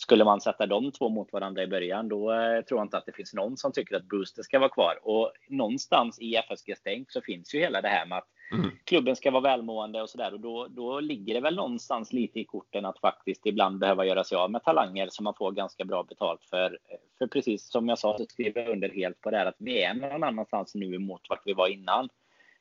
skulle 0.02 0.24
man 0.24 0.40
sätta 0.40 0.66
de 0.66 0.92
två 0.92 1.08
mot 1.08 1.32
varandra 1.32 1.62
i 1.62 1.66
början, 1.66 2.08
då 2.08 2.32
eh, 2.32 2.62
tror 2.62 2.80
jag 2.80 2.84
inte 2.84 2.98
att 2.98 3.06
det 3.06 3.12
finns 3.12 3.34
någon 3.34 3.56
som 3.56 3.72
tycker 3.72 3.96
att 3.96 4.08
Brewster 4.08 4.42
ska 4.42 4.58
vara 4.58 4.68
kvar. 4.68 4.98
Och 5.02 5.32
någonstans 5.48 6.18
i 6.20 6.36
FSGs 6.36 6.80
tänk 6.84 7.10
så 7.10 7.20
finns 7.20 7.54
ju 7.54 7.58
hela 7.58 7.80
det 7.80 7.88
här 7.88 8.06
med 8.06 8.18
att 8.18 8.28
mm. 8.52 8.70
klubben 8.84 9.16
ska 9.16 9.30
vara 9.30 9.42
välmående 9.42 10.02
och 10.02 10.10
sådär. 10.10 10.34
Och 10.34 10.40
då, 10.40 10.66
då 10.70 11.00
ligger 11.00 11.34
det 11.34 11.40
väl 11.40 11.56
någonstans 11.56 12.12
lite 12.12 12.40
i 12.40 12.44
korten 12.44 12.84
att 12.84 13.00
faktiskt 13.00 13.46
ibland 13.46 13.78
behöva 13.78 14.06
göra 14.06 14.24
sig 14.24 14.38
av 14.38 14.50
med 14.50 14.64
talanger 14.64 15.08
som 15.10 15.24
man 15.24 15.34
får 15.34 15.52
ganska 15.52 15.84
bra 15.84 16.02
betalt 16.02 16.44
för. 16.44 16.78
För 17.18 17.26
precis 17.26 17.70
som 17.70 17.88
jag 17.88 17.98
sa 17.98 18.18
så 18.18 18.24
skriver 18.24 18.60
jag 18.60 18.70
under 18.70 18.88
helt 18.88 19.20
på 19.20 19.30
det 19.30 19.36
här 19.36 19.46
att 19.46 19.56
vi 19.58 19.82
är 19.82 19.94
någon 19.94 20.24
annanstans 20.24 20.74
nu 20.74 20.98
mot 20.98 21.22
vart 21.28 21.42
vi 21.44 21.52
var 21.52 21.68
innan. 21.68 22.08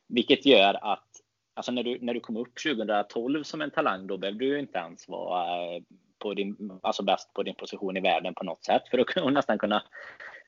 Vilket 0.08 0.46
gör 0.46 0.94
att 0.94 1.06
Alltså 1.54 1.72
när 1.72 1.84
du, 1.84 1.98
när 2.02 2.14
du 2.14 2.20
kom 2.20 2.38
upp 2.38 2.54
2012 2.64 3.44
som 3.44 3.62
en 3.62 3.72
talang, 3.72 4.08
då 4.08 4.18
behöver 4.18 4.40
du 4.40 4.46
ju 4.46 4.60
inte 4.60 4.78
ens 4.78 5.08
vara 5.08 5.76
eh, 5.76 5.82
på 6.20 6.34
din, 6.34 6.80
alltså 6.84 7.04
bäst 7.04 7.34
på 7.34 7.44
din 7.44 7.56
position 7.56 7.98
i 7.98 8.02
världen 8.02 8.34
på 8.34 8.44
något 8.44 8.64
sätt 8.64 8.82
för 8.92 8.98
att 8.98 9.34
nästan 9.34 9.58
kunna 9.58 9.84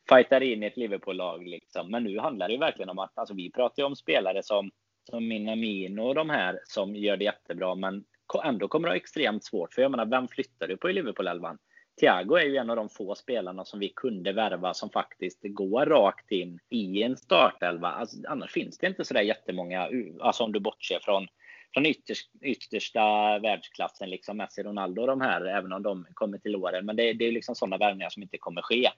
fighta 0.09 0.39
dig 0.39 0.51
in 0.51 0.63
i 0.63 0.65
ett 0.65 0.77
Liverpool-lag. 0.77 1.47
Liksom. 1.47 1.91
Men 1.91 2.03
nu 2.03 2.19
handlar 2.19 2.47
det 2.47 2.53
ju 2.53 2.59
verkligen 2.59 2.89
om 2.89 2.99
att, 2.99 3.17
alltså 3.17 3.33
vi 3.33 3.51
pratar 3.51 3.83
ju 3.83 3.87
om 3.87 3.95
spelare 3.95 4.43
som, 4.43 4.71
som 5.09 5.27
Minamino 5.27 6.01
och 6.01 6.15
de 6.15 6.29
här 6.29 6.59
som 6.63 6.95
gör 6.95 7.17
det 7.17 7.25
jättebra, 7.25 7.75
men 7.75 8.03
ändå 8.43 8.67
kommer 8.67 8.87
det 8.87 8.91
ha 8.91 8.97
extremt 8.97 9.43
svårt. 9.43 9.73
För 9.73 9.81
jag 9.81 9.91
menar, 9.91 10.05
vem 10.05 10.27
flyttar 10.27 10.67
du 10.67 10.77
på 10.77 10.89
i 10.89 10.93
Liverpool-elvan? 10.93 11.57
Thiago 11.99 12.35
är 12.35 12.45
ju 12.45 12.57
en 12.57 12.69
av 12.69 12.75
de 12.75 12.89
få 12.89 13.15
spelarna 13.15 13.65
som 13.65 13.79
vi 13.79 13.89
kunde 13.89 14.33
värva 14.33 14.73
som 14.73 14.89
faktiskt 14.89 15.39
går 15.43 15.85
rakt 15.85 16.31
in 16.31 16.59
i 16.69 17.03
en 17.03 17.17
startelva. 17.17 17.87
Alltså, 17.87 18.17
annars 18.27 18.51
finns 18.51 18.77
det 18.77 18.87
inte 18.87 19.05
sådär 19.05 19.21
jättemånga, 19.21 19.89
alltså 20.19 20.43
om 20.43 20.51
du 20.51 20.59
bortser 20.59 20.99
från 21.01 21.27
från 21.73 21.85
ytterst, 21.85 22.29
yttersta 22.41 23.39
världsklassen, 23.39 24.09
liksom 24.09 24.37
Messi, 24.37 24.63
Ronaldo 24.63 25.01
och 25.01 25.07
de 25.07 25.21
här, 25.21 25.45
även 25.45 25.73
om 25.73 25.83
de 25.83 26.05
kommer 26.13 26.37
till 26.37 26.55
åren. 26.55 26.85
Men 26.85 26.95
det, 26.95 27.13
det 27.13 27.25
är 27.25 27.31
liksom 27.31 27.55
sådana 27.55 27.77
värvningar 27.77 28.09
som 28.09 28.23
inte 28.23 28.37
kommer 28.37 28.61
ske. 28.61 28.89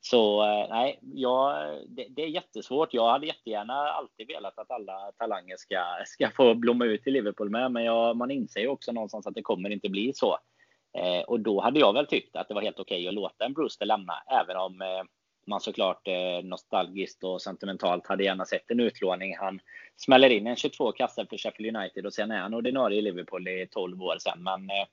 Så 0.00 0.42
eh, 0.42 0.68
nej, 0.68 0.98
ja, 1.02 1.66
det, 1.88 2.06
det, 2.10 2.22
är 2.22 2.26
jättesvårt. 2.26 2.94
Jag 2.94 3.10
hade 3.10 3.26
jättegärna 3.26 3.74
alltid 3.74 4.26
velat 4.26 4.58
att 4.58 4.70
alla 4.70 5.12
talanger 5.18 5.56
ska, 5.56 5.84
ska 6.06 6.30
få 6.30 6.54
blomma 6.54 6.84
ut 6.84 7.06
i 7.06 7.10
Liverpool 7.10 7.50
med, 7.50 7.72
men 7.72 7.84
jag, 7.84 8.16
man 8.16 8.30
inser 8.30 8.60
ju 8.60 8.68
också 8.68 8.92
någonstans 8.92 9.26
att 9.26 9.34
det 9.34 9.42
kommer 9.42 9.70
inte 9.70 9.88
bli 9.88 10.12
så. 10.14 10.38
Eh, 10.98 11.22
och 11.22 11.40
då 11.40 11.60
hade 11.60 11.80
jag 11.80 11.92
väl 11.92 12.06
tyckt 12.06 12.36
att 12.36 12.48
det 12.48 12.54
var 12.54 12.62
helt 12.62 12.80
okej 12.80 12.96
okay 12.96 13.08
att 13.08 13.14
låta 13.14 13.44
en 13.44 13.52
Brewster 13.52 13.86
lämna, 13.86 14.14
även 14.30 14.56
om 14.56 14.82
eh, 14.82 15.02
man 15.46 15.60
såklart 15.60 16.08
eh, 16.08 16.44
nostalgiskt 16.44 17.24
och 17.24 17.42
sentimentalt 17.42 18.06
hade 18.06 18.24
gärna 18.24 18.44
sett 18.44 18.70
en 18.70 18.80
utlåning. 18.80 19.36
Han 19.36 19.60
smäller 19.96 20.30
in 20.30 20.46
en 20.46 20.56
22 20.56 20.92
kassar 20.92 21.24
för 21.24 21.36
Sheffield 21.36 21.76
United 21.76 22.06
och 22.06 22.14
sen 22.14 22.30
är 22.30 22.38
han 22.38 22.54
ordinarie 22.54 22.98
i 22.98 23.02
Liverpool 23.02 23.48
i 23.48 23.66
12 23.70 24.02
år 24.02 24.16
sen. 24.18 24.42
Men 24.42 24.70
eh, 24.70 24.86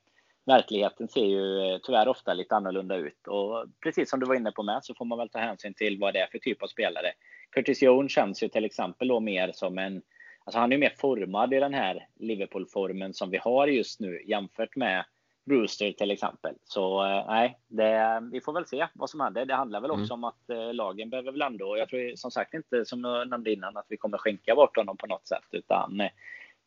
verkligheten 0.46 1.08
ser 1.08 1.26
ju 1.26 1.72
eh, 1.72 1.78
tyvärr 1.82 2.08
ofta 2.08 2.34
lite 2.34 2.54
annorlunda 2.54 2.96
ut. 2.96 3.26
Och 3.26 3.64
precis 3.82 4.10
som 4.10 4.20
du 4.20 4.26
var 4.26 4.34
inne 4.34 4.52
på 4.52 4.62
med 4.62 4.84
så 4.84 4.94
får 4.94 5.04
man 5.04 5.18
väl 5.18 5.28
ta 5.28 5.38
hänsyn 5.38 5.74
till 5.74 5.98
vad 5.98 6.14
det 6.14 6.20
är 6.20 6.26
för 6.26 6.38
typ 6.38 6.62
av 6.62 6.66
spelare. 6.66 7.12
Curtis 7.50 7.82
Jones 7.82 8.12
känns 8.12 8.42
ju 8.42 8.48
till 8.48 8.64
exempel 8.64 9.08
då 9.08 9.20
mer 9.20 9.52
som 9.54 9.78
en 9.78 10.02
Alltså 10.44 10.58
han 10.58 10.72
är 10.72 10.76
ju 10.76 10.80
mer 10.80 10.94
formad 10.96 11.54
i 11.54 11.60
den 11.60 11.74
här 11.74 12.06
Liverpool-formen 12.16 13.14
som 13.14 13.30
vi 13.30 13.38
har 13.38 13.66
just 13.66 14.00
nu 14.00 14.22
jämfört 14.26 14.76
med 14.76 15.04
Brewster 15.44 15.92
till 15.92 16.10
exempel. 16.10 16.54
Så 16.64 17.04
eh, 17.04 17.26
nej, 17.26 17.58
det, 17.68 18.22
vi 18.32 18.40
får 18.40 18.52
väl 18.52 18.66
se 18.66 18.86
vad 18.94 19.10
som 19.10 19.20
händer. 19.20 19.44
Det 19.44 19.54
handlar 19.54 19.80
väl 19.80 19.90
också 19.90 20.14
mm. 20.14 20.14
om 20.14 20.24
att 20.24 20.50
eh, 20.50 20.74
lagen 20.74 21.10
behöver 21.10 21.32
väl 21.32 21.42
ändå, 21.42 21.78
jag 21.78 21.88
tror 21.88 22.16
som 22.16 22.30
sagt 22.30 22.54
inte 22.54 22.84
som 22.84 23.04
jag 23.04 23.28
nämnde 23.28 23.52
innan 23.52 23.76
att 23.76 23.86
vi 23.88 23.96
kommer 23.96 24.18
skänka 24.18 24.54
bort 24.54 24.76
honom 24.76 24.96
på 24.96 25.06
något 25.06 25.26
sätt 25.26 25.46
utan 25.50 26.00
eh, 26.00 26.10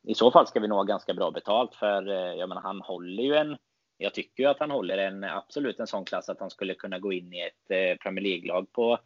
i 0.04 0.16
så 0.16 0.32
fall 0.32 0.48
ska 0.48 0.60
vi 0.60 0.68
nå 0.68 0.84
ganska 0.84 1.14
bra 1.14 1.32
betalt 1.32 1.76
för 1.76 2.10
eh, 2.10 2.34
jag 2.40 2.50
menar 2.50 2.62
han 2.62 2.82
håller 2.82 3.24
ju 3.24 3.36
en 3.36 3.58
jag 3.98 4.14
tycker 4.14 4.44
ju 4.44 4.50
att 4.50 4.60
han 4.60 4.72
håller 4.72 4.98
en 4.98 5.24
absolut 5.24 5.80
en 5.80 5.88
sån 5.88 6.06
klass 6.06 6.30
att 6.30 6.40
han 6.40 6.50
skulle 6.50 6.74
kunna 6.74 7.00
gå 7.00 7.14
in 7.14 7.34
i 7.34 7.42
ett 7.42 8.00
Premier 8.00 8.24
League-lag 8.24 8.72
på 8.72 8.98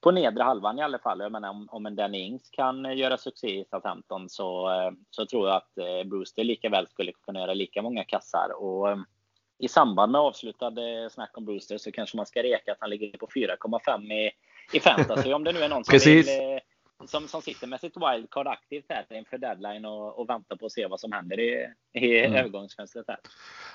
på 0.00 0.10
nedre 0.10 0.42
halvan 0.42 0.78
i 0.78 0.82
alla 0.82 0.98
fall. 0.98 1.20
Jag 1.20 1.32
menar 1.32 1.50
om, 1.50 1.68
om 1.70 1.86
en 1.86 1.96
Danny 1.96 2.18
Ings 2.18 2.50
kan 2.50 2.98
göra 2.98 3.16
succé 3.16 3.60
i 3.60 3.64
Southampton 3.70 4.28
så, 4.28 4.70
så 5.10 5.26
tror 5.26 5.48
jag 5.48 5.56
att 5.56 6.06
Brewster 6.06 6.44
lika 6.44 6.68
väl 6.68 6.86
skulle 6.88 7.12
kunna 7.12 7.40
göra 7.40 7.54
lika 7.54 7.82
många 7.82 8.04
kassar. 8.04 8.50
Och 8.56 8.98
i 9.58 9.68
samband 9.68 10.12
med 10.12 10.20
avslutad 10.20 10.74
snack 11.10 11.30
om 11.38 11.44
Brewster 11.44 11.78
så 11.78 11.92
kanske 11.92 12.16
man 12.16 12.26
ska 12.26 12.42
reka 12.42 12.72
att 12.72 12.78
han 12.80 12.90
ligger 12.90 13.18
på 13.18 13.26
4,5 13.26 14.12
i, 14.12 14.30
i 14.72 14.80
fantasy. 14.80 15.32
Om 15.32 15.44
det 15.44 15.52
nu 15.52 15.60
är 15.60 15.68
någon 15.68 15.84
som 15.84 15.92
Precis. 15.92 16.28
vill 16.28 16.40
eh, 16.40 16.58
som, 17.04 17.28
som 17.28 17.42
sitter 17.42 17.66
med 17.66 17.80
sitt 17.80 17.96
wildcard 17.96 18.46
aktivt 18.46 18.84
här 18.88 19.06
inför 19.10 19.38
deadline 19.38 19.84
och, 19.84 20.18
och 20.18 20.28
väntar 20.28 20.56
på 20.56 20.66
att 20.66 20.72
se 20.72 20.86
vad 20.86 21.00
som 21.00 21.12
händer 21.12 21.40
i, 21.40 21.66
i 21.94 22.18
mm. 22.18 22.36
övergångsfönstret 22.36 23.04
här. 23.08 23.18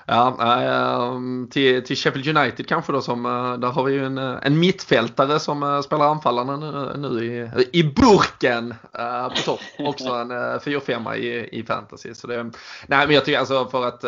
Ja, 0.06 0.36
äh, 0.62 1.20
till, 1.50 1.84
till 1.84 1.96
Sheffield 1.96 2.38
United 2.38 2.68
kanske 2.68 2.92
då 2.92 3.00
som, 3.00 3.26
äh, 3.26 3.58
där 3.58 3.68
har 3.68 3.84
vi 3.84 3.92
ju 3.92 4.04
en, 4.04 4.18
eh, 4.18 4.38
en 4.42 4.58
mittfältare 4.58 5.40
som 5.40 5.62
äh, 5.62 5.80
spelar 5.80 6.06
anfallarna 6.06 6.56
nu, 6.56 6.96
nu 6.96 7.24
i, 7.24 7.50
i 7.78 7.84
burken 7.84 8.74
på 9.36 9.42
topp. 9.44 9.60
Också 9.78 10.08
en 10.08 10.30
äh, 10.30 10.34
4-5 10.34 11.16
i, 11.16 11.58
i 11.58 11.62
fantasy. 11.62 12.14
Så 12.14 12.26
det, 12.26 12.42
nej 12.86 13.06
men 13.06 13.10
jag 13.10 13.24
tycker 13.24 13.38
alltså 13.38 13.68
för 13.68 13.86
att 13.86 14.00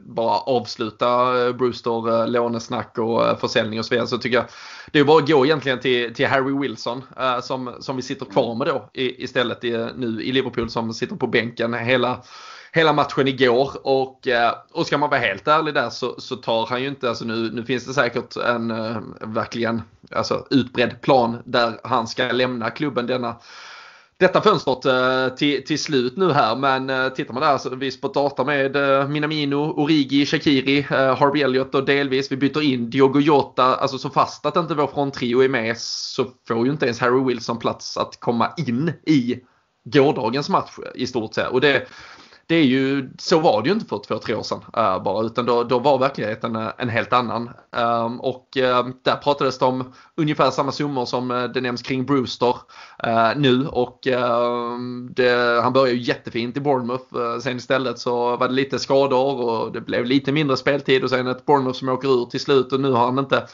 bara 0.00 0.38
avsluta 0.38 1.06
Brewster 1.52 2.26
lånesnack 2.26 2.98
och 2.98 3.40
försäljning 3.40 3.78
och 3.78 3.84
så 3.84 3.94
vidare 3.94 4.06
så 4.06 4.18
tycker 4.18 4.36
jag 4.36 4.46
det 4.92 4.98
är 4.98 5.04
bara 5.04 5.22
att 5.22 5.28
gå 5.28 5.46
egentligen 5.46 5.80
till, 5.80 6.14
till 6.14 6.26
Harry 6.26 6.58
Wilson 6.58 7.04
som, 7.42 7.76
som 7.80 7.96
vi 7.96 8.02
sitter 8.02 8.26
kvar 8.26 8.37
med 8.42 8.66
då 8.66 8.90
istället 8.92 9.62
nu 9.96 10.22
i 10.22 10.32
Liverpool 10.32 10.70
som 10.70 10.94
sitter 10.94 11.16
på 11.16 11.26
bänken 11.26 11.74
hela 11.74 12.22
hela 12.72 12.92
matchen 12.92 13.28
igår. 13.28 13.70
Och, 13.82 14.28
eh, 14.28 14.54
och 14.72 14.86
ska 14.86 14.98
man 14.98 15.10
vara 15.10 15.20
helt 15.20 15.48
ärlig 15.48 15.74
där 15.74 15.90
så, 15.90 16.20
så 16.20 16.36
tar 16.36 16.66
han 16.66 16.82
ju 16.82 16.88
inte, 16.88 17.08
alltså 17.08 17.24
nu, 17.24 17.50
nu 17.52 17.64
finns 17.64 17.86
det 17.86 17.94
säkert 17.94 18.36
en 18.36 18.70
eh, 18.70 18.96
verkligen 19.20 19.82
alltså, 20.10 20.46
utbredd 20.50 21.00
plan 21.00 21.42
där 21.44 21.80
han 21.84 22.06
ska 22.06 22.32
lämna 22.32 22.70
klubben 22.70 23.06
denna 23.06 23.36
detta 24.18 24.40
fönstret 24.40 24.84
eh, 24.84 25.34
till, 25.36 25.64
till 25.64 25.78
slut 25.78 26.16
nu 26.16 26.32
här 26.32 26.56
men 26.56 26.90
eh, 26.90 27.08
tittar 27.08 27.34
man 27.34 27.42
där 27.42 27.58
så 27.58 27.76
vi 27.76 27.90
spottar 27.90 28.44
med 28.44 28.76
eh, 28.76 29.08
Minamino, 29.08 29.56
Origi, 29.56 30.26
Shakiri, 30.26 30.80
Harvey 30.90 31.42
Elliott 31.42 31.74
och 31.74 31.84
delvis 31.84 32.32
vi 32.32 32.36
byter 32.36 32.62
in 32.62 32.90
Diogo 32.90 33.20
Jota. 33.20 33.64
Alltså 33.64 33.98
så 33.98 34.10
fast 34.10 34.46
att 34.46 34.56
inte 34.56 34.74
vår 34.74 34.86
fronttrio 34.86 35.42
är 35.42 35.48
med 35.48 35.78
så 35.78 36.26
får 36.48 36.66
ju 36.66 36.72
inte 36.72 36.86
ens 36.86 37.00
Harry 37.00 37.24
Wilson 37.24 37.58
plats 37.58 37.96
att 37.96 38.20
komma 38.20 38.52
in 38.56 38.92
i 39.06 39.40
gårdagens 39.84 40.48
match 40.48 40.72
i 40.94 41.06
stort 41.06 41.34
sett. 41.34 41.50
Och 41.50 41.60
det, 41.60 41.88
det 42.48 42.54
är 42.54 42.64
ju, 42.64 43.10
så 43.18 43.38
var 43.38 43.62
det 43.62 43.68
ju 43.68 43.74
inte 43.74 43.86
för 43.86 43.98
två, 43.98 44.18
tre 44.18 44.34
år 44.34 44.42
sedan 44.42 44.58
uh, 44.58 45.02
bara, 45.02 45.26
utan 45.26 45.46
då, 45.46 45.64
då 45.64 45.78
var 45.78 45.98
verkligheten 45.98 46.56
uh, 46.56 46.68
en 46.78 46.88
helt 46.88 47.12
annan. 47.12 47.50
Um, 47.70 48.20
och 48.20 48.48
uh, 48.56 48.88
där 49.02 49.16
pratades 49.16 49.58
det 49.58 49.64
om 49.64 49.92
ungefär 50.16 50.50
samma 50.50 50.72
summor 50.72 51.04
som 51.04 51.50
det 51.54 51.60
nämns 51.60 51.82
kring 51.82 52.06
Brewster 52.06 52.54
nu 53.36 53.66
och 53.66 54.06
ehm, 54.06 55.10
det, 55.12 55.60
han 55.62 55.72
började 55.72 55.92
ju 55.92 56.02
jättefint 56.02 56.56
i 56.56 56.60
Bournemouth. 56.60 57.38
sen 57.40 57.56
istället 57.56 57.98
så 57.98 58.36
var 58.36 58.48
det 58.48 58.54
lite 58.54 58.78
skador 58.78 59.40
och 59.40 59.72
det 59.72 59.80
blev 59.80 60.04
lite 60.04 60.32
mindre 60.32 60.56
speltid 60.56 61.04
och 61.04 61.10
sen 61.10 61.26
ett 61.26 61.46
Bournemouth 61.46 61.78
som 61.78 61.88
åker 61.88 62.08
ur 62.08 62.24
till 62.24 62.40
slut 62.40 62.72
och 62.72 62.80
nu 62.80 62.92
har 62.92 63.04
han 63.04 63.18
inte 63.18 63.46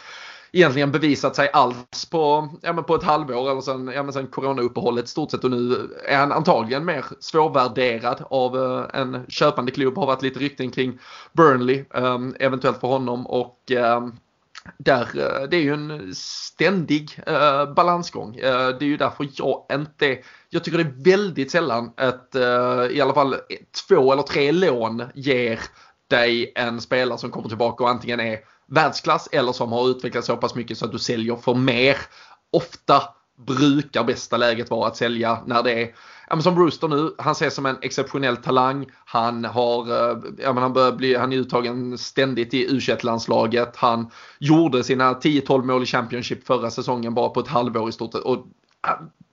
egentligen 0.55 0.93
bevisat 0.93 1.37
sig 1.37 1.51
alls 1.53 2.11
på, 2.11 2.49
ja, 2.63 2.73
men 2.73 2.85
på 2.85 2.95
ett 2.95 3.03
halvår 3.03 3.51
eller 3.51 3.61
sen, 3.61 3.93
ja, 3.95 4.03
men 4.03 4.13
sen 4.13 4.27
coronauppehållet 4.27 5.09
stort 5.09 5.31
sett 5.31 5.45
och 5.45 5.51
nu 5.51 5.91
är 6.09 6.17
han 6.17 6.33
antagligen 6.33 6.85
mer 6.85 7.05
svårvärderad 7.21 8.25
av 8.31 8.57
uh, 8.57 8.85
en 8.95 9.27
köpande 9.29 9.73
klubb. 9.73 9.97
Har 9.97 10.07
varit 10.07 10.23
lite 10.23 10.39
rykten 10.39 10.71
kring 10.71 10.99
Burnley 11.33 11.85
um, 11.91 12.37
eventuellt 12.41 12.81
för 12.81 12.89
honom 12.89 13.27
och 13.27 13.71
um, 13.71 14.17
där, 14.79 15.03
eh, 15.03 15.49
det 15.49 15.57
är 15.57 15.61
ju 15.61 15.75
en 15.75 16.15
ständig 16.15 17.21
eh, 17.27 17.73
balansgång. 17.73 18.37
Eh, 18.37 18.69
det 18.69 18.85
är 18.85 18.89
ju 18.89 18.97
därför 18.97 19.29
jag 19.33 19.67
inte, 19.73 20.19
jag 20.51 20.65
tycker 20.65 20.79
det 20.79 20.85
är 20.85 21.05
väldigt 21.05 21.51
sällan 21.51 21.93
att 21.97 22.35
eh, 22.35 22.87
i 22.91 23.01
alla 23.01 23.15
fall 23.15 23.37
två 23.89 24.13
eller 24.13 24.23
tre 24.23 24.53
lån 24.53 25.03
ger 25.15 25.61
dig 26.11 26.53
en 26.55 26.81
spelare 26.81 27.19
som 27.19 27.31
kommer 27.31 27.49
tillbaka 27.49 27.85
och 27.85 27.91
antingen 27.91 28.21
är 28.21 28.39
världsklass 28.67 29.29
eller 29.33 29.53
som 29.53 29.73
har 29.73 29.89
utvecklats 29.89 30.27
så 30.27 30.37
pass 30.37 30.55
mycket 30.55 30.79
så 30.79 30.85
att 30.85 30.93
du 30.93 30.99
säljer 30.99 31.37
för 31.37 31.55
mer. 31.55 31.97
Ofta 32.53 33.03
brukar 33.47 34.05
bästa 34.05 34.37
läget 34.37 34.71
vara 34.71 34.89
att 34.89 34.97
sälja 34.97 35.39
när 35.47 35.63
det 35.63 35.83
är 35.83 35.95
ja, 36.29 36.41
som 36.41 36.55
Brewster 36.55 36.89
nu, 36.89 37.15
han 37.19 37.33
ses 37.33 37.55
som 37.55 37.67
en 37.67 37.77
exceptionell 37.83 38.37
talang. 38.37 38.87
Han 39.05 39.45
har, 39.45 39.91
eh, 39.91 40.19
ja, 40.39 40.53
men 40.53 40.63
han 40.63 40.73
börjar 40.73 40.93
bli, 40.93 41.15
han 41.15 41.33
är 41.33 41.37
uttagen 41.37 41.99
ständigt 41.99 42.55
i 42.55 42.65
u 42.65 42.81
landslaget 43.03 43.77
Han 43.77 44.11
gjorde 44.39 44.85
sina 44.85 45.13
10-12 45.13 45.63
mål 45.63 45.83
i 45.83 45.87
Championship 45.87 46.47
förra 46.47 46.71
säsongen 46.71 47.15
bara 47.15 47.29
på 47.29 47.41
ett 47.41 47.49
halvår 47.49 47.89
i 47.89 47.93
stort 47.93 48.13
sett. 48.13 48.23
Och 48.23 48.47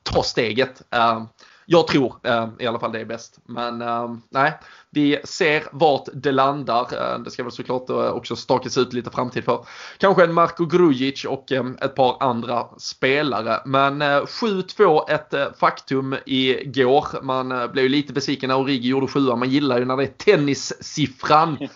ta 0.03 0.23
steget. 0.23 0.82
Eh, 0.91 1.23
jag 1.65 1.88
tror 1.88 2.15
eh, 2.23 2.49
i 2.59 2.67
alla 2.67 2.79
fall 2.79 2.91
det 2.91 2.99
är 2.99 3.05
bäst. 3.05 3.39
Men 3.45 3.84
nej, 4.29 4.59
vi 4.93 5.19
ser 5.23 5.63
vart 5.71 6.07
det 6.13 6.31
landar. 6.31 6.87
Eh, 6.93 7.19
det 7.19 7.31
ska 7.31 7.43
väl 7.43 7.51
såklart 7.51 7.89
eh, 7.89 8.09
också 8.09 8.35
stakas 8.35 8.77
ut 8.77 8.93
lite 8.93 9.09
framtid 9.09 9.43
för 9.43 9.65
kanske 9.97 10.23
en 10.23 10.33
Marko 10.33 10.65
Grujic 10.65 11.25
och 11.25 11.51
eh, 11.51 11.65
ett 11.81 11.95
par 11.95 12.17
andra 12.19 12.65
spelare. 12.77 13.61
Men 13.65 14.01
7-2 14.01 15.09
ett 15.09 15.57
faktum 15.59 16.15
igår. 16.25 17.07
Man 17.21 17.69
blev 17.73 17.89
lite 17.89 18.13
besviken 18.13 18.47
när 18.47 18.59
Origi 18.59 18.87
gjorde 18.87 19.07
7 19.07 19.19
Man 19.19 19.49
gillar 19.49 19.79
ju 19.79 19.85
när 19.85 19.97
det 19.97 20.03
är 20.03 20.07
tennissiffran. 20.07 21.57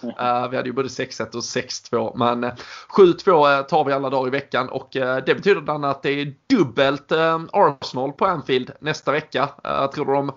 Vi 0.52 0.58
hade 0.58 0.64
ju 0.64 0.74
både 0.74 0.88
6-1 0.88 1.36
och 1.36 1.42
6-2. 1.42 2.18
Men 2.18 2.52
7-2 2.98 3.64
tar 3.64 3.86
vi 3.86 3.94
alla 3.94 4.10
dagar 4.10 4.28
i 4.28 4.32
veckan 4.32 4.70
och 4.70 4.90
det 4.94 5.36
betyder 5.36 5.86
att 5.86 6.04
det 6.04 6.22
är 6.22 6.34
dubbelt 6.50 7.12
Arsenal 7.52 8.12
på 8.12 8.26
Anfield 8.26 8.72
nästa 8.80 9.12
vecka. 9.12 9.50
Jag 9.64 9.92
tror 9.92 10.14
de 10.14 10.32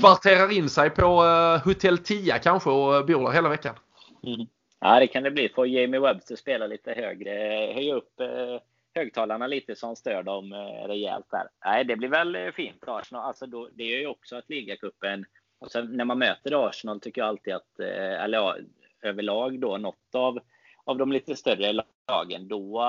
kvarterar 0.00 0.52
in 0.52 0.68
sig 0.68 0.90
på 0.90 1.22
Hotel 1.64 1.98
10 1.98 2.17
tia 2.18 2.38
kanske 2.38 2.70
och 2.70 3.06
bor 3.06 3.24
där 3.24 3.32
hela 3.32 3.48
veckan. 3.48 3.74
Mm. 4.22 4.46
Ja, 4.80 5.00
det 5.00 5.06
kan 5.06 5.22
det 5.22 5.30
bli. 5.30 5.48
Får 5.48 5.66
Jamie 5.66 6.00
Webster 6.00 6.36
spela 6.36 6.66
lite 6.66 6.92
högre, 6.92 7.30
höja 7.74 7.94
upp 7.94 8.20
eh, 8.20 8.60
högtalarna 8.94 9.46
lite 9.46 9.76
som 9.76 9.96
stör 9.96 10.22
dem 10.22 10.52
eh, 10.52 10.88
rejält 10.88 11.26
där. 11.30 11.48
Nej, 11.64 11.84
det 11.84 11.96
blir 11.96 12.08
väl 12.08 12.36
eh, 12.36 12.50
fint. 12.50 12.84
Arsenal, 12.86 13.24
alltså 13.24 13.46
då, 13.46 13.68
det 13.72 13.82
är 13.82 14.00
ju 14.00 14.06
också 14.06 14.36
att 14.36 14.50
ligacupen, 14.50 15.24
när 15.88 16.04
man 16.04 16.18
möter 16.18 16.68
Arsenal 16.68 17.00
tycker 17.00 17.20
jag 17.20 17.28
alltid 17.28 17.54
att, 17.54 17.80
eh, 17.80 18.24
eller 18.24 18.38
ja, 18.38 18.56
överlag 19.02 19.60
då, 19.60 19.76
något 19.76 20.14
av, 20.14 20.38
av 20.84 20.98
de 20.98 21.12
lite 21.12 21.36
större 21.36 21.82
lagen, 22.08 22.48
då 22.48 22.82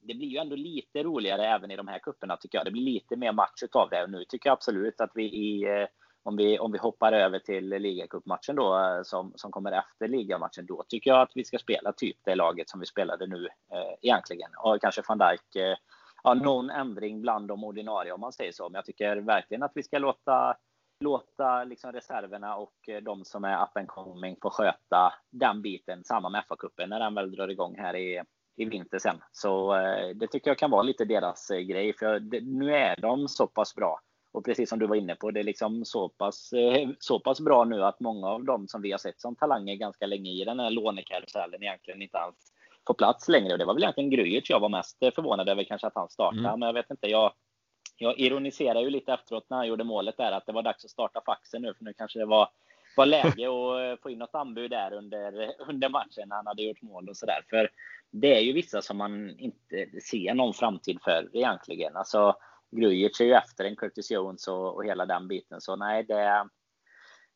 det 0.00 0.14
blir 0.14 0.28
ju 0.28 0.38
ändå 0.38 0.56
lite 0.56 1.02
roligare 1.02 1.46
även 1.46 1.70
i 1.70 1.76
de 1.76 1.88
här 1.88 1.98
kupperna 1.98 2.36
tycker 2.36 2.58
jag. 2.58 2.66
Det 2.66 2.70
blir 2.70 2.82
lite 2.82 3.16
mer 3.16 3.32
match 3.32 3.62
utav 3.62 3.90
det. 3.90 4.02
Och 4.02 4.10
nu 4.10 4.24
tycker 4.24 4.48
jag 4.48 4.52
absolut 4.52 5.00
att 5.00 5.10
vi 5.14 5.24
i 5.24 5.62
eh, 5.62 5.86
om 6.24 6.36
vi, 6.36 6.58
om 6.58 6.72
vi 6.72 6.78
hoppar 6.78 7.12
över 7.12 7.38
till 7.38 7.68
ligacupmatchen 7.68 8.56
då 8.56 8.78
eh, 8.78 9.02
som, 9.02 9.32
som 9.36 9.50
kommer 9.52 9.72
efter 9.72 10.08
ligamatchen, 10.08 10.66
då 10.66 10.84
tycker 10.88 11.10
jag 11.10 11.20
att 11.20 11.32
vi 11.34 11.44
ska 11.44 11.58
spela 11.58 11.92
typ 11.92 12.16
det 12.24 12.34
laget 12.34 12.68
som 12.68 12.80
vi 12.80 12.86
spelade 12.86 13.26
nu 13.26 13.46
eh, 13.46 13.94
egentligen. 14.02 14.50
Och 14.58 14.80
kanske 14.80 15.02
van 15.08 15.18
Dijk, 15.18 15.56
eh, 15.56 15.76
ja, 16.24 16.34
någon 16.34 16.70
ändring 16.70 17.20
bland 17.20 17.48
de 17.48 17.64
ordinarie 17.64 18.12
om 18.12 18.20
man 18.20 18.32
säger 18.32 18.52
så. 18.52 18.68
Men 18.68 18.74
jag 18.74 18.84
tycker 18.84 19.16
verkligen 19.16 19.62
att 19.62 19.72
vi 19.74 19.82
ska 19.82 19.98
låta 19.98 20.56
låta 21.00 21.64
liksom 21.64 21.92
reserverna 21.92 22.56
och 22.56 22.88
eh, 22.88 23.02
de 23.02 23.24
som 23.24 23.44
är 23.44 23.62
up 23.62 23.76
and 23.76 23.88
coming 23.88 24.36
få 24.42 24.50
sköta 24.50 25.12
den 25.30 25.62
biten. 25.62 26.04
Samma 26.04 26.28
med 26.28 26.44
FA-cupen 26.48 26.86
när 26.86 27.00
den 27.00 27.14
väl 27.14 27.32
drar 27.32 27.48
igång 27.48 27.74
här 27.78 27.96
i, 27.96 28.22
i 28.56 28.64
vinter 28.64 28.98
sen. 28.98 29.16
Så 29.32 29.74
eh, 29.74 30.08
det 30.14 30.26
tycker 30.26 30.50
jag 30.50 30.58
kan 30.58 30.70
vara 30.70 30.82
lite 30.82 31.04
deras 31.04 31.50
eh, 31.50 31.60
grej. 31.60 31.92
För 31.98 32.20
det, 32.20 32.40
nu 32.40 32.74
är 32.74 32.96
de 33.00 33.28
så 33.28 33.46
pass 33.46 33.74
bra 33.74 34.00
och 34.34 34.44
precis 34.44 34.68
som 34.68 34.78
du 34.78 34.86
var 34.86 34.96
inne 34.96 35.14
på, 35.14 35.30
det 35.30 35.40
är 35.40 35.44
liksom 35.44 35.84
så 35.84 36.08
pass, 36.08 36.52
eh, 36.52 36.88
så 36.98 37.20
pass 37.20 37.40
bra 37.40 37.64
nu 37.64 37.84
att 37.84 38.00
många 38.00 38.28
av 38.28 38.44
dem 38.44 38.68
som 38.68 38.82
vi 38.82 38.90
har 38.90 38.98
sett 38.98 39.20
som 39.20 39.36
talanger 39.36 39.74
ganska 39.74 40.06
länge 40.06 40.30
i 40.30 40.44
den 40.44 40.60
här 40.60 40.70
lånekarusellen 40.70 41.62
egentligen 41.62 42.02
inte 42.02 42.18
alls 42.18 42.52
får 42.86 42.94
plats 42.94 43.28
längre. 43.28 43.52
Och 43.52 43.58
det 43.58 43.64
var 43.64 43.74
väl 43.74 43.82
egentligen 43.82 44.10
Grujic 44.10 44.50
jag 44.50 44.60
var 44.60 44.68
mest 44.68 44.98
förvånad 44.98 45.48
över 45.48 45.64
kanske 45.64 45.86
att 45.86 45.94
han 45.94 46.08
startade. 46.08 46.48
Mm. 46.48 46.60
Men 46.60 46.66
jag 46.66 46.74
vet 46.74 46.90
inte, 46.90 47.06
jag, 47.06 47.32
jag 47.96 48.18
ironiserar 48.18 48.80
ju 48.80 48.90
lite 48.90 49.12
efteråt 49.12 49.46
när 49.50 49.56
han 49.56 49.66
gjorde 49.66 49.84
målet 49.84 50.16
där 50.16 50.32
att 50.32 50.46
det 50.46 50.52
var 50.52 50.62
dags 50.62 50.84
att 50.84 50.90
starta 50.90 51.20
faxen 51.26 51.62
nu 51.62 51.74
för 51.74 51.84
nu 51.84 51.92
kanske 51.92 52.18
det 52.18 52.26
var, 52.26 52.48
var 52.96 53.06
läge 53.06 53.46
att 53.48 54.00
få 54.00 54.10
in 54.10 54.18
något 54.18 54.34
anbud 54.34 54.70
där 54.70 54.92
under, 54.92 55.52
under 55.68 55.88
matchen 55.88 56.28
när 56.28 56.36
han 56.36 56.46
hade 56.46 56.62
gjort 56.62 56.82
mål 56.82 57.08
och 57.08 57.16
sådär. 57.16 57.44
För 57.50 57.70
det 58.10 58.36
är 58.36 58.40
ju 58.40 58.52
vissa 58.52 58.82
som 58.82 58.96
man 58.96 59.38
inte 59.38 60.00
ser 60.00 60.34
någon 60.34 60.54
framtid 60.54 60.98
för 61.04 61.28
egentligen. 61.32 61.96
Alltså, 61.96 62.36
Grujic 62.74 63.20
är 63.20 63.24
ju 63.24 63.32
efter 63.34 63.64
en 63.64 63.76
Curtis 63.76 64.10
Jones 64.10 64.48
och, 64.48 64.74
och 64.74 64.84
hela 64.84 65.06
den 65.06 65.28
biten. 65.28 65.60
Så 65.60 65.76
nej, 65.76 66.04
det, 66.04 66.48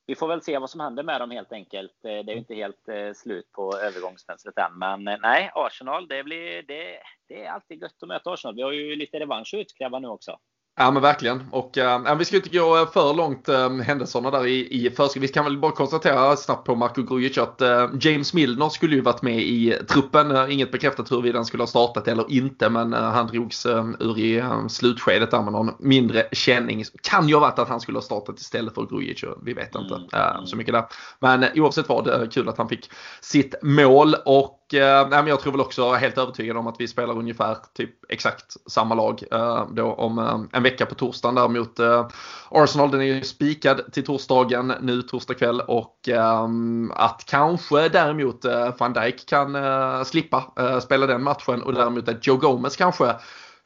vi 0.07 0.15
får 0.15 0.29
väl 0.29 0.43
se 0.43 0.59
vad 0.59 0.71
som 0.71 0.81
händer 0.81 1.03
med 1.03 1.21
dem 1.21 1.31
helt 1.31 1.53
enkelt. 1.53 2.05
Eh, 2.05 2.25
det 2.25 2.33
är 2.33 2.35
ju 2.35 2.39
inte 2.39 2.55
helt 2.55 2.89
eh, 2.89 3.13
slut 3.15 3.53
på 3.53 3.79
övergångsfönstret 3.79 4.59
än. 4.59 4.79
Men 4.79 5.09
eh, 5.09 5.19
nej, 5.23 5.51
Arsenal, 5.55 6.09
det, 6.09 6.25
blir, 6.25 6.63
det, 6.63 6.99
det 7.29 7.45
är 7.45 7.51
alltid 7.51 7.83
gött 7.83 8.03
att 8.03 8.09
möta 8.09 8.31
Arsenal. 8.31 8.55
Vi 8.55 8.63
har 8.63 8.73
ju 8.73 8.97
lite 8.97 9.21
revansch 9.21 9.55
att 9.55 9.61
utkräva 9.61 9.99
nu 9.99 10.09
också. 10.09 10.39
Ja 10.81 10.91
men 10.91 11.03
verkligen. 11.03 11.43
Och 11.51 11.79
äh, 11.79 12.17
vi 12.17 12.25
ska 12.25 12.37
inte 12.37 12.59
gå 12.59 12.87
för 12.93 13.15
långt 13.15 13.49
äh, 13.49 13.71
händelserna 13.71 14.31
där 14.31 14.47
i, 14.47 14.87
i 14.87 14.91
förskrift. 14.91 15.25
Vi 15.25 15.29
kan 15.29 15.45
väl 15.45 15.59
bara 15.59 15.73
konstatera 15.73 16.37
snabbt 16.37 16.67
på 16.67 16.75
Marko 16.75 17.03
Grujic 17.03 17.39
att 17.39 17.61
äh, 17.61 17.87
James 18.01 18.35
Milner 18.35 18.69
skulle 18.69 18.97
ju 18.97 19.01
varit 19.01 19.23
med 19.23 19.39
i 19.39 19.77
truppen. 19.89 20.31
Äh, 20.31 20.53
inget 20.53 20.73
bekräftat 20.73 21.11
huruvida 21.11 21.39
han 21.39 21.45
skulle 21.45 21.63
ha 21.63 21.67
startat 21.67 22.09
eller 22.09 22.33
inte 22.33 22.69
men 22.69 22.93
han 22.93 23.27
drogs 23.27 23.67
ur 23.99 24.19
i 24.19 24.43
slutskedet 24.69 25.31
där 25.31 25.43
med 25.43 25.53
någon 25.53 25.71
mindre 25.79 26.29
känning. 26.33 26.85
Kan 27.03 27.29
ju 27.29 27.35
ha 27.35 27.41
varit 27.41 27.59
att 27.59 27.69
han 27.69 27.81
skulle 27.81 27.99
ha 27.99 28.03
startat 28.03 28.39
istället 28.39 28.75
för 28.75 28.87
Grujic. 28.87 29.25
Vi 29.43 29.53
vet 29.53 29.75
inte 29.75 29.95
mm. 29.95 30.47
så 30.47 30.57
mycket 30.57 30.75
där. 30.75 30.85
Men 31.21 31.45
oavsett 31.55 31.89
vad, 31.89 32.33
kul 32.33 32.49
att 32.49 32.59
han 32.59 32.69
fick 32.69 32.91
sitt 33.21 33.55
mål. 33.63 34.15
och 34.25 34.58
eh, 34.75 35.27
jag 35.27 35.41
tror 35.41 35.53
väl 35.53 35.61
också 35.61 35.93
helt 35.93 36.19
övertygad 36.19 36.57
om 36.57 36.67
att 36.67 36.81
vi 36.81 36.89
spelar 36.89 37.19
ungefär 37.19 37.57
typ 37.75 37.91
exakt 38.09 38.57
samma 38.67 38.95
lag 38.95 39.23
eh, 39.33 39.67
då 39.73 39.93
om 39.93 40.19
eh, 40.19 40.41
en 40.53 40.63
vecka 40.63 40.87
på 40.87 40.95
torsdagen 40.95 41.35
där 41.35 41.49
mot 41.49 41.79
eh, 41.79 42.09
Arsenal. 42.51 42.91
Den 42.91 43.01
är 43.01 43.05
ju 43.05 43.23
spikad 43.23 43.93
till 43.93 44.05
torsdagen 44.05 44.73
nu 44.81 45.03
torsdag 45.03 45.35
kväll 45.35 45.61
och 45.61 46.09
eh, 46.09 46.49
att 46.91 47.25
kanske 47.27 47.89
däremot 47.89 48.45
eh, 48.45 48.75
van 48.79 48.93
Dijk 48.93 49.29
kan 49.29 49.55
eh, 49.55 50.05
slippa 50.05 50.53
eh, 50.59 50.81
spela 50.81 51.07
den 51.07 51.23
matchen 51.23 51.63
och 51.63 51.75
däremot 51.75 52.09
att 52.09 52.27
Joe 52.27 52.37
Gomez 52.37 52.77
kanske 52.77 53.15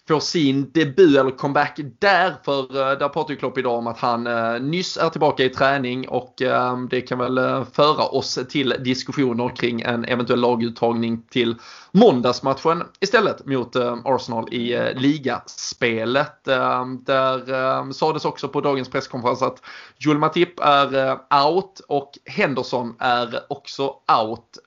får 0.09 0.21
sin 0.21 0.71
debut 0.73 1.19
eller 1.19 1.31
comeback 1.31 1.81
där. 1.99 2.35
För 2.45 2.61
eh, 2.61 2.99
där 2.99 3.09
pratar 3.09 3.31
ju 3.31 3.37
Klopp 3.37 3.59
idag 3.59 3.79
om 3.79 3.87
att 3.87 3.99
han 3.99 4.27
eh, 4.27 4.61
nyss 4.61 4.97
är 4.97 5.09
tillbaka 5.09 5.45
i 5.45 5.49
träning 5.49 6.09
och 6.09 6.43
ehm, 6.43 6.89
det 6.89 7.01
kan 7.01 7.19
väl 7.19 7.39
eh, 7.39 7.65
föra 7.65 8.05
oss 8.05 8.39
till 8.49 8.75
diskussioner 8.79 9.57
kring 9.57 9.81
en 9.81 10.05
eventuell 10.05 10.41
laguttagning 10.41 11.23
till 11.31 11.55
måndagsmatchen 11.93 12.83
istället 13.01 13.47
mot 13.47 13.77
Arsenal 14.05 14.55
i 14.55 14.93
ligaspelet. 14.95 16.49
Ehm, 16.49 17.05
där 17.05 17.53
ehm, 17.53 17.93
sades 17.93 18.25
också 18.25 18.49
på 18.49 18.61
dagens 18.61 18.91
presskonferens 18.91 19.43
att 19.43 19.63
Joel 19.99 20.19
Matip 20.19 20.61
är 20.61 21.19
out 21.47 21.81
och 21.89 22.11
Henderson 22.25 22.95
är 22.99 23.41
också 23.49 23.95
out. 24.23 24.59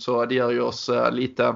så 0.00 0.24
det 0.24 0.34
gör 0.34 0.50
ju 0.50 0.60
oss 0.60 0.90
lite 1.12 1.54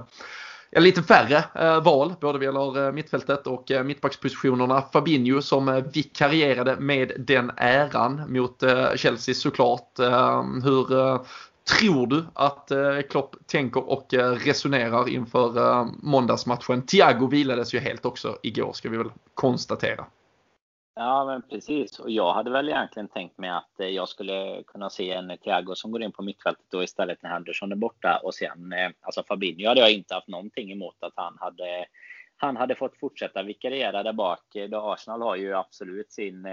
ja, 0.70 0.80
lite 0.80 1.02
färre 1.02 1.44
eh, 1.54 1.82
val, 1.82 2.14
både 2.20 2.38
vad 2.38 2.44
gäller 2.44 2.86
eh, 2.86 2.92
mittfältet 2.92 3.46
och 3.46 3.70
eh, 3.70 3.84
mittbackspositionerna. 3.84 4.82
Fabinho 4.92 5.42
som 5.42 5.68
eh, 5.68 5.84
vikarierade 5.94 6.76
med 6.76 7.12
den 7.18 7.52
äran 7.56 8.22
mot 8.28 8.62
eh, 8.62 8.94
Chelsea 8.96 9.34
såklart. 9.34 9.98
Ehm, 9.98 10.58
eh, 10.58 10.64
hur 10.64 10.86
tror 11.80 12.06
du 12.06 12.24
att 12.34 12.70
eh, 12.70 13.00
Klopp 13.10 13.36
tänker 13.46 13.90
och 13.90 14.14
eh, 14.14 14.30
resonerar 14.30 15.08
inför 15.08 15.84
måndagsmatchen? 16.06 16.82
Thiago 16.82 17.26
vilades 17.26 17.74
ju 17.74 17.78
helt 17.78 18.04
också 18.04 18.38
igår 18.42 18.72
ska 18.72 18.88
vi 18.88 18.96
väl 18.96 19.10
konstatera. 19.34 20.04
Ja, 20.98 21.24
men 21.24 21.42
precis. 21.42 21.98
Och 21.98 22.10
jag 22.10 22.32
hade 22.32 22.50
väl 22.50 22.68
egentligen 22.68 23.08
tänkt 23.08 23.38
mig 23.38 23.50
att 23.50 23.80
eh, 23.80 23.86
jag 23.88 24.08
skulle 24.08 24.62
kunna 24.66 24.90
se 24.90 25.12
en 25.12 25.38
Thiago 25.38 25.74
som 25.74 25.90
går 25.90 26.02
in 26.02 26.12
på 26.12 26.22
mittfältet 26.22 26.66
då 26.70 26.82
istället 26.82 27.22
när 27.22 27.30
Henderson 27.30 27.72
är 27.72 27.76
borta. 27.76 28.20
Och 28.22 28.34
sen, 28.34 28.72
eh, 28.72 28.90
alltså 29.00 29.22
Fabinho 29.28 29.68
hade 29.68 29.80
jag 29.80 29.92
inte 29.92 30.14
haft 30.14 30.28
någonting 30.28 30.72
emot 30.72 30.96
att 31.00 31.12
han 31.16 31.36
hade, 31.40 31.86
han 32.36 32.56
hade 32.56 32.74
fått 32.74 32.98
fortsätta 32.98 33.42
vikariera 33.42 34.02
där 34.02 34.12
bak. 34.12 34.56
Eh, 34.56 34.68
då 34.68 34.80
Arsenal 34.80 35.22
har 35.22 35.36
ju 35.36 35.54
absolut 35.54 36.12
sin, 36.12 36.46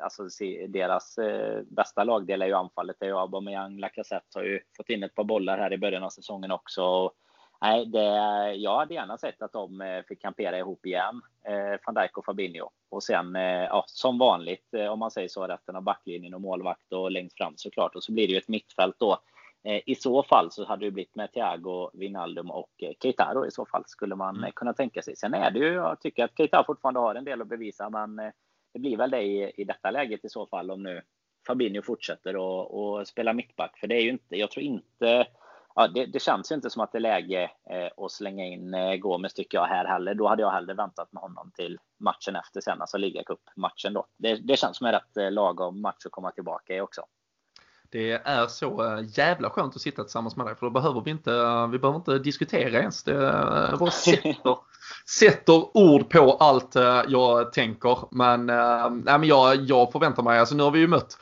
alltså 0.00 0.28
deras 0.68 1.18
bästa 1.64 2.04
lagdel 2.04 2.42
är 2.42 2.46
ju 2.46 2.54
anfallet. 2.54 2.96
Det 2.98 3.06
är 3.06 3.10
ju 3.10 3.18
Aubameyang, 3.18 3.78
Lacazette 3.78 4.38
har 4.38 4.44
ju 4.44 4.60
fått 4.76 4.90
in 4.90 5.02
ett 5.02 5.14
par 5.14 5.24
bollar 5.24 5.58
här 5.58 5.72
i 5.72 5.78
början 5.78 6.02
av 6.02 6.10
säsongen 6.10 6.50
också. 6.50 7.12
Nej, 7.62 7.86
det, 7.86 8.04
jag 8.54 8.78
hade 8.78 8.94
gärna 8.94 9.18
sett 9.18 9.42
att 9.42 9.52
de 9.52 9.80
eh, 9.80 10.02
fick 10.02 10.22
kampera 10.22 10.58
ihop 10.58 10.86
igen, 10.86 11.22
eh, 11.44 11.80
van 11.86 11.94
Dijk 11.94 12.18
och 12.18 12.24
Fabinho. 12.24 12.70
Och 12.88 13.02
sen, 13.02 13.36
eh, 13.36 13.42
ja, 13.42 13.84
som 13.86 14.18
vanligt, 14.18 14.74
om 14.90 14.98
man 14.98 15.10
säger 15.10 15.28
så, 15.28 15.46
resten 15.46 15.76
av 15.76 15.82
backlinjen 15.82 16.34
och 16.34 16.40
målvakt 16.40 16.92
och 16.92 17.10
längst 17.10 17.36
fram 17.36 17.52
såklart. 17.56 17.96
Och 17.96 18.02
så 18.02 18.12
blir 18.12 18.26
det 18.26 18.32
ju 18.32 18.38
ett 18.38 18.48
mittfält 18.48 18.96
då. 18.98 19.18
I 19.62 19.94
så 19.94 20.22
fall 20.22 20.50
så 20.50 20.64
hade 20.64 20.84
det 20.84 20.90
blivit 20.90 21.14
med 21.14 21.32
Thiago, 21.32 21.90
Wijnaldum 21.92 22.50
och 22.50 22.70
Keita 23.02 23.34
då 23.34 23.46
i 23.46 23.50
så 23.50 23.66
fall 23.66 23.84
skulle 23.86 24.14
man 24.14 24.36
mm. 24.36 24.52
kunna 24.52 24.72
tänka 24.72 25.02
sig. 25.02 25.16
Sen 25.16 25.34
är 25.34 25.50
det 25.50 25.58
ju, 25.58 25.72
jag 25.72 26.00
tycker 26.00 26.24
att 26.24 26.36
Keita 26.36 26.64
fortfarande 26.66 27.00
har 27.00 27.14
en 27.14 27.24
del 27.24 27.42
att 27.42 27.48
bevisa, 27.48 27.90
men 27.90 28.16
det 28.72 28.78
blir 28.78 28.96
väl 28.96 29.10
det 29.10 29.22
i, 29.22 29.52
i 29.56 29.64
detta 29.64 29.90
läget 29.90 30.24
i 30.24 30.28
så 30.28 30.46
fall 30.46 30.70
om 30.70 30.82
nu 30.82 31.02
Fabinho 31.46 31.82
fortsätter 31.82 32.36
och, 32.36 32.98
och 32.98 33.08
spela 33.08 33.32
mittback. 33.32 33.78
För 33.78 33.86
det 33.86 33.94
är 33.94 34.02
ju 34.02 34.10
inte, 34.10 34.36
jag 34.36 34.50
tror 34.50 34.64
inte 34.64 35.26
ja, 35.74 35.88
det, 35.88 36.06
det, 36.06 36.20
känns 36.20 36.50
ju 36.50 36.54
inte 36.54 36.70
som 36.70 36.82
att 36.82 36.92
det 36.92 36.98
är 36.98 37.00
läge 37.00 37.50
eh, 37.70 38.04
att 38.04 38.12
slänga 38.12 38.44
in 38.44 38.74
eh, 38.74 38.94
Gomes 38.94 39.34
tycker 39.34 39.58
jag 39.58 39.66
här 39.66 39.84
heller. 39.84 40.14
Då 40.14 40.28
hade 40.28 40.42
jag 40.42 40.50
hellre 40.50 40.74
väntat 40.74 41.12
med 41.12 41.22
honom 41.22 41.52
till 41.56 41.78
matchen 41.98 42.36
efter 42.36 42.60
sen, 42.60 42.80
alltså 42.80 42.98
ligacup-matchen 42.98 43.92
då. 43.92 44.06
Det, 44.16 44.34
det 44.34 44.56
känns 44.56 44.76
som 44.76 44.86
en 44.86 44.92
rätt 44.92 45.16
eh, 45.16 45.30
lagom 45.30 45.80
match 45.80 46.06
att 46.06 46.12
komma 46.12 46.30
tillbaka 46.30 46.74
i 46.74 46.80
också. 46.80 47.02
Det 47.90 48.12
är 48.12 48.46
så 48.46 48.84
eh, 48.84 49.04
jävla 49.18 49.50
skönt 49.50 49.76
att 49.76 49.82
sitta 49.82 50.02
tillsammans 50.02 50.36
med 50.36 50.46
dig 50.46 50.54
för 50.54 50.66
då 50.66 50.70
behöver 50.70 51.00
vi 51.00 51.10
inte, 51.10 51.30
vi 51.72 51.78
behöver 51.78 51.96
inte 51.98 52.18
diskutera 52.18 52.78
ens. 52.78 53.04
Det 53.04 53.14
bara 53.78 53.90
sätter, 53.90 54.58
sätter 55.18 55.76
ord 55.76 56.10
på 56.10 56.32
allt 56.32 56.74
jag 57.08 57.52
tänker. 57.52 57.98
Men, 58.10 58.50
äh, 58.50 58.90
men 58.90 59.24
jag, 59.24 59.56
jag 59.56 59.92
förväntar 59.92 60.22
mig, 60.22 60.38
alltså 60.38 60.54
nu 60.54 60.62
har 60.62 60.70
vi 60.70 60.78
ju 60.78 60.86
mött 60.86 61.18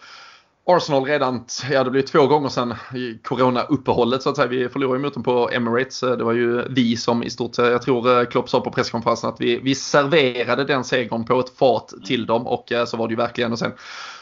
Arsenal 0.70 1.04
redan, 1.04 1.44
ja 1.70 1.84
det 1.84 1.90
blir 1.90 2.02
två 2.02 2.26
gånger 2.26 2.48
sedan 2.48 2.74
corona-uppehållet 3.22 4.22
så 4.22 4.30
att 4.30 4.36
säga. 4.36 4.48
Vi 4.48 4.68
förlorade 4.68 4.98
mot 5.02 5.14
dem 5.14 5.22
på 5.22 5.50
Emirates. 5.52 6.00
Det 6.00 6.24
var 6.24 6.32
ju 6.32 6.62
vi 6.68 6.96
som 6.96 7.22
i 7.22 7.30
stort 7.30 7.54
sett, 7.54 7.70
jag 7.70 7.82
tror 7.82 8.20
eh, 8.20 8.24
Klopp 8.24 8.48
sa 8.48 8.60
på 8.60 8.70
presskonferensen 8.70 9.30
att 9.30 9.40
vi, 9.40 9.58
vi 9.58 9.74
serverade 9.74 10.64
den 10.64 10.84
segern 10.84 11.24
på 11.24 11.40
ett 11.40 11.56
fat 11.58 11.94
till 12.04 12.26
dem 12.26 12.46
och 12.46 12.72
eh, 12.72 12.84
så 12.84 12.96
var 12.96 13.08
det 13.08 13.12
ju 13.12 13.16
verkligen 13.16 13.52
och 13.52 13.58
sen 13.58 13.72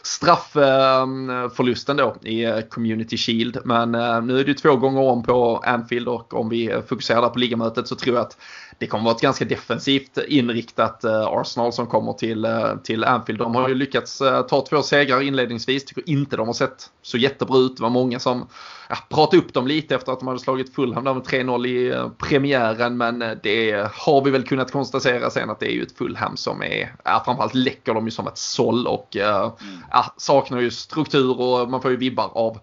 straffförlusten 0.02 1.98
eh, 1.98 2.06
då 2.06 2.28
i 2.28 2.62
Community 2.70 3.16
Shield. 3.16 3.58
Men 3.64 3.92
nu 4.26 4.40
är 4.40 4.44
det 4.44 4.48
ju 4.48 4.54
två 4.54 4.76
gånger 4.76 5.00
om 5.00 5.22
på 5.22 5.56
Anfield 5.56 6.08
och 6.08 6.34
om 6.34 6.48
vi 6.48 6.80
fokuserar 6.88 7.22
där 7.22 7.28
på 7.28 7.38
ligamötet 7.38 7.88
så 7.88 7.94
tror 7.94 8.16
jag 8.16 8.22
att 8.22 8.36
det 8.78 8.86
kommer 8.86 9.04
vara 9.04 9.14
ett 9.14 9.20
ganska 9.20 9.44
defensivt 9.44 10.18
inriktat 10.28 11.04
Arsenal 11.04 11.72
som 11.72 11.86
kommer 11.86 12.12
till, 12.12 12.46
till 12.84 13.04
Anfield. 13.04 13.38
De 13.38 13.54
har 13.54 13.68
ju 13.68 13.74
lyckats 13.74 14.18
ta 14.48 14.66
två 14.68 14.82
segrar 14.82 15.20
inledningsvis. 15.22 15.84
Tycker 15.84 16.10
inte 16.10 16.35
de 16.36 16.46
har 16.46 16.54
sett 16.54 16.90
så 17.02 17.18
jättebra 17.18 17.58
ut. 17.58 17.76
Det 17.76 17.82
var 17.82 17.90
många 17.90 18.18
som 18.18 18.48
ja, 18.88 18.96
pratade 19.08 19.42
upp 19.42 19.54
dem 19.54 19.66
lite 19.66 19.94
efter 19.94 20.12
att 20.12 20.18
de 20.18 20.28
hade 20.28 20.40
slagit 20.40 20.74
Fulham 20.74 21.04
med 21.04 21.14
3-0 21.14 21.66
i 21.66 21.90
eh, 21.90 22.08
premiären. 22.08 22.96
Men 22.96 23.22
eh, 23.22 23.30
det 23.42 23.90
har 23.94 24.24
vi 24.24 24.30
väl 24.30 24.44
kunnat 24.44 24.72
konstatera 24.72 25.30
sen 25.30 25.50
att 25.50 25.60
det 25.60 25.66
är 25.66 25.74
ju 25.74 25.82
ett 25.82 25.98
Fulham 25.98 26.36
som 26.36 26.62
är, 26.62 26.94
ja, 27.04 27.22
framförallt 27.24 27.54
läcker 27.54 27.94
de 27.94 28.04
ju 28.04 28.10
som 28.10 28.26
ett 28.26 28.38
såll 28.38 28.86
och 28.86 29.16
eh, 29.16 29.52
mm. 29.60 29.82
ja, 29.90 30.14
saknar 30.16 30.60
ju 30.60 30.70
struktur 30.70 31.40
och 31.40 31.70
man 31.70 31.82
får 31.82 31.90
ju 31.90 31.96
vibbar 31.96 32.30
av 32.34 32.58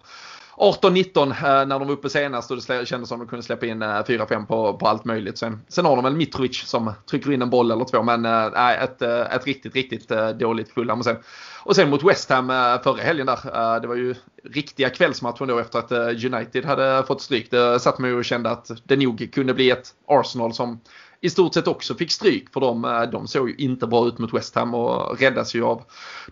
18-19 0.56 1.30
eh, 1.30 1.34
när 1.42 1.78
de 1.78 1.88
var 1.88 1.94
uppe 1.94 2.08
senast 2.08 2.50
och 2.50 2.56
det 2.56 2.86
kändes 2.86 3.08
som 3.08 3.20
att 3.20 3.26
de 3.26 3.30
kunde 3.30 3.42
släppa 3.42 3.66
in 3.66 3.82
eh, 3.82 3.86
4-5 3.86 4.46
på, 4.46 4.74
på 4.78 4.88
allt 4.88 5.04
möjligt. 5.04 5.38
Sen, 5.38 5.60
sen 5.68 5.84
har 5.84 5.96
de 5.96 6.04
väl 6.04 6.16
Mitrovic 6.16 6.66
som 6.66 6.92
trycker 7.10 7.32
in 7.32 7.42
en 7.42 7.50
boll 7.50 7.70
eller 7.70 7.84
två 7.84 8.02
men 8.02 8.24
äh, 8.24 8.82
ett, 8.82 9.02
ett 9.02 9.46
riktigt, 9.46 9.74
riktigt 9.74 10.08
dåligt 10.38 10.72
Fulham. 10.72 10.98
Och 10.98 11.04
sen 11.04 11.16
och 11.62 11.76
sen 11.76 11.90
mot 11.90 12.02
West 12.02 12.30
Ham 12.30 12.48
förra 12.84 13.02
helgen 13.02 13.26
där. 13.26 13.80
Det 13.80 13.86
var 13.86 13.94
ju 13.94 14.14
riktiga 14.44 14.90
kvällsmatchen 14.90 15.48
då 15.48 15.58
efter 15.58 15.78
att 15.78 15.92
United 16.24 16.64
hade 16.64 17.04
fått 17.06 17.22
stryk. 17.22 17.50
Det 17.50 17.80
satt 17.80 17.98
mig 17.98 18.12
och 18.12 18.24
kände 18.24 18.50
att 18.50 18.70
det 18.84 18.96
nog 18.96 19.28
kunde 19.32 19.54
bli 19.54 19.70
ett 19.70 19.88
Arsenal 20.08 20.54
som 20.54 20.80
i 21.20 21.30
stort 21.30 21.54
sett 21.54 21.68
också 21.68 21.94
fick 21.94 22.10
stryk 22.10 22.52
för 22.52 22.60
de, 22.60 23.08
de 23.12 23.26
såg 23.26 23.48
ju 23.48 23.54
inte 23.56 23.86
bra 23.86 24.06
ut 24.08 24.18
mot 24.18 24.34
West 24.34 24.54
Ham 24.54 24.74
och 24.74 25.20
räddas 25.20 25.54
ju 25.54 25.64
av, 25.64 25.82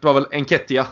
det 0.01 0.07
var 0.07 0.14
väl 0.14 0.27
Enketia 0.31 0.87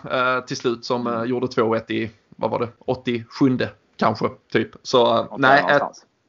till 0.46 0.56
slut 0.56 0.84
som 0.84 1.24
gjorde 1.26 1.46
2-1 1.46 1.92
i, 1.92 2.10
vad 2.40 2.50
var 2.50 2.58
det, 2.58 2.68
87 2.78 3.58
kanske 3.96 4.28
typ. 4.52 4.70
Så 4.82 5.28
nej, 5.38 5.64
ett, 5.70 5.82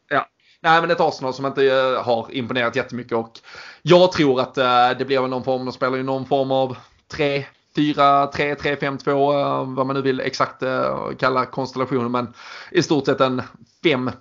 ja, 0.10 0.28
nej 0.62 0.82
men 0.82 0.92
ett 0.92 1.00
Arsenal 1.00 1.34
som 1.34 1.46
inte 1.46 1.62
har 2.06 2.28
imponerat 2.32 2.76
jättemycket 2.76 3.18
och 3.18 3.40
jag 3.82 4.12
tror 4.12 4.42
att 4.42 4.56
det 5.00 5.06
blir 5.08 5.28
någon 5.28 5.44
form, 5.44 5.66
de 5.66 5.72
spelar 5.72 5.98
ju 5.98 6.04
någon 6.04 6.26
form 6.26 6.52
av 6.52 6.78
3 7.08 7.46
4-3-3-5-2, 7.76 9.76
vad 9.76 9.86
man 9.86 9.96
nu 9.96 10.02
vill 10.02 10.20
exakt 10.20 10.64
eh, 10.64 11.10
kalla 11.20 11.46
konstellationen. 11.46 12.12
Men 12.12 12.34
i 12.72 12.84
stort 12.84 13.06
sett 13.06 13.22
en 13.22 13.42
5-4-1, 13.84 14.12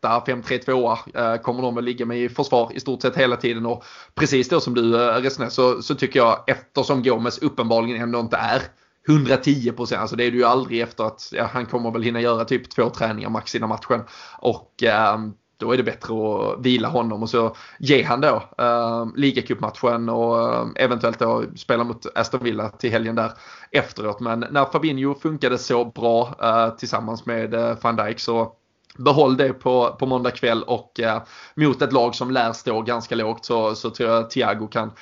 5-3-2 0.00 0.98
eh, 1.14 1.40
kommer 1.40 1.62
de 1.62 1.74
väl 1.74 1.84
ligga 1.84 2.06
med 2.06 2.18
i 2.18 2.28
försvar 2.28 2.70
i 2.74 2.80
stort 2.80 3.02
sett 3.02 3.16
hela 3.16 3.36
tiden. 3.36 3.66
Och 3.66 3.84
precis 4.14 4.48
då 4.48 4.60
som 4.60 4.74
du 4.74 5.02
eh, 5.02 5.14
resonerar 5.14 5.50
så, 5.50 5.82
så 5.82 5.94
tycker 5.94 6.20
jag 6.20 6.44
eftersom 6.46 7.02
Gomes 7.02 7.38
uppenbarligen 7.38 8.02
ändå 8.02 8.20
inte 8.20 8.36
är 8.36 8.62
110 9.08 9.72
procent, 9.72 10.00
alltså 10.00 10.16
det 10.16 10.24
är 10.24 10.30
du 10.30 10.38
ju 10.38 10.44
aldrig 10.44 10.80
efter 10.80 11.04
att 11.04 11.28
ja, 11.32 11.48
han 11.52 11.66
kommer 11.66 11.90
väl 11.90 12.02
hinna 12.02 12.20
göra 12.20 12.44
typ 12.44 12.70
två 12.70 12.90
träningar 12.90 13.30
max 13.30 13.54
innan 13.54 13.68
matchen. 13.68 14.02
Och 14.38 14.82
eh, 14.82 15.18
då 15.56 15.72
är 15.72 15.76
det 15.76 15.82
bättre 15.82 16.14
att 16.14 16.66
vila 16.66 16.88
honom 16.88 17.22
och 17.22 17.30
så 17.30 17.56
ge 17.78 18.02
han 18.02 18.20
då 18.20 18.42
eh, 18.58 19.06
ligacupmatchen 19.16 20.08
och 20.08 20.54
eh, 20.54 20.66
eventuellt 20.76 21.18
då 21.18 21.44
spela 21.56 21.84
mot 21.84 22.06
Aston 22.14 22.44
Villa 22.44 22.68
till 22.68 22.90
helgen 22.90 23.14
där 23.14 23.32
efteråt. 23.70 24.20
Men 24.20 24.44
när 24.50 24.64
Fabinho 24.64 25.14
funkade 25.14 25.58
så 25.58 25.84
bra 25.84 26.34
eh, 26.42 26.76
tillsammans 26.76 27.26
med 27.26 27.54
eh, 27.54 27.76
van 27.82 27.96
Dijk 27.96 28.20
så 28.20 28.52
Behåll 28.98 29.36
det 29.36 29.52
på, 29.52 29.96
på 29.98 30.06
måndag 30.06 30.30
kväll 30.30 30.62
och 30.62 31.00
eh, 31.00 31.22
mot 31.54 31.82
ett 31.82 31.92
lag 31.92 32.14
som 32.14 32.30
lär 32.30 32.52
stå 32.52 32.82
ganska 32.82 33.14
lågt 33.14 33.44
så, 33.44 33.74
så 33.74 33.90
tror 33.90 34.10
jag 34.10 34.30
Thiago 34.30 34.66
kan 34.66 34.92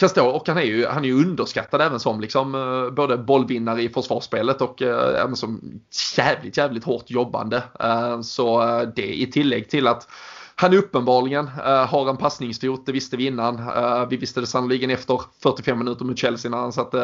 kan 0.00 0.26
och 0.26 0.48
han 0.48 0.58
är 0.58 0.62
ju, 0.62 0.86
han 0.86 1.04
är 1.04 1.08
ju 1.08 1.14
underskattad 1.14 1.80
även 1.80 2.00
som 2.00 2.20
liksom 2.20 2.54
eh, 2.54 2.90
både 2.90 3.18
bollvinnare 3.18 3.82
i 3.82 3.88
försvarsspelet 3.88 4.60
och 4.60 4.82
eh, 4.82 5.22
även 5.22 5.36
som 5.36 5.80
jävligt, 6.16 6.56
jävligt 6.56 6.84
hårt 6.84 7.10
jobbande. 7.10 7.62
Eh, 7.80 8.20
så 8.20 8.60
det 8.96 9.20
i 9.20 9.26
tillägg 9.26 9.70
till 9.70 9.86
att 9.86 10.08
han 10.54 10.74
uppenbarligen 10.74 11.48
har 11.88 12.10
en 12.10 12.16
passningsfot, 12.16 12.86
det 12.86 12.92
visste 12.92 13.16
vi 13.16 13.26
innan. 13.26 13.70
vi 14.08 14.16
visste 14.16 14.40
det 14.40 14.46
sannoliken 14.46 14.90
efter 14.90 15.20
45 15.42 15.78
minuter 15.78 16.04
mot 16.04 16.18
Chelsea 16.18 16.50
när 16.50 16.58
han 16.58 16.72
satte 16.72 16.98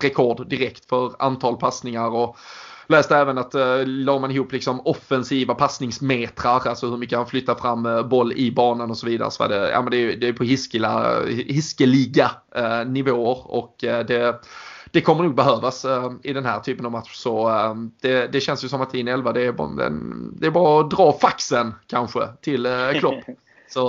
rekord 0.00 0.48
direkt 0.48 0.88
för 0.88 1.12
antal 1.18 1.56
passningar 1.56 2.08
och 2.08 2.36
Läste 2.88 3.16
även 3.16 3.38
att 3.38 3.54
eh, 3.54 3.86
la 3.86 4.18
man 4.18 4.30
ihop 4.30 4.52
liksom 4.52 4.80
offensiva 4.84 5.54
passningsmetrar, 5.54 6.66
alltså 6.66 6.90
hur 6.90 6.96
mycket 6.96 7.18
han 7.18 7.26
flyttar 7.26 7.54
fram 7.54 7.86
eh, 7.86 8.02
boll 8.02 8.32
i 8.32 8.52
banan 8.52 8.90
och 8.90 8.98
så 8.98 9.06
vidare. 9.06 9.30
Så 9.30 9.42
var 9.42 9.48
det, 9.48 9.70
ja, 9.70 9.82
men 9.82 9.90
det, 9.90 9.96
är, 9.96 10.16
det 10.16 10.28
är 10.28 10.32
på 10.32 10.44
hiskela, 10.44 11.24
hiskeliga 11.26 12.30
eh, 12.54 12.84
nivåer 12.86 13.50
och 13.50 13.84
eh, 13.84 14.06
det, 14.06 14.40
det 14.90 15.00
kommer 15.00 15.24
nog 15.24 15.34
behövas 15.34 15.84
eh, 15.84 16.12
i 16.22 16.32
den 16.32 16.44
här 16.44 16.60
typen 16.60 16.86
av 16.86 16.92
match. 16.92 17.14
Så 17.14 17.48
eh, 17.48 17.74
det, 18.00 18.32
det, 18.32 18.40
känns 18.40 18.64
ju 18.64 18.68
som 18.68 18.80
att 18.80 18.94
in 18.94 19.08
11 19.08 19.32
det 19.32 19.42
är, 19.42 19.52
bara, 19.52 19.90
det 20.32 20.46
är 20.46 20.50
bara 20.50 20.80
att 20.80 20.90
dra 20.90 21.12
faxen 21.20 21.74
kanske 21.86 22.28
till 22.40 22.66
eh, 22.66 22.90
Klopp. 22.98 23.24
Så, 23.68 23.80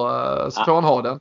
så 0.52 0.64
får 0.66 0.76
han 0.76 0.84
ha 0.84 1.02
den. 1.02 1.20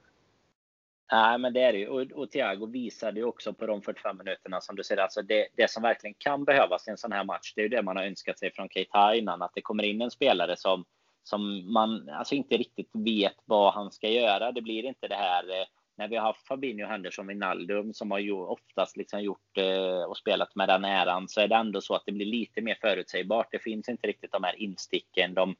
Nej, 1.12 1.38
men 1.38 1.52
det 1.52 1.60
är 1.60 1.72
det 1.72 1.78
ju. 1.78 1.88
Och, 1.88 2.12
och 2.12 2.30
Thiago 2.30 2.66
visade 2.66 3.20
ju 3.20 3.26
också 3.26 3.52
på 3.52 3.66
de 3.66 3.82
45 3.82 4.18
minuterna 4.18 4.60
som 4.60 4.76
du 4.76 4.84
säger, 4.84 5.02
alltså 5.02 5.22
det, 5.22 5.48
det 5.56 5.70
som 5.70 5.82
verkligen 5.82 6.14
kan 6.18 6.44
behövas 6.44 6.88
i 6.88 6.90
en 6.90 6.96
sån 6.96 7.12
här 7.12 7.24
match, 7.24 7.52
det 7.54 7.60
är 7.60 7.62
ju 7.62 7.68
det 7.68 7.82
man 7.82 7.96
har 7.96 8.04
önskat 8.04 8.38
sig 8.38 8.52
från 8.52 8.68
Keita 8.68 9.14
innan, 9.14 9.42
att 9.42 9.54
det 9.54 9.62
kommer 9.62 9.82
in 9.82 10.02
en 10.02 10.10
spelare 10.10 10.56
som, 10.56 10.84
som 11.22 11.72
man 11.72 12.08
alltså 12.08 12.34
inte 12.34 12.56
riktigt 12.56 12.90
vet 12.92 13.36
vad 13.44 13.74
han 13.74 13.92
ska 13.92 14.08
göra. 14.08 14.52
Det 14.52 14.62
blir 14.62 14.84
inte 14.84 15.08
det 15.08 15.14
här 15.14 15.60
eh, 15.60 15.66
när 15.96 16.08
vi 16.08 16.16
har 16.16 16.26
haft 16.26 16.46
Fabinho 16.46 16.86
Henderson 16.86 17.26
Wijnaldum 17.26 17.94
som 17.94 18.10
har 18.10 18.18
ju 18.18 18.32
oftast 18.32 18.96
liksom 18.96 19.22
gjort 19.22 19.58
eh, 19.58 20.02
och 20.02 20.16
spelat 20.16 20.54
med 20.54 20.68
den 20.68 20.84
äran 20.84 21.28
så 21.28 21.40
är 21.40 21.48
det 21.48 21.54
ändå 21.56 21.80
så 21.80 21.94
att 21.94 22.02
det 22.06 22.12
blir 22.12 22.26
lite 22.26 22.60
mer 22.60 22.78
förutsägbart. 22.80 23.48
Det 23.50 23.62
finns 23.62 23.88
inte 23.88 24.06
riktigt 24.08 24.32
de 24.32 24.44
här 24.44 24.62
insticken, 24.62 25.34
de 25.34 25.56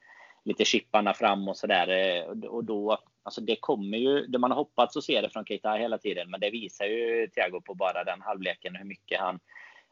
lite 0.47 0.65
chipparna 0.65 1.15
fram 1.15 1.49
och 1.49 1.57
sådär. 1.57 1.89
Eh, 1.89 2.49
och 2.49 2.65
då, 2.65 2.99
alltså 3.23 3.41
det 3.41 3.57
kommer 3.57 3.99
ju, 3.99 4.27
det 4.27 4.39
man 4.39 4.51
har 4.51 4.59
hoppats 4.59 4.97
att 4.97 5.05
se 5.05 5.21
det 5.21 5.31
från 5.31 5.45
Keita 5.45 5.73
hela 5.73 5.99
tiden, 5.99 6.31
men 6.31 6.41
det 6.41 6.51
visar 6.51 6.85
ju 6.85 7.29
Thiago 7.29 7.61
på 7.61 7.75
bara 7.75 8.05
den 8.05 8.21
halvleken 8.21 8.77
hur 8.77 8.85
mycket 8.85 9.21
han, 9.21 9.41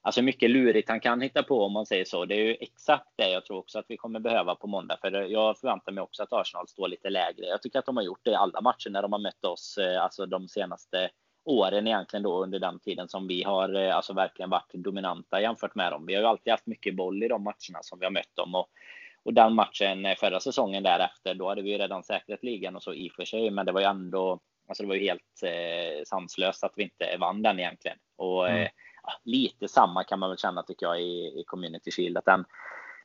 alltså 0.02 0.20
hur 0.20 0.26
mycket 0.26 0.50
lurigt 0.50 0.88
han 0.88 1.00
kan 1.00 1.20
hitta 1.20 1.42
på 1.42 1.62
om 1.62 1.72
man 1.72 1.86
säger 1.86 2.04
så. 2.04 2.24
Det 2.24 2.34
är 2.34 2.44
ju 2.44 2.56
exakt 2.60 3.08
det 3.16 3.30
jag 3.30 3.44
tror 3.44 3.58
också 3.58 3.78
att 3.78 3.84
vi 3.88 3.96
kommer 3.96 4.20
behöva 4.20 4.54
på 4.54 4.66
måndag, 4.66 4.96
för 5.00 5.12
jag 5.12 5.58
förväntar 5.58 5.92
mig 5.92 6.02
också 6.02 6.22
att 6.22 6.32
Arsenal 6.32 6.68
står 6.68 6.88
lite 6.88 7.10
lägre. 7.10 7.46
Jag 7.46 7.62
tycker 7.62 7.78
att 7.78 7.86
de 7.86 7.96
har 7.96 8.04
gjort 8.04 8.24
det 8.24 8.30
i 8.30 8.34
alla 8.34 8.60
matcher 8.60 8.90
när 8.90 9.02
de 9.02 9.12
har 9.12 9.20
mött 9.20 9.44
oss, 9.44 9.78
eh, 9.78 10.02
alltså 10.02 10.26
de 10.26 10.48
senaste 10.48 11.10
åren 11.44 11.86
egentligen 11.86 12.22
då 12.22 12.42
under 12.42 12.58
den 12.58 12.78
tiden 12.78 13.08
som 13.08 13.26
vi 13.26 13.42
har 13.42 13.74
eh, 13.74 13.96
alltså 13.96 14.12
verkligen 14.12 14.50
varit 14.50 14.72
dominanta 14.74 15.40
jämfört 15.40 15.74
med 15.74 15.92
dem. 15.92 16.06
Vi 16.06 16.14
har 16.14 16.22
ju 16.22 16.28
alltid 16.28 16.50
haft 16.50 16.66
mycket 16.66 16.96
boll 16.96 17.22
i 17.22 17.28
de 17.28 17.42
matcherna 17.42 17.82
som 17.82 17.98
vi 17.98 18.06
har 18.06 18.10
mött 18.10 18.36
dem 18.36 18.54
och, 18.54 18.68
och 19.24 19.34
den 19.34 19.54
matchen 19.54 20.06
eh, 20.06 20.16
förra 20.16 20.40
säsongen 20.40 20.82
därefter, 20.82 21.34
då 21.34 21.48
hade 21.48 21.62
vi 21.62 21.70
ju 21.70 21.78
redan 21.78 22.04
säkrat 22.04 22.42
ligan 22.42 22.76
och 22.76 22.82
så 22.82 22.94
i 22.94 23.08
och 23.08 23.12
för 23.12 23.24
sig, 23.24 23.50
men 23.50 23.66
det 23.66 23.72
var 23.72 23.80
ju 23.80 23.86
ändå 23.86 24.40
Alltså 24.68 24.82
det 24.82 24.88
var 24.88 24.94
ju 24.94 25.00
helt 25.00 25.42
eh, 25.42 26.04
sanslöst 26.06 26.64
att 26.64 26.72
vi 26.76 26.82
inte 26.82 27.16
vann 27.20 27.42
den 27.42 27.60
egentligen. 27.60 27.98
Och 28.16 28.48
mm. 28.48 28.62
eh, 28.62 28.68
lite 29.24 29.68
samma 29.68 30.04
kan 30.04 30.18
man 30.18 30.30
väl 30.30 30.38
känna 30.38 30.62
tycker 30.62 30.86
jag 30.86 31.02
i, 31.02 31.40
i 31.40 31.44
Community 31.46 31.90
Shield. 31.90 32.18
Att 32.18 32.24
den, 32.24 32.44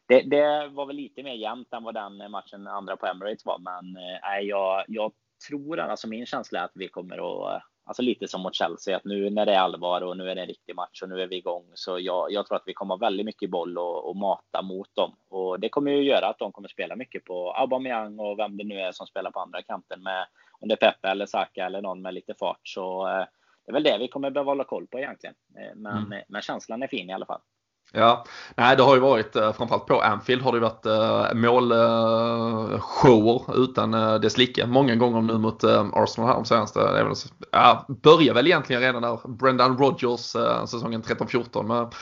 det, 0.08 0.22
det, 0.22 0.68
var 0.68 0.86
väl 0.86 0.96
lite 0.96 1.24
mer 1.24 1.34
jämnt 1.34 1.74
än 1.74 1.84
vad 1.84 1.94
den 1.94 2.32
matchen 2.32 2.68
andra 2.68 2.98
på 2.98 3.06
Emirates 3.06 3.46
var. 3.46 3.60
Men 3.60 3.98
eh, 3.98 4.40
jag, 4.48 4.84
jag 4.88 5.12
tror, 5.48 5.80
alltså 5.80 6.08
min 6.08 6.26
känsla 6.26 6.60
är 6.60 6.64
att 6.64 6.72
vi 6.76 6.88
kommer 6.88 7.18
att 7.18 7.64
Alltså 7.90 8.02
lite 8.02 8.28
som 8.28 8.42
mot 8.42 8.56
Chelsea, 8.56 8.98
att 8.98 9.06
nu 9.06 9.30
när 9.30 9.46
det 9.46 9.54
är 9.54 9.60
allvar 9.60 10.02
och 10.02 10.18
nu 10.18 10.30
är 10.30 10.36
det 10.36 10.42
en 10.42 10.48
riktig 10.48 10.76
match 10.76 11.02
och 11.02 11.10
nu 11.10 11.22
är 11.22 11.28
vi 11.28 11.36
igång. 11.36 11.66
Så 11.74 12.00
jag, 12.00 12.32
jag 12.32 12.48
tror 12.48 12.56
att 12.56 12.64
vi 12.66 12.74
kommer 12.74 12.94
ha 12.94 13.00
väldigt 13.00 13.26
mycket 13.26 13.50
boll 13.50 13.78
och, 13.78 14.10
och 14.10 14.16
mata 14.16 14.62
mot 14.62 14.96
dem. 14.96 15.16
Och 15.30 15.60
det 15.60 15.70
kommer 15.70 15.92
ju 15.92 16.04
göra 16.04 16.28
att 16.28 16.40
de 16.40 16.52
kommer 16.52 16.68
spela 16.68 16.96
mycket 16.96 17.26
på 17.26 17.52
Aubameyang 17.52 18.20
och 18.20 18.40
vem 18.40 18.58
det 18.58 18.64
nu 18.64 18.80
är 18.80 18.92
som 18.92 19.08
spelar 19.08 19.32
på 19.32 19.40
andra 19.40 19.62
kanten 19.62 20.04
med 20.04 20.28
om 20.60 20.68
det 20.68 20.74
är 20.74 20.92
Pepe 20.92 21.08
eller 21.08 21.26
Saka 21.26 21.66
eller 21.66 21.82
någon 21.82 22.02
med 22.02 22.14
lite 22.14 22.34
fart. 22.34 22.62
Så 22.64 23.08
eh, 23.08 23.26
det 23.66 23.72
är 23.72 23.74
väl 23.74 23.84
det 23.84 23.98
vi 23.98 24.08
kommer 24.08 24.30
behöva 24.30 24.52
hålla 24.52 24.64
koll 24.64 24.88
på 24.88 25.00
egentligen. 25.00 25.36
Eh, 25.58 25.76
men, 25.76 26.06
mm. 26.06 26.24
men 26.28 26.42
känslan 26.42 26.84
är 26.84 26.88
fin 26.88 27.10
i 27.10 27.14
alla 27.14 27.26
fall. 27.26 27.42
Ja, 27.92 28.26
nej 28.56 28.78
det 28.78 28.84
har 28.84 28.96
ju 28.96 29.02
varit 29.02 29.36
eh, 29.36 29.54
framförallt 29.54 29.86
på 29.86 30.02
Anfield 30.02 30.42
har 30.42 30.52
det 30.52 30.60
varit 30.60 30.86
eh, 30.86 31.26
målshower 31.34 33.42
eh, 33.48 33.56
utan 33.56 33.92
dess 34.22 34.38
like. 34.38 34.66
Många 34.66 34.96
gånger 34.96 35.22
nu 35.22 35.38
mot 35.38 35.64
Arsenal 35.64 36.30
här 36.30 36.36
de 36.36 36.46
senaste. 36.46 36.80
Det 36.80 37.16
ja, 37.52 37.86
börjar 37.88 38.34
väl 38.34 38.48
egentligen 38.48 38.82
redan 38.82 39.02
där 39.02 39.20
Brendan 39.28 39.78
Rodgers 39.78 40.36
säsongen 40.70 41.04
13-14 41.04 41.64
med 41.64 41.94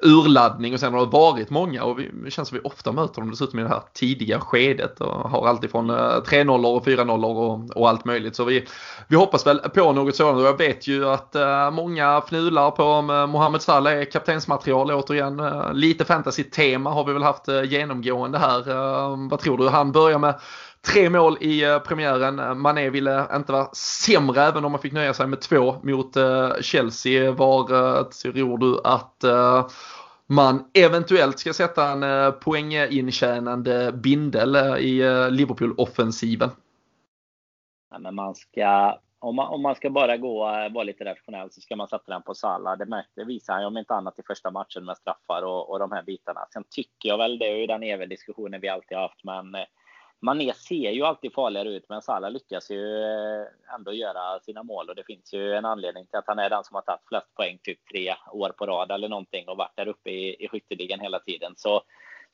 urladdning 0.00 0.74
och 0.74 0.80
sen 0.80 0.94
har 0.94 1.00
det 1.00 1.12
varit 1.12 1.50
många 1.50 1.84
och 1.84 1.98
vi, 1.98 2.10
det 2.24 2.30
känns 2.30 2.48
som 2.48 2.58
vi 2.58 2.68
ofta 2.68 2.92
möter 2.92 3.20
dem 3.20 3.30
dessutom 3.30 3.58
i 3.58 3.62
det 3.62 3.68
här 3.68 3.82
tidiga 3.92 4.40
skedet 4.40 5.00
och 5.00 5.30
har 5.30 5.48
alltifrån 5.48 5.90
3-0 5.90 6.76
och 6.76 6.86
4-0 6.86 7.24
och, 7.24 7.76
och 7.76 7.88
allt 7.88 8.04
möjligt. 8.04 8.36
Så 8.36 8.44
vi, 8.44 8.66
vi 9.08 9.16
hoppas 9.16 9.46
väl 9.46 9.58
på 9.58 9.92
något 9.92 10.16
sådant 10.16 10.38
och 10.38 10.46
jag 10.46 10.58
vet 10.58 10.86
ju 10.86 11.08
att 11.08 11.36
många 11.72 12.20
fnular 12.20 12.70
på 12.70 12.84
om 12.84 13.06
Mohamed 13.06 13.62
Salah 13.62 13.92
är 13.92 14.04
kaptensmaterial 14.04 14.90
återigen 14.90 15.35
Eh, 15.40 15.72
lite 15.72 16.04
fantasy-tema 16.04 16.90
har 16.90 17.04
vi 17.04 17.12
väl 17.12 17.22
haft 17.22 17.48
eh, 17.48 17.62
genomgående 17.62 18.38
här. 18.38 18.70
Eh, 18.70 19.28
vad 19.30 19.40
tror 19.40 19.58
du? 19.58 19.68
Han 19.68 19.92
börjar 19.92 20.18
med 20.18 20.40
tre 20.86 21.10
mål 21.10 21.36
i 21.40 21.64
eh, 21.64 21.78
premiären. 21.78 22.60
Mané 22.60 22.90
ville 22.90 23.26
inte 23.34 23.52
vara 23.52 23.68
sämre 23.74 24.42
även 24.42 24.64
om 24.64 24.72
man 24.72 24.80
fick 24.80 24.92
nöja 24.92 25.14
sig 25.14 25.26
med 25.26 25.40
två 25.40 25.76
mot 25.82 26.16
Chelsea. 26.60 27.32
Var 27.32 27.64
tror 28.12 28.58
du 28.58 28.80
att 28.84 29.24
man 30.26 30.64
eventuellt 30.74 31.38
ska 31.38 31.52
sätta 31.52 31.88
en 31.88 32.32
poängintjänande 32.32 33.92
bindel 33.92 34.56
i 34.78 35.02
Liverpool-offensiven? 35.30 36.50
Ja, 37.90 37.98
men 37.98 38.14
man 38.14 38.34
ska 38.34 38.98
om 39.26 39.36
man, 39.36 39.48
om 39.48 39.62
man 39.62 39.74
ska 39.74 39.90
bara 39.90 40.16
gå 40.16 40.48
eh, 40.48 40.72
vara 40.72 40.84
lite 40.84 41.04
rationell 41.04 41.50
så 41.50 41.60
ska 41.60 41.76
man 41.76 41.88
sätta 41.88 42.12
den 42.12 42.22
på 42.22 42.34
Salah. 42.34 42.78
Det, 42.78 43.04
det 43.14 43.24
visar 43.24 43.52
han 43.52 43.62
ju 43.62 43.66
om 43.66 43.76
inte 43.76 43.94
annat 43.94 44.18
i 44.18 44.22
första 44.22 44.50
matchen 44.50 44.84
med 44.84 44.96
straffar 44.96 45.42
och, 45.42 45.70
och 45.70 45.78
de 45.78 45.92
här 45.92 46.02
bitarna. 46.02 46.46
Sen 46.52 46.64
tycker 46.70 47.08
jag 47.08 47.18
väl, 47.18 47.38
det 47.38 47.46
är 47.46 47.56
ju 47.56 47.66
den 47.66 47.82
eviga 47.82 48.06
diskussionen 48.06 48.60
vi 48.60 48.68
alltid 48.68 48.98
haft, 48.98 49.24
men 49.24 49.54
eh, 49.54 49.64
Mané 50.20 50.52
ser 50.54 50.90
ju 50.90 51.02
alltid 51.02 51.32
farligare 51.32 51.68
ut, 51.68 51.88
men 51.88 52.02
Salah 52.02 52.30
lyckas 52.30 52.70
ju 52.70 53.02
eh, 53.02 53.74
ändå 53.74 53.92
göra 53.92 54.40
sina 54.40 54.62
mål 54.62 54.88
och 54.88 54.94
det 54.94 55.04
finns 55.04 55.34
ju 55.34 55.52
en 55.52 55.64
anledning 55.64 56.06
till 56.06 56.18
att 56.18 56.26
han 56.26 56.38
är 56.38 56.50
den 56.50 56.64
som 56.64 56.74
har 56.74 56.82
tagit 56.82 57.08
flest 57.08 57.34
poäng 57.34 57.58
typ 57.62 57.78
tre 57.92 58.14
år 58.32 58.48
på 58.58 58.66
rad 58.66 58.90
eller 58.90 59.08
någonting 59.08 59.48
och 59.48 59.56
varit 59.56 59.76
där 59.76 59.88
uppe 59.88 60.10
i, 60.10 60.44
i 60.44 60.48
skytteligan 60.48 61.00
hela 61.00 61.18
tiden. 61.18 61.52
Så 61.56 61.82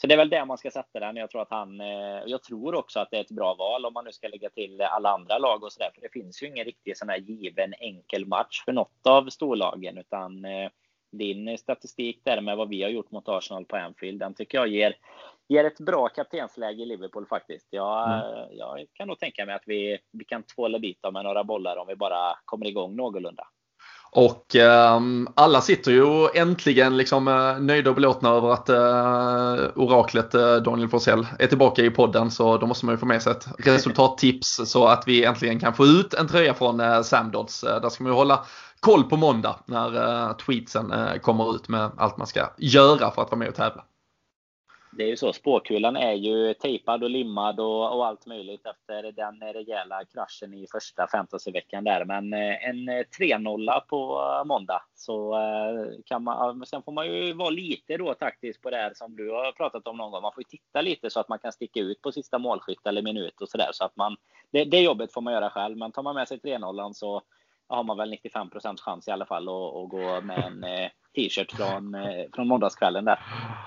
så 0.02 0.08
det 0.08 0.14
är 0.14 0.18
väl 0.18 0.30
där 0.30 0.44
man 0.44 0.58
ska 0.58 0.70
sätta 0.70 1.00
den. 1.00 1.16
Jag 1.16 1.30
tror 1.30 1.42
att 1.42 1.50
han, 1.50 1.80
eh, 1.80 2.22
jag 2.26 2.42
tror 2.42 2.74
också 2.74 3.00
att 3.00 3.10
det 3.10 3.16
är 3.16 3.20
ett 3.20 3.30
bra 3.30 3.54
val 3.54 3.86
om 3.86 3.92
man 3.92 4.04
nu 4.04 4.12
ska 4.12 4.28
lägga 4.28 4.50
till 4.50 4.80
alla 4.80 5.10
andra 5.10 5.38
lag 5.38 5.62
och 5.62 5.72
så 5.72 5.78
där. 5.78 5.90
För 5.94 6.00
det 6.00 6.12
finns 6.12 6.42
ju 6.42 6.46
ingen 6.46 6.64
riktig 6.64 6.96
sån 6.96 7.08
här 7.08 7.18
given 7.18 7.74
enkel 7.80 8.26
match 8.26 8.64
för 8.64 8.72
något 8.72 9.06
av 9.06 9.28
storlagen, 9.28 9.98
utan 9.98 10.44
eh, 10.44 10.70
din 11.12 11.58
statistik 11.58 12.20
där 12.24 12.40
med 12.40 12.56
vad 12.56 12.68
vi 12.68 12.82
har 12.82 12.90
gjort 12.90 13.10
mot 13.10 13.28
Arsenal 13.28 13.64
på 13.64 13.76
Anfield, 13.76 14.20
den 14.20 14.34
tycker 14.34 14.58
jag 14.58 14.68
ger, 14.68 14.94
ger 15.48 15.64
ett 15.64 15.80
bra 15.80 16.08
kaptensläge 16.08 16.82
i 16.82 16.86
Liverpool 16.86 17.26
faktiskt. 17.26 17.66
Jag, 17.70 18.12
mm. 18.12 18.56
jag 18.58 18.86
kan 18.92 19.08
nog 19.08 19.18
tänka 19.18 19.46
mig 19.46 19.54
att 19.54 19.66
vi, 19.66 19.98
vi 20.12 20.24
kan 20.24 20.42
tvåla 20.42 20.78
dit 20.78 21.02
dem 21.02 21.12
med 21.12 21.24
några 21.24 21.44
bollar 21.44 21.76
om 21.76 21.86
vi 21.86 21.96
bara 21.96 22.38
kommer 22.44 22.66
igång 22.66 22.96
någorlunda. 22.96 23.48
Och 24.14 24.56
eh, 24.56 25.00
alla 25.34 25.60
sitter 25.60 25.92
ju 25.92 26.28
äntligen 26.34 26.96
liksom 26.96 27.28
eh, 27.28 27.58
nöjda 27.60 27.90
och 27.90 27.96
belåtna 27.96 28.28
över 28.28 28.52
att 28.52 28.68
eh, 28.68 29.70
oraklet 29.74 30.34
eh, 30.34 30.56
Daniel 30.56 30.88
Forsell 30.88 31.26
är 31.38 31.46
tillbaka 31.46 31.82
i 31.82 31.90
podden. 31.90 32.30
Så 32.30 32.58
då 32.58 32.66
måste 32.66 32.86
man 32.86 32.94
ju 32.94 32.98
få 32.98 33.06
med 33.06 33.22
sig 33.22 33.32
ett 33.32 33.46
resultattips 33.58 34.60
så 34.64 34.86
att 34.86 35.04
vi 35.06 35.24
äntligen 35.24 35.60
kan 35.60 35.74
få 35.74 35.86
ut 35.86 36.14
en 36.14 36.28
tröja 36.28 36.54
från 36.54 36.80
eh, 36.80 37.02
Samdods. 37.02 37.64
Eh, 37.64 37.80
där 37.80 37.88
ska 37.88 38.04
man 38.04 38.12
ju 38.12 38.16
hålla 38.16 38.44
koll 38.80 39.04
på 39.04 39.16
måndag 39.16 39.56
när 39.66 40.26
eh, 40.28 40.32
tweetsen 40.36 40.92
kommer 41.22 41.54
ut 41.54 41.68
med 41.68 41.90
allt 41.96 42.16
man 42.16 42.26
ska 42.26 42.48
göra 42.58 43.10
för 43.10 43.22
att 43.22 43.30
vara 43.30 43.38
med 43.38 43.48
och 43.48 43.54
tävla 43.54 43.84
det 44.92 45.04
är 45.04 45.08
ju 45.08 45.16
så, 45.16 45.32
spåkulan 45.32 45.96
är 45.96 46.12
ju 46.12 46.54
tejpad 46.54 47.02
och 47.02 47.10
limmad 47.10 47.60
och, 47.60 47.96
och, 47.96 48.06
allt 48.06 48.26
möjligt 48.26 48.66
efter 48.66 49.12
den 49.12 49.52
rejäla 49.52 50.04
kraschen 50.04 50.54
i 50.54 50.66
första 50.72 51.06
fantasyveckan 51.12 51.84
där. 51.84 52.04
Men 52.04 52.32
eh, 52.32 52.68
en 52.68 52.88
eh, 52.88 53.04
3-0 53.20 53.80
på 53.80 54.20
eh, 54.20 54.44
måndag 54.44 54.82
så 54.94 55.36
kan 56.06 56.24
man, 56.24 56.66
sen 56.66 56.82
får 56.82 56.92
man 56.92 57.06
ju 57.06 57.32
vara 57.32 57.50
lite 57.50 57.96
då 57.96 58.14
taktisk 58.14 58.62
på 58.62 58.70
det 58.70 58.76
här 58.76 58.92
som 58.94 59.16
du 59.16 59.30
har 59.30 59.52
pratat 59.52 59.86
om 59.86 59.96
någon 59.96 60.10
gång. 60.10 60.22
Man 60.22 60.32
får 60.34 60.40
ju 60.42 60.58
titta 60.58 60.80
lite 60.80 61.10
så 61.10 61.20
att 61.20 61.28
man 61.28 61.38
kan 61.38 61.52
sticka 61.52 61.80
ut 61.80 62.02
på 62.02 62.12
sista 62.12 62.38
målskytt 62.38 62.86
eller 62.86 63.02
minut 63.02 63.40
och 63.40 63.48
så 63.48 63.58
där 63.58 63.70
så 63.72 63.84
att 63.84 63.96
man, 63.96 64.16
det, 64.50 64.64
det 64.64 64.80
jobbet 64.80 65.12
får 65.12 65.20
man 65.20 65.32
göra 65.32 65.50
själv. 65.50 65.76
Men 65.76 65.92
tar 65.92 66.02
man 66.02 66.14
med 66.14 66.28
sig 66.28 66.38
3-0 66.38 66.92
så 66.92 67.22
har 67.68 67.84
man 67.84 67.96
väl 67.96 68.14
95% 68.24 68.76
chans 68.80 69.08
i 69.08 69.10
alla 69.10 69.26
fall 69.26 69.48
att, 69.48 69.76
att 69.76 69.88
gå 69.88 70.20
med 70.20 70.44
en 70.44 70.64
eh, 70.64 70.88
t-shirt 71.16 71.52
från, 71.52 71.94
eh, 71.94 72.00
från 72.34 72.48
måndagskvällen 72.48 73.04
där. 73.04 73.18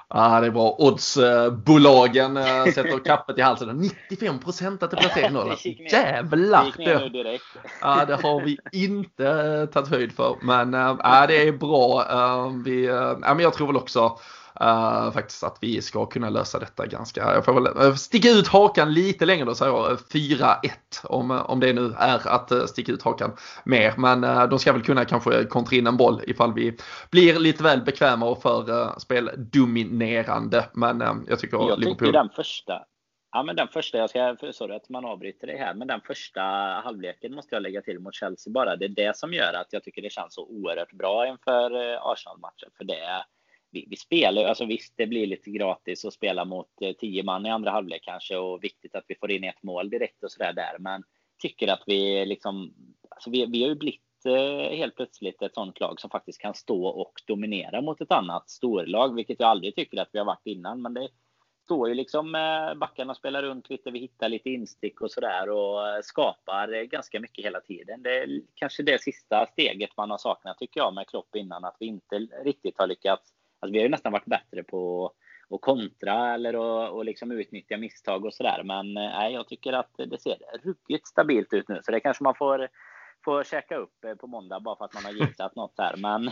Ja, 0.10 0.41
det 0.41 0.48
är 0.48 0.52
bra. 0.52 0.76
Oddsbolagen 0.80 2.38
äh, 2.38 2.66
sätter 2.66 3.06
kappet 3.06 3.38
i 3.38 3.41
halsen. 3.41 3.78
95 4.10 4.39
procent 4.39 4.84
att 4.84 4.91
det 4.91 4.98
blir 4.98 5.10
3-0. 5.10 5.91
Jävlar! 5.91 6.74
Det, 6.78 7.10
direkt. 7.10 7.43
ja, 7.82 8.06
det 8.06 8.16
har 8.16 8.41
vi 8.41 8.58
inte 8.72 9.68
tagit 9.74 9.89
höjd 9.89 10.12
för. 10.12 10.36
Men 10.41 10.74
äh, 10.74 11.28
det 11.28 11.48
är 11.48 11.52
bra. 11.52 12.06
Vi, 12.66 12.89
uh, 12.89 13.18
men 13.20 13.39
jag 13.39 13.54
tror 13.54 13.68
väl 13.68 13.78
också 13.78 14.18
Uh, 14.62 15.12
faktiskt 15.12 15.43
att 15.43 15.58
vi 15.62 15.82
ska 15.82 16.06
kunna 16.06 16.30
lösa 16.30 16.60
detta 16.60 16.86
ganska. 16.86 17.34
Jag 17.34 17.45
får 17.45 17.53
väl 17.53 17.88
uh, 17.88 17.95
sticka 17.95 18.30
ut 18.30 18.47
hakan 18.47 18.93
lite 18.93 19.26
längre 19.26 19.45
då 19.45 19.56
säger 19.56 19.72
jag 19.72 19.97
4-1 19.97 20.70
om, 21.03 21.32
om 21.32 21.60
det 21.60 21.74
nu 21.74 21.93
är 21.97 22.28
att 22.28 22.51
uh, 22.51 22.66
sticka 22.66 22.91
ut 22.91 23.03
hakan 23.03 23.36
mer. 23.64 23.93
Men 23.97 24.24
uh, 24.24 24.49
de 24.49 24.60
ska 24.60 24.74
väl 24.74 24.84
kunna 24.84 25.06
kanske 25.06 25.43
kontra 25.43 25.76
in 25.76 25.88
en 25.88 25.97
boll 25.97 26.22
ifall 26.28 26.53
vi 26.53 26.78
blir 27.12 27.39
lite 27.39 27.64
väl 27.64 27.82
bekväma 27.82 28.26
och 28.26 28.41
för 28.41 28.70
uh, 28.70 28.97
speldominerande. 28.97 30.70
Men 30.74 31.26
jag 31.30 31.39
tycker 31.39 31.58
jag 31.58 31.80
Liverpool... 31.80 31.97
tycker 31.97 32.12
den 32.12 32.30
första 32.30 32.82
Ja, 33.32 33.43
men 33.43 33.56
den 33.56 33.68
första, 33.68 33.97
jag 33.97 34.10
ska, 34.10 34.36
sorry 34.51 34.76
att 34.76 34.89
man 34.89 35.06
avbryter 35.06 35.47
det 35.47 35.58
här, 35.58 35.74
men 35.74 35.88
den 35.88 36.01
första 36.01 36.41
halvleken 36.84 37.36
måste 37.36 37.56
jag 37.56 37.62
lägga 37.62 37.82
till 37.82 37.99
mot 37.99 38.16
Chelsea 38.16 38.53
bara. 38.53 38.76
Det 38.76 38.86
är 38.86 38.89
det 38.89 39.18
som 39.18 39.34
gör 39.34 39.53
att 39.53 39.68
jag 39.74 39.84
tycker 39.84 40.01
det 40.01 40.10
känns 40.10 40.34
så 40.34 40.47
oerhört 40.47 40.91
bra 40.91 41.28
inför 41.28 41.72
Arsenal-matchen. 42.12 42.70
För 42.78 42.84
det 42.84 43.26
vi, 43.76 43.88
vi 43.89 43.95
spelar, 43.95 44.43
alltså 44.43 44.65
visst 44.65 44.93
det 44.97 45.07
blir 45.07 45.28
lite 45.28 45.49
gratis 45.49 46.05
att 46.05 46.13
spela 46.13 46.45
mot 46.45 46.82
eh, 46.82 46.91
tio 46.91 47.23
man 47.23 47.45
i 47.45 47.49
andra 47.49 47.71
halvlek 47.71 48.01
kanske 48.03 48.38
och 48.38 48.63
viktigt 48.63 48.95
att 48.95 49.05
vi 49.07 49.15
får 49.15 49.32
in 49.32 49.43
ett 49.43 49.63
mål 49.63 49.89
direkt 49.89 50.23
och 50.23 50.32
sådär 50.32 50.53
där. 50.53 50.80
Men 50.80 51.03
tycker 51.39 51.67
att 51.67 51.84
vi 51.86 52.26
liksom, 52.26 52.73
alltså 53.09 53.30
vi, 53.30 53.45
vi 53.45 53.61
har 53.61 53.69
ju 53.69 53.76
blivit 53.76 54.26
eh, 54.26 54.78
helt 54.78 54.95
plötsligt 54.95 55.41
ett 55.41 55.53
sånt 55.53 55.80
lag 55.80 56.01
som 56.01 56.09
faktiskt 56.09 56.41
kan 56.41 56.53
stå 56.53 56.86
och 56.88 57.13
dominera 57.28 57.82
mot 57.82 58.01
ett 58.01 58.11
annat 58.11 58.49
storlag, 58.49 59.15
vilket 59.15 59.39
jag 59.39 59.49
aldrig 59.49 59.76
tycker 59.76 60.01
att 60.01 60.09
vi 60.11 60.19
har 60.19 60.26
varit 60.26 60.45
innan. 60.47 60.82
Men 60.82 60.93
det 60.93 61.09
står 61.65 61.89
ju 61.89 61.95
liksom 61.95 62.36
eh, 62.36 62.73
backarna 62.76 63.15
spelar 63.15 63.43
runt 63.43 63.69
lite, 63.69 63.91
vi 63.91 63.99
hittar 63.99 64.30
lite 64.30 64.49
instick 64.49 65.01
och 65.01 65.11
sådär 65.11 65.49
och 65.49 65.88
eh, 65.88 66.01
skapar 66.01 66.73
eh, 66.73 66.82
ganska 66.82 67.19
mycket 67.19 67.45
hela 67.45 67.61
tiden. 67.61 68.03
Det 68.03 68.17
är 68.17 68.41
kanske 68.55 68.84
det 68.84 69.01
sista 69.01 69.45
steget 69.45 69.97
man 69.97 70.11
har 70.11 70.17
saknat 70.17 70.57
tycker 70.57 70.80
jag 70.80 70.93
med 70.93 71.07
Klopp 71.07 71.36
innan, 71.36 71.65
att 71.65 71.78
vi 71.80 71.86
inte 71.86 72.15
riktigt 72.45 72.78
har 72.78 72.88
lyckats 72.88 73.34
Alltså 73.66 73.74
vi 73.74 73.80
har 73.80 73.84
ju 73.84 73.89
nästan 73.89 74.11
varit 74.11 74.26
bättre 74.26 74.63
på 74.63 75.11
att 75.49 75.61
kontra 75.61 76.34
eller 76.34 76.55
och 76.55 77.05
liksom 77.05 77.32
utnyttja 77.32 77.78
misstag 77.78 78.26
och 78.26 78.34
sådär. 78.34 78.63
Men 78.63 78.97
eh, 78.97 79.03
nej, 79.03 79.34
jag 79.34 79.47
tycker 79.47 79.74
att 79.74 79.91
det 79.97 80.22
ser 80.22 80.38
ruggigt 80.63 81.07
stabilt 81.07 81.53
ut 81.53 81.70
nu. 81.70 81.80
Så 81.84 81.91
det 81.91 81.99
kanske 81.99 82.24
man 82.24 82.36
får, 82.36 82.68
får 83.26 83.43
käka 83.43 83.78
upp 83.78 84.03
eh, 84.05 84.16
på 84.16 84.28
måndag 84.28 84.59
bara 84.59 84.76
för 84.76 84.86
att 84.86 84.93
man 84.93 85.05
har 85.05 85.11
gissat 85.11 85.55
något 85.55 85.74
här. 85.78 85.95
Men, 85.97 86.24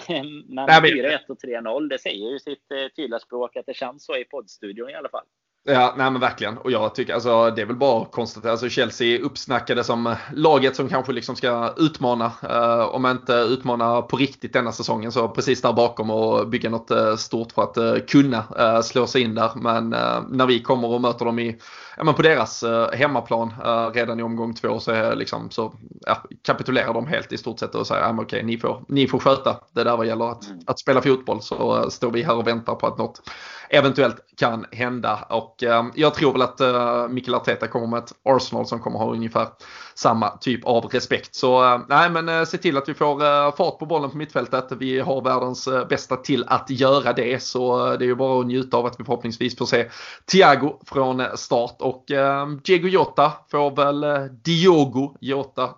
men 0.47 0.67
4-1 0.67 1.19
och 1.27 1.37
3-0, 1.37 1.89
det 1.89 1.99
säger 1.99 2.31
ju 2.31 2.39
sitt 2.39 2.71
eh, 2.71 2.87
tydliga 2.95 3.19
språk 3.19 3.55
att 3.55 3.65
det 3.65 3.73
känns 3.73 4.05
så 4.05 4.17
i 4.17 4.25
poddstudion 4.25 4.89
i 4.89 4.95
alla 4.95 5.09
fall. 5.09 5.25
Ja, 5.65 5.93
nej 5.97 6.11
men 6.11 6.21
verkligen. 6.21 6.57
Och 6.57 6.71
jag 6.71 6.95
tycker 6.95 7.13
alltså 7.13 7.51
det 7.51 7.61
är 7.61 7.65
väl 7.65 7.75
bara 7.75 8.01
att 8.01 8.11
konstatera. 8.11 8.51
Alltså 8.51 8.69
Chelsea 8.69 9.19
uppsnackade 9.19 9.83
som 9.83 10.15
laget 10.33 10.75
som 10.75 10.89
kanske 10.89 11.11
liksom 11.11 11.35
ska 11.35 11.73
utmana. 11.77 12.31
Uh, 12.43 12.95
om 12.95 13.05
inte 13.05 13.33
utmana 13.33 14.01
på 14.01 14.17
riktigt 14.17 14.53
denna 14.53 14.71
säsongen 14.71 15.11
så 15.11 15.29
precis 15.29 15.61
där 15.61 15.73
bakom 15.73 16.09
och 16.09 16.47
bygga 16.47 16.69
något 16.69 16.91
uh, 16.91 17.15
stort 17.15 17.51
för 17.51 17.63
att 17.63 17.77
uh, 17.77 18.05
kunna 18.07 18.43
slå 18.83 19.07
sig 19.07 19.21
in 19.21 19.35
där. 19.35 19.51
Men 19.55 19.89
när 20.29 20.45
vi 20.45 20.59
kommer 20.59 20.87
och 20.87 21.01
möter 21.01 21.25
dem 21.25 21.39
i 21.39 21.59
ja, 21.97 22.03
men 22.03 22.13
på 22.13 22.21
deras 22.21 22.63
eh, 22.63 22.91
hemmaplan 22.91 23.53
eh, 23.65 23.91
redan 23.93 24.19
i 24.19 24.23
omgång 24.23 24.53
två 24.53 24.79
så, 24.79 24.91
är 24.91 25.15
liksom, 25.15 25.51
så 25.51 25.73
ja, 26.05 26.23
kapitulerar 26.45 26.93
de 26.93 27.07
helt 27.07 27.33
i 27.33 27.37
stort 27.37 27.59
sett 27.59 27.75
och 27.75 27.87
säger 27.87 28.01
ja, 28.01 28.15
okej, 28.21 28.43
ni, 28.43 28.57
får, 28.57 28.85
ni 28.87 29.07
får 29.07 29.19
sköta 29.19 29.59
det 29.71 29.83
där 29.83 29.97
vad 29.97 30.07
gäller 30.07 30.31
att, 30.31 30.45
mm. 30.45 30.59
att 30.67 30.79
spela 30.79 31.01
fotboll 31.01 31.41
så 31.41 31.89
står 31.89 32.11
vi 32.11 32.23
här 32.23 32.35
och 32.35 32.47
väntar 32.47 32.75
på 32.75 32.87
att 32.87 32.97
något 32.97 33.21
eventuellt 33.69 34.17
kan 34.37 34.65
hända. 34.71 35.25
Och 35.29 35.52
uh, 35.63 35.83
jag 35.95 36.13
tror 36.13 36.31
väl 36.31 36.41
att 36.41 36.61
eh, 36.61 36.67
uh, 36.67 37.07
Mikael 37.07 37.35
Arteta 37.35 37.67
kommer 37.67 37.87
med 37.87 37.99
ett 38.03 38.13
Arsenal 38.23 38.65
som 38.65 38.79
kommer 38.79 38.99
ha 38.99 39.11
ungefär 39.11 39.47
samma 39.95 40.29
typ 40.29 40.65
av 40.65 40.85
respekt. 40.85 41.35
Så 41.35 41.63
eh, 41.63 41.81
nej 41.89 42.09
men 42.09 42.29
eh, 42.29 42.43
se 42.43 42.57
till 42.57 42.77
att 42.77 42.89
vi 42.89 42.93
får 42.93 43.51
fart 43.51 43.79
på 43.79 43.85
bollen 43.85 44.09
på 44.09 44.17
mittfältet. 44.17 44.67
Vi 44.71 44.99
har 44.99 45.21
världens 45.21 45.69
bästa 45.89 46.15
till 46.15 46.45
att 46.47 46.69
göra 46.69 47.13
det 47.13 47.43
så 47.43 47.95
det 47.97 48.05
är 48.05 48.07
ju 48.07 48.15
bara 48.15 48.39
att 48.39 48.45
njuta 48.45 48.77
av 48.77 48.85
att 48.85 48.99
vi 48.99 49.03
förhoppningsvis 49.03 49.57
får 49.57 49.65
se 49.65 49.89
Thiago 50.31 50.79
från 50.85 51.23
start 51.35 51.75
och 51.79 52.11
ehm, 52.11 52.59
Diego 52.63 52.87
Jota 52.87 53.31
får 53.51 53.75
väl 53.75 54.29
Diogo 54.43 55.17
Jota. 55.21 55.69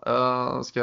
ska, 0.63 0.81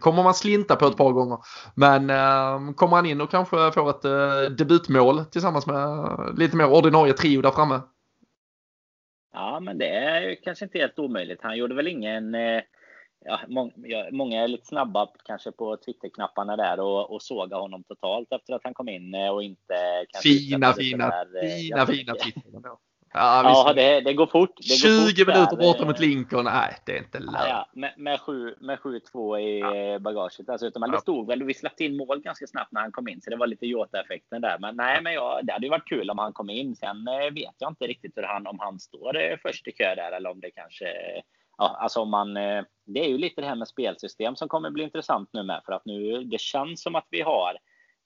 kommer 0.00 0.22
man 0.22 0.34
slinta 0.34 0.76
på 0.76 0.86
ett 0.86 0.96
par 0.96 1.12
gånger. 1.12 1.38
Men 1.74 2.10
ehm, 2.10 2.74
kommer 2.74 2.96
han 2.96 3.06
in 3.06 3.20
och 3.20 3.30
kanske 3.30 3.72
får 3.72 3.90
ett 3.90 4.58
debutmål 4.58 5.24
tillsammans 5.24 5.66
med 5.66 6.08
lite 6.36 6.56
mer 6.56 6.70
ordinarie 6.70 7.12
trio 7.12 7.42
där 7.42 7.50
framme. 7.50 7.80
Ja, 9.32 9.60
men 9.60 9.78
det 9.78 9.88
är 9.88 10.20
ju 10.20 10.36
kanske 10.36 10.64
inte 10.64 10.78
helt 10.78 10.98
omöjligt. 10.98 11.42
Han 11.42 11.56
gjorde 11.56 11.74
väl 11.74 11.86
ingen... 11.86 12.34
Eh, 12.34 12.62
ja, 13.24 13.40
många 14.12 14.42
är 14.42 14.48
lite 14.48 14.66
snabba 14.66 15.08
kanske 15.24 15.52
på 15.52 15.76
Twitterknapparna 15.76 16.56
där 16.56 16.80
och, 16.80 17.10
och 17.10 17.22
såga 17.22 17.56
honom 17.56 17.84
totalt 17.84 18.32
efter 18.32 18.54
att 18.54 18.64
han 18.64 18.74
kom 18.74 18.88
in 18.88 19.14
eh, 19.14 19.28
och 19.28 19.42
inte... 19.42 20.06
Fina, 20.22 20.72
fina, 20.72 21.08
där, 21.08 21.44
eh, 21.44 21.50
fina, 21.50 21.86
fina 21.86 22.14
Twitter. 22.14 22.42
Ja, 23.12 23.42
ja 23.66 23.72
det, 23.72 24.00
det, 24.00 24.14
går 24.14 24.26
fort. 24.26 24.56
Det 24.56 24.74
20 24.74 24.88
går 24.88 25.24
fort 25.24 25.26
minuter 25.26 25.56
borta 25.56 25.84
mot 25.84 25.98
Lincoln. 25.98 26.44
Nej, 26.44 26.76
det 26.86 26.92
är 26.92 26.98
inte 26.98 27.18
lönt. 27.18 27.36
Ja, 27.40 27.48
ja. 27.48 27.90
Med, 27.96 28.18
med 28.60 28.78
7-2 28.78 29.38
i 29.38 29.60
ja. 29.60 29.98
bagaget. 29.98 30.46
Dessutom, 30.46 30.82
ja. 30.82 30.88
det 30.88 31.00
stod 31.00 31.26
väl, 31.26 31.42
vi 31.42 31.54
släppte 31.54 31.84
in 31.84 31.96
mål 31.96 32.20
ganska 32.20 32.46
snabbt 32.46 32.72
när 32.72 32.80
han 32.80 32.92
kom 32.92 33.08
in, 33.08 33.20
så 33.20 33.30
det 33.30 33.36
var 33.36 33.46
lite 33.46 33.66
Jota-effekten 33.66 34.40
där. 34.40 34.58
Men 34.58 34.76
nej, 34.76 35.02
men 35.02 35.12
ja, 35.12 35.40
det 35.42 35.52
hade 35.52 35.66
ju 35.66 35.70
varit 35.70 35.88
kul 35.88 36.10
om 36.10 36.18
han 36.18 36.32
kom 36.32 36.50
in. 36.50 36.76
Sen 36.76 37.08
eh, 37.08 37.34
vet 37.34 37.54
jag 37.58 37.70
inte 37.70 37.86
riktigt 37.86 38.16
hur 38.16 38.22
han, 38.22 38.46
om 38.46 38.58
han 38.60 38.80
står 38.80 39.16
eh, 39.16 39.36
först 39.42 39.68
i 39.68 39.72
kö 39.72 39.94
där 39.94 40.12
eller 40.12 40.30
om 40.30 40.40
det 40.40 40.50
kanske 40.50 40.86
Ja, 41.60 41.76
alltså 41.80 42.00
om 42.00 42.10
man, 42.10 42.36
eh, 42.36 42.62
det 42.86 43.00
är 43.00 43.08
ju 43.08 43.18
lite 43.18 43.40
det 43.40 43.46
här 43.46 43.54
med 43.54 43.68
spelsystem 43.68 44.36
som 44.36 44.48
kommer 44.48 44.70
bli 44.70 44.84
intressant 44.84 45.30
nu 45.32 45.42
med 45.42 45.62
för 45.66 45.72
att 45.72 45.84
nu 45.84 46.24
det 46.24 46.40
känns 46.40 46.82
som 46.82 46.94
att 46.94 47.06
vi 47.10 47.20
har 47.20 47.56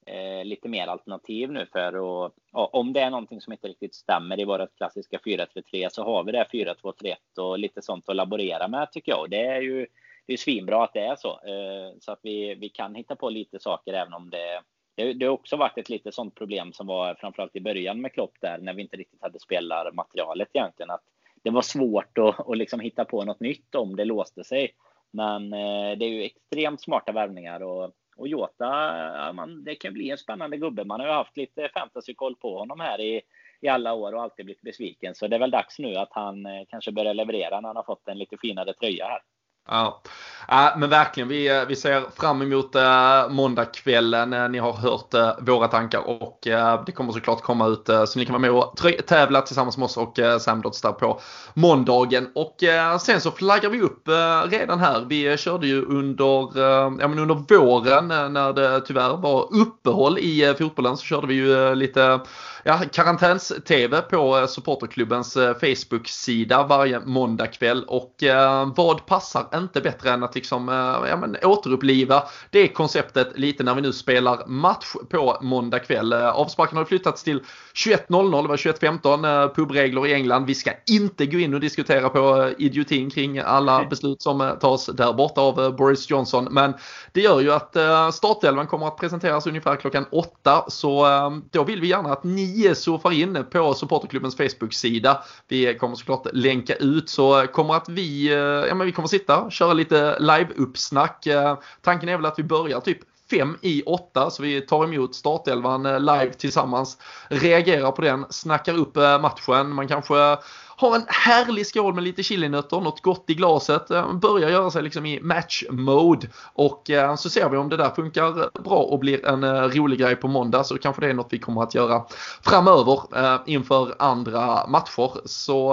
eh, 0.06 0.44
lite 0.44 0.68
mer 0.68 0.86
alternativ 0.86 1.52
nu 1.52 1.66
för 1.72 1.86
att 2.26 2.32
om 2.52 2.92
det 2.92 3.00
är 3.00 3.10
någonting 3.10 3.40
som 3.40 3.52
inte 3.52 3.68
riktigt 3.68 3.94
stämmer 3.94 4.40
i 4.40 4.44
vårt 4.44 4.76
klassiska 4.76 5.18
4-3-3 5.18 5.88
så 5.90 6.04
har 6.04 6.24
vi 6.24 6.32
det 6.32 6.46
4-2-3-1 6.52 7.14
och 7.38 7.58
lite 7.58 7.82
sånt 7.82 8.08
att 8.08 8.16
laborera 8.16 8.68
med 8.68 8.92
tycker 8.92 9.12
jag. 9.12 9.20
Och 9.20 9.30
det 9.30 9.46
är 9.46 9.60
ju 9.60 9.86
det 10.26 10.32
är 10.32 10.36
svinbra 10.36 10.84
att 10.84 10.92
det 10.92 11.00
är 11.00 11.16
så 11.16 11.28
eh, 11.28 11.96
så 12.00 12.12
att 12.12 12.20
vi, 12.22 12.54
vi 12.54 12.68
kan 12.68 12.94
hitta 12.94 13.16
på 13.16 13.30
lite 13.30 13.58
saker 13.58 13.92
även 13.92 14.14
om 14.14 14.30
det 14.30 14.62
det, 14.96 15.12
det 15.12 15.26
har 15.26 15.32
också 15.32 15.56
varit 15.56 15.78
ett 15.78 15.88
lite 15.88 16.12
sånt 16.12 16.34
problem 16.34 16.72
som 16.72 16.86
var 16.86 17.14
framförallt 17.14 17.56
i 17.56 17.60
början 17.60 18.00
med 18.00 18.12
Klopp 18.12 18.34
där 18.40 18.58
när 18.58 18.74
vi 18.74 18.82
inte 18.82 18.96
riktigt 18.96 19.22
hade 19.22 19.38
spelarmaterialet 19.38 20.48
egentligen. 20.52 20.90
Att 20.90 21.04
det 21.42 21.50
var 21.50 21.62
svårt 21.62 22.18
att, 22.18 22.48
att 22.48 22.58
liksom 22.58 22.80
hitta 22.80 23.04
på 23.04 23.24
något 23.24 23.40
nytt 23.40 23.74
om 23.74 23.96
det 23.96 24.04
låste 24.04 24.44
sig. 24.44 24.74
Men 25.10 25.52
eh, 25.52 25.98
det 25.98 26.04
är 26.04 26.08
ju 26.08 26.22
extremt 26.22 26.82
smarta 26.82 27.12
värvningar 27.12 27.62
och 27.62 27.92
och 28.16 28.28
Jota, 28.28 29.32
man, 29.32 29.64
det 29.64 29.74
kan 29.74 29.92
bli 29.92 30.10
en 30.10 30.18
spännande 30.18 30.56
gubbe. 30.56 30.84
Man 30.84 31.00
har 31.00 31.06
ju 31.06 31.12
haft 31.12 31.36
lite 31.36 31.68
fantasykoll 31.74 32.36
på 32.36 32.58
honom 32.58 32.80
här 32.80 33.00
i, 33.00 33.22
i 33.60 33.68
alla 33.68 33.92
år 33.92 34.12
och 34.12 34.22
alltid 34.22 34.44
blivit 34.44 34.62
besviken. 34.62 35.14
Så 35.14 35.28
det 35.28 35.36
är 35.36 35.40
väl 35.40 35.50
dags 35.50 35.78
nu 35.78 35.94
att 35.94 36.12
han 36.12 36.46
eh, 36.46 36.62
kanske 36.68 36.92
börjar 36.92 37.14
leverera 37.14 37.60
när 37.60 37.68
han 37.68 37.76
har 37.76 37.82
fått 37.82 38.08
en 38.08 38.18
lite 38.18 38.36
finare 38.36 38.74
tröja 38.74 39.06
här. 39.06 39.20
Ja. 39.68 40.02
ja, 40.48 40.74
men 40.78 40.90
verkligen. 40.90 41.28
Vi, 41.28 41.48
eh, 41.48 41.64
vi 41.68 41.76
ser 41.76 42.04
fram 42.16 42.42
emot 42.42 42.74
eh, 42.74 43.28
måndagskvällen. 43.30 44.32
Eh, 44.32 44.48
ni 44.48 44.58
har 44.58 44.72
hört 44.72 45.38
våra 45.40 45.68
tankar 45.68 45.98
och 45.98 46.38
det 46.86 46.92
kommer 46.92 47.12
såklart 47.12 47.42
komma 47.42 47.66
ut 47.66 47.86
så 48.06 48.18
ni 48.18 48.26
kan 48.26 48.32
vara 48.32 48.40
med 48.40 48.50
och 48.50 48.80
tävla 49.06 49.40
tillsammans 49.42 49.78
med 49.78 49.84
oss 49.84 49.96
och 49.96 50.18
Samdots 50.40 50.80
där 50.80 50.92
på 50.92 51.20
måndagen. 51.54 52.28
Och 52.34 52.56
sen 53.00 53.20
så 53.20 53.30
flaggar 53.30 53.70
vi 53.70 53.80
upp 53.80 54.08
redan 54.50 54.78
här. 54.78 55.04
Vi 55.08 55.36
körde 55.36 55.66
ju 55.66 55.84
under, 55.84 56.60
ja, 57.00 57.08
men 57.08 57.18
under 57.18 57.34
våren 57.34 58.08
när 58.08 58.52
det 58.52 58.80
tyvärr 58.80 59.16
var 59.16 59.54
uppehåll 59.54 60.18
i 60.18 60.54
fotbollen 60.58 60.96
så 60.96 61.04
körde 61.04 61.26
vi 61.26 61.34
ju 61.34 61.74
lite 61.74 62.20
ja, 62.64 62.80
karantäns-tv 62.92 64.00
på 64.00 64.38
eh, 64.38 64.46
supporterklubbens 64.46 65.36
eh, 65.36 65.54
Facebook-sida 65.54 66.62
varje 66.62 67.00
måndagkväll. 67.00 67.84
Och 67.84 68.22
eh, 68.22 68.72
vad 68.76 69.06
passar 69.06 69.46
inte 69.54 69.80
bättre 69.80 70.10
än 70.10 70.22
att 70.22 70.34
liksom, 70.34 70.68
eh, 70.68 71.08
ja, 71.08 71.16
men, 71.16 71.36
återuppliva 71.42 72.22
det 72.50 72.68
konceptet 72.68 73.38
lite 73.38 73.64
när 73.64 73.74
vi 73.74 73.82
nu 73.82 73.92
spelar 73.92 74.46
match 74.46 74.94
på 75.10 75.38
måndag 75.40 75.78
kväll. 75.78 76.12
Eh, 76.12 76.28
avsparken 76.28 76.78
har 76.78 76.84
flyttats 76.84 77.22
till 77.22 77.40
21.00, 77.74 78.42
det 78.42 78.48
var 78.48 78.56
21.15 78.56 79.44
eh, 79.44 79.54
pubregler 79.54 80.06
i 80.06 80.14
England. 80.14 80.46
Vi 80.46 80.54
ska 80.54 80.70
inte 80.86 81.26
gå 81.26 81.38
in 81.38 81.54
och 81.54 81.60
diskutera 81.60 82.08
på 82.08 82.50
idiotin 82.58 83.10
kring 83.10 83.38
alla 83.38 83.84
beslut 83.84 84.22
som 84.22 84.56
tas 84.60 84.86
där 84.86 85.12
borta 85.12 85.40
av 85.40 85.76
Boris 85.76 86.10
Johnson. 86.10 86.48
Men 86.50 86.74
det 87.12 87.20
gör 87.20 87.40
ju 87.40 87.52
att 87.52 87.76
startelvan 88.14 88.66
kommer 88.66 88.86
att 88.86 88.96
presenteras 88.96 89.46
ungefär 89.46 89.76
klockan 89.76 90.06
åtta. 90.10 90.64
Så 90.68 91.06
då 91.50 91.64
vill 91.64 91.80
vi 91.80 91.88
gärna 91.88 92.12
att 92.12 92.24
ni 92.24 92.53
surfar 92.74 93.12
in 93.12 93.44
på 93.50 93.74
supporterklubbens 93.74 94.36
Facebook-sida. 94.36 95.22
Vi 95.48 95.74
kommer 95.74 95.94
såklart 95.94 96.26
länka 96.32 96.74
ut 96.74 97.08
så 97.08 97.46
kommer 97.46 97.74
att 97.74 97.88
vi, 97.88 98.32
eh, 98.32 98.38
ja 98.38 98.74
men 98.74 98.86
vi 98.86 98.92
kommer 98.92 99.08
sitta, 99.08 99.50
köra 99.50 99.72
lite 99.72 100.18
live-uppsnack. 100.18 101.26
Eh, 101.26 101.58
tanken 101.82 102.08
är 102.08 102.16
väl 102.16 102.26
att 102.26 102.38
vi 102.38 102.42
börjar 102.42 102.80
typ 102.80 102.98
fem 103.30 103.56
i 103.62 103.82
åtta 103.82 104.30
så 104.30 104.42
vi 104.42 104.60
tar 104.60 104.84
emot 104.84 105.14
startelvan 105.14 105.86
eh, 105.86 106.00
live 106.00 106.32
tillsammans. 106.32 106.98
Reagerar 107.28 107.92
på 107.92 108.02
den, 108.02 108.26
snackar 108.30 108.78
upp 108.78 108.96
matchen. 109.20 109.74
Man 109.74 109.88
kanske 109.88 110.36
har 110.76 110.96
en 110.96 111.04
härlig 111.08 111.66
skål 111.66 111.94
med 111.94 112.04
lite 112.04 112.22
chilinötter, 112.22 112.80
något 112.80 113.02
gott 113.02 113.24
i 113.26 113.34
glaset, 113.34 113.90
eh, 113.90 114.12
börjar 114.12 114.50
göra 114.50 114.70
sig 114.70 114.82
liksom 114.82 115.06
i 115.06 115.20
match 115.20 115.64
mode 115.70 116.28
och 116.52 116.90
eh, 116.90 117.16
så 117.16 117.30
ser 117.30 117.48
vi 117.48 117.56
om 117.56 117.68
det 117.68 117.76
där 117.76 117.90
funkar 117.90 118.62
bra 118.62 118.78
och 118.78 118.98
blir 118.98 119.26
en 119.26 119.44
eh, 119.44 119.62
rolig 119.62 119.98
grej 119.98 120.16
på 120.16 120.28
måndag 120.28 120.64
så 120.64 120.78
kanske 120.78 121.00
det 121.00 121.10
är 121.10 121.14
något 121.14 121.32
vi 121.32 121.38
kommer 121.38 121.62
att 121.62 121.74
göra 121.74 122.04
framöver 122.42 123.00
inför 123.46 123.94
andra 123.98 124.66
matcher. 124.66 125.10
Så 125.24 125.68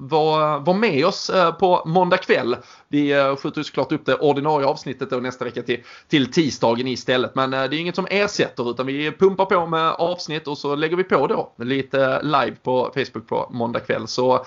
var, 0.00 0.58
var 0.58 0.74
med 0.74 1.06
oss 1.06 1.30
på 1.60 1.82
måndag 1.86 2.16
kväll. 2.16 2.56
Vi 2.88 3.34
skjuter 3.38 3.62
såklart 3.62 3.92
upp 3.92 4.06
det 4.06 4.14
ordinarie 4.14 4.66
avsnittet 4.66 5.10
då 5.10 5.16
nästa 5.16 5.44
vecka 5.44 5.62
till, 5.62 5.80
till 6.08 6.32
tisdagen 6.32 6.88
istället. 6.88 7.34
Men 7.34 7.50
det 7.50 7.56
är 7.56 7.74
inget 7.74 7.94
som 7.94 8.06
ersätter 8.10 8.70
utan 8.70 8.86
vi 8.86 9.12
pumpar 9.12 9.44
på 9.44 9.66
med 9.66 9.90
avsnitt 9.90 10.48
och 10.48 10.58
så 10.58 10.74
lägger 10.74 10.96
vi 10.96 11.04
på 11.04 11.26
då 11.26 11.52
lite 11.64 12.22
live 12.22 12.56
på 12.62 12.90
Facebook 12.94 13.28
på 13.28 13.48
måndag 13.50 13.80
kväll. 13.80 14.08
Så 14.08 14.41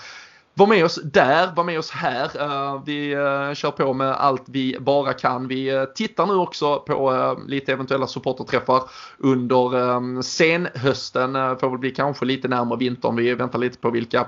var 0.58 0.68
med 0.68 0.86
oss 0.86 1.00
där, 1.04 1.56
var 1.56 1.64
med 1.64 1.80
oss 1.80 1.92
här. 1.92 2.42
Eh, 2.42 2.82
vi 2.86 3.14
eh, 3.14 3.54
kör 3.54 3.72
på 3.72 3.94
med 3.94 4.12
allt 4.12 4.44
vi 4.46 4.78
bara 4.80 5.14
kan. 5.14 5.48
Vi 5.48 5.70
eh, 5.70 5.84
tittar 5.84 6.26
nu 6.26 6.34
också 6.34 6.80
på 6.80 7.36
lite 7.48 7.72
eventuella 7.72 8.08
supporterträffar 8.08 8.84
under 9.18 10.22
senhösten. 10.22 11.34
Får 11.34 11.70
väl 11.70 11.80
bli 11.80 11.92
kanske 11.92 12.26
lite 12.26 12.48
närmare 12.48 12.80
vintern. 12.80 13.16
Vi 13.16 13.34
väntar 13.34 13.60
lite 13.60 13.78
på 13.78 13.90
vilka 13.90 14.26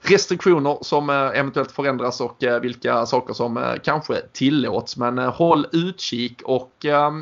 restriktioner 0.00 0.78
som 0.80 1.10
eh, 1.10 1.16
eventuellt 1.16 1.72
förändras 1.72 2.20
och 2.20 2.44
eh, 2.44 2.60
vilka 2.60 3.06
saker 3.06 3.34
som 3.34 3.56
eh, 3.56 3.74
kanske 3.82 4.20
tillåts. 4.32 4.96
Men 4.96 5.18
håll 5.18 5.66
utkik 5.72 6.42
och 6.44 6.72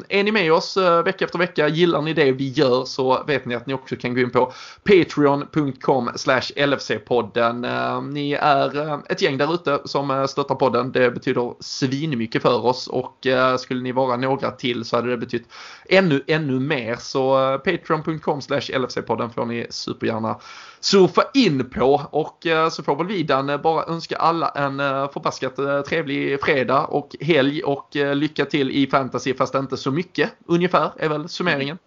är 0.09 0.23
ni 0.23 0.33
med 0.33 0.53
oss 0.53 0.77
vecka 1.05 1.25
efter 1.25 1.39
vecka, 1.39 1.69
gillar 1.69 2.03
ni 2.03 2.13
det 2.13 2.33
vi 2.33 2.49
gör 2.49 2.85
så 2.85 3.25
vet 3.27 3.47
ni 3.47 3.55
att 3.55 3.67
ni 3.67 3.75
också 3.75 3.97
kan 3.97 4.15
gå 4.15 4.21
in 4.21 4.31
på 4.31 4.53
patreon.com 4.85 6.09
LFC-podden. 6.57 8.11
Ni 8.13 8.33
är 8.33 9.01
ett 9.13 9.23
gäng 9.23 9.39
där 9.39 9.55
ute 9.55 9.81
som 9.85 10.27
stöttar 10.29 10.55
podden. 10.55 10.93
Det 10.93 11.11
betyder 11.11 11.55
svinmycket 11.61 12.43
för 12.43 12.67
oss 12.67 12.87
och 12.87 13.27
skulle 13.59 13.83
ni 13.83 13.93
vara 13.93 14.17
några 14.17 14.51
till 14.51 14.85
så 14.85 14.97
hade 14.97 15.11
det 15.11 15.17
betytt 15.17 15.49
ännu, 15.89 16.23
ännu 16.27 16.61
mer. 16.61 16.97
Så 16.97 17.35
patreon.com 17.59 18.41
LFC-podden 18.41 19.29
får 19.29 19.47
ni 19.47 19.67
supergärna 19.71 20.37
surfa 20.85 21.23
in 21.35 21.71
på 21.71 22.01
och 22.11 22.47
eh, 22.47 22.69
så 22.69 22.83
får 22.83 22.97
väl 22.97 23.07
Vidan 23.07 23.51
eh, 23.51 23.61
bara 23.61 23.85
önska 23.85 24.17
alla 24.17 24.49
en 24.49 24.81
eh, 24.81 25.11
förbaskat 25.11 25.87
trevlig 25.87 26.41
fredag 26.41 26.87
och 26.87 27.17
helg 27.21 27.63
och 27.63 27.89
lycka 27.95 28.45
till 28.45 28.71
i 28.71 28.87
fantasy 28.87 29.35
fast 29.35 29.55
inte 29.55 29.77
så 29.77 29.91
mycket 29.91 30.33
ungefär 30.47 30.91
är 30.99 31.09
väl 31.09 31.29
summeringen. 31.29 31.79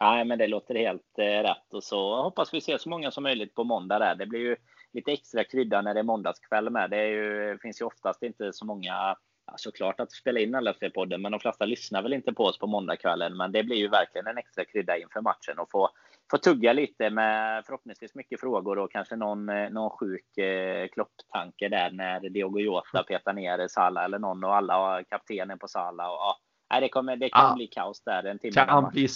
Nej, 0.00 0.24
men 0.24 0.38
det 0.38 0.46
låter 0.46 0.74
helt 0.74 1.18
rätt. 1.18 1.74
Och 1.74 1.84
så 1.84 2.22
hoppas 2.22 2.54
vi 2.54 2.60
se 2.60 2.78
så 2.78 2.88
många 2.88 3.10
som 3.10 3.22
möjligt 3.22 3.54
på 3.54 3.64
måndag 3.64 3.98
där. 3.98 4.14
Det 4.14 4.26
blir 4.26 4.40
ju 4.40 4.56
lite 4.92 5.12
extra 5.12 5.44
krydda 5.44 5.82
när 5.82 5.94
det 5.94 6.00
är 6.00 6.04
måndagskväll 6.04 6.70
med. 6.70 6.90
Det 6.90 6.96
är 6.96 7.06
ju, 7.06 7.58
finns 7.62 7.80
ju 7.80 7.84
oftast 7.84 8.22
inte 8.22 8.52
så 8.52 8.64
många 8.64 9.16
Ja, 9.46 9.54
såklart 9.56 10.00
att 10.00 10.12
spela 10.12 10.40
in 10.40 10.56
LFC-podden, 10.56 11.18
men 11.18 11.32
de 11.32 11.40
flesta 11.40 11.64
lyssnar 11.64 12.02
väl 12.02 12.12
inte 12.12 12.32
på 12.32 12.44
oss 12.44 12.58
på 12.58 12.66
måndagskvällen. 12.66 13.36
Men 13.36 13.52
det 13.52 13.62
blir 13.62 13.76
ju 13.76 13.88
verkligen 13.88 14.26
en 14.26 14.38
extra 14.38 14.64
krydda 14.64 14.98
inför 14.98 15.20
matchen 15.20 15.58
och 15.58 15.70
få, 15.70 15.90
få 16.30 16.38
tugga 16.38 16.72
lite 16.72 17.10
med 17.10 17.64
förhoppningsvis 17.66 18.14
mycket 18.14 18.40
frågor 18.40 18.78
och 18.78 18.92
kanske 18.92 19.16
någon, 19.16 19.48
eh, 19.48 19.70
någon 19.70 19.90
sjuk 19.90 20.38
eh, 20.38 20.88
klopptanke 20.88 21.68
där 21.68 21.90
när 21.90 22.20
Diogo 22.20 22.60
Jota 22.60 23.02
petar 23.02 23.32
ner 23.32 23.68
Sala 23.68 24.04
eller 24.04 24.18
någon 24.18 24.44
och 24.44 24.56
alla 24.56 24.74
har 24.74 25.02
kaptenen 25.02 25.58
på 25.58 25.68
Sala. 25.68 26.10
Och, 26.10 26.16
ja, 26.16 26.36
Nej, 26.70 26.80
det, 26.80 26.88
kommer, 26.88 27.16
det 27.16 27.28
kan 27.28 27.48
ja. 27.48 27.54
bli 27.54 27.66
kaos 27.66 28.02
där 28.04 28.24
en 28.24 28.38
timme. 28.38 28.52
Kan 28.52 28.90
bli 28.90 29.08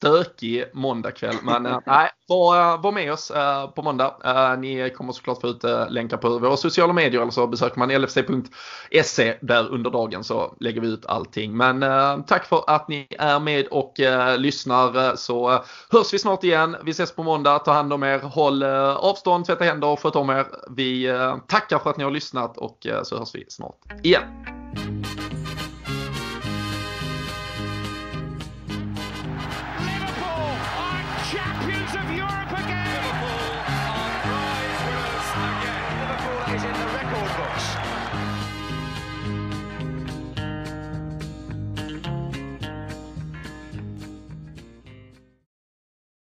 stökig 0.00 0.64
måndagkväll. 0.72 1.36
Men 1.42 1.66
äh, 1.66 1.78
nej, 1.86 2.10
var, 2.28 2.78
var 2.78 2.92
med 2.92 3.12
oss 3.12 3.30
äh, 3.30 3.70
på 3.70 3.82
måndag. 3.82 4.16
Ni 4.58 4.90
kommer 4.90 5.12
såklart 5.12 5.40
få 5.40 5.48
ut 5.48 5.64
länkar 5.88 6.16
på 6.16 6.38
våra 6.38 6.56
sociala 6.56 6.92
medier 6.92 7.20
eller 7.20 7.30
så 7.30 7.46
besöker 7.46 7.78
man 7.78 7.90
lfc.se 7.90 9.36
där 9.40 9.68
under 9.68 9.90
dagen 9.90 10.24
så 10.24 10.56
lägger 10.60 10.80
vi 10.80 10.88
ut 10.88 11.06
allting. 11.06 11.56
Men 11.56 11.80
tack 12.24 12.46
för 12.46 12.64
att 12.66 12.88
ni 12.88 13.06
är 13.18 13.40
med 13.40 13.66
och 13.66 13.94
lyssnar 14.38 15.16
så 15.16 15.64
hörs 15.90 16.14
vi 16.14 16.18
snart 16.18 16.44
igen. 16.44 16.76
Vi 16.84 16.90
ses 16.90 17.14
på 17.14 17.22
måndag. 17.22 17.58
Ta 17.58 17.72
hand 17.72 17.92
om 17.92 18.02
er. 18.02 18.18
Håll 18.18 18.62
avstånd, 18.62 19.46
tvätta 19.46 19.64
händer 19.64 19.88
och 19.88 20.00
sköt 20.00 20.16
om 20.16 20.30
er. 20.30 20.46
Vi 20.70 21.14
tackar 21.46 21.78
för 21.78 21.90
att 21.90 21.96
ni 21.96 22.04
har 22.04 22.10
lyssnat 22.10 22.58
och 22.58 22.86
så 23.02 23.18
hörs 23.18 23.34
vi 23.34 23.44
snart 23.48 23.76
igen. 24.02 24.22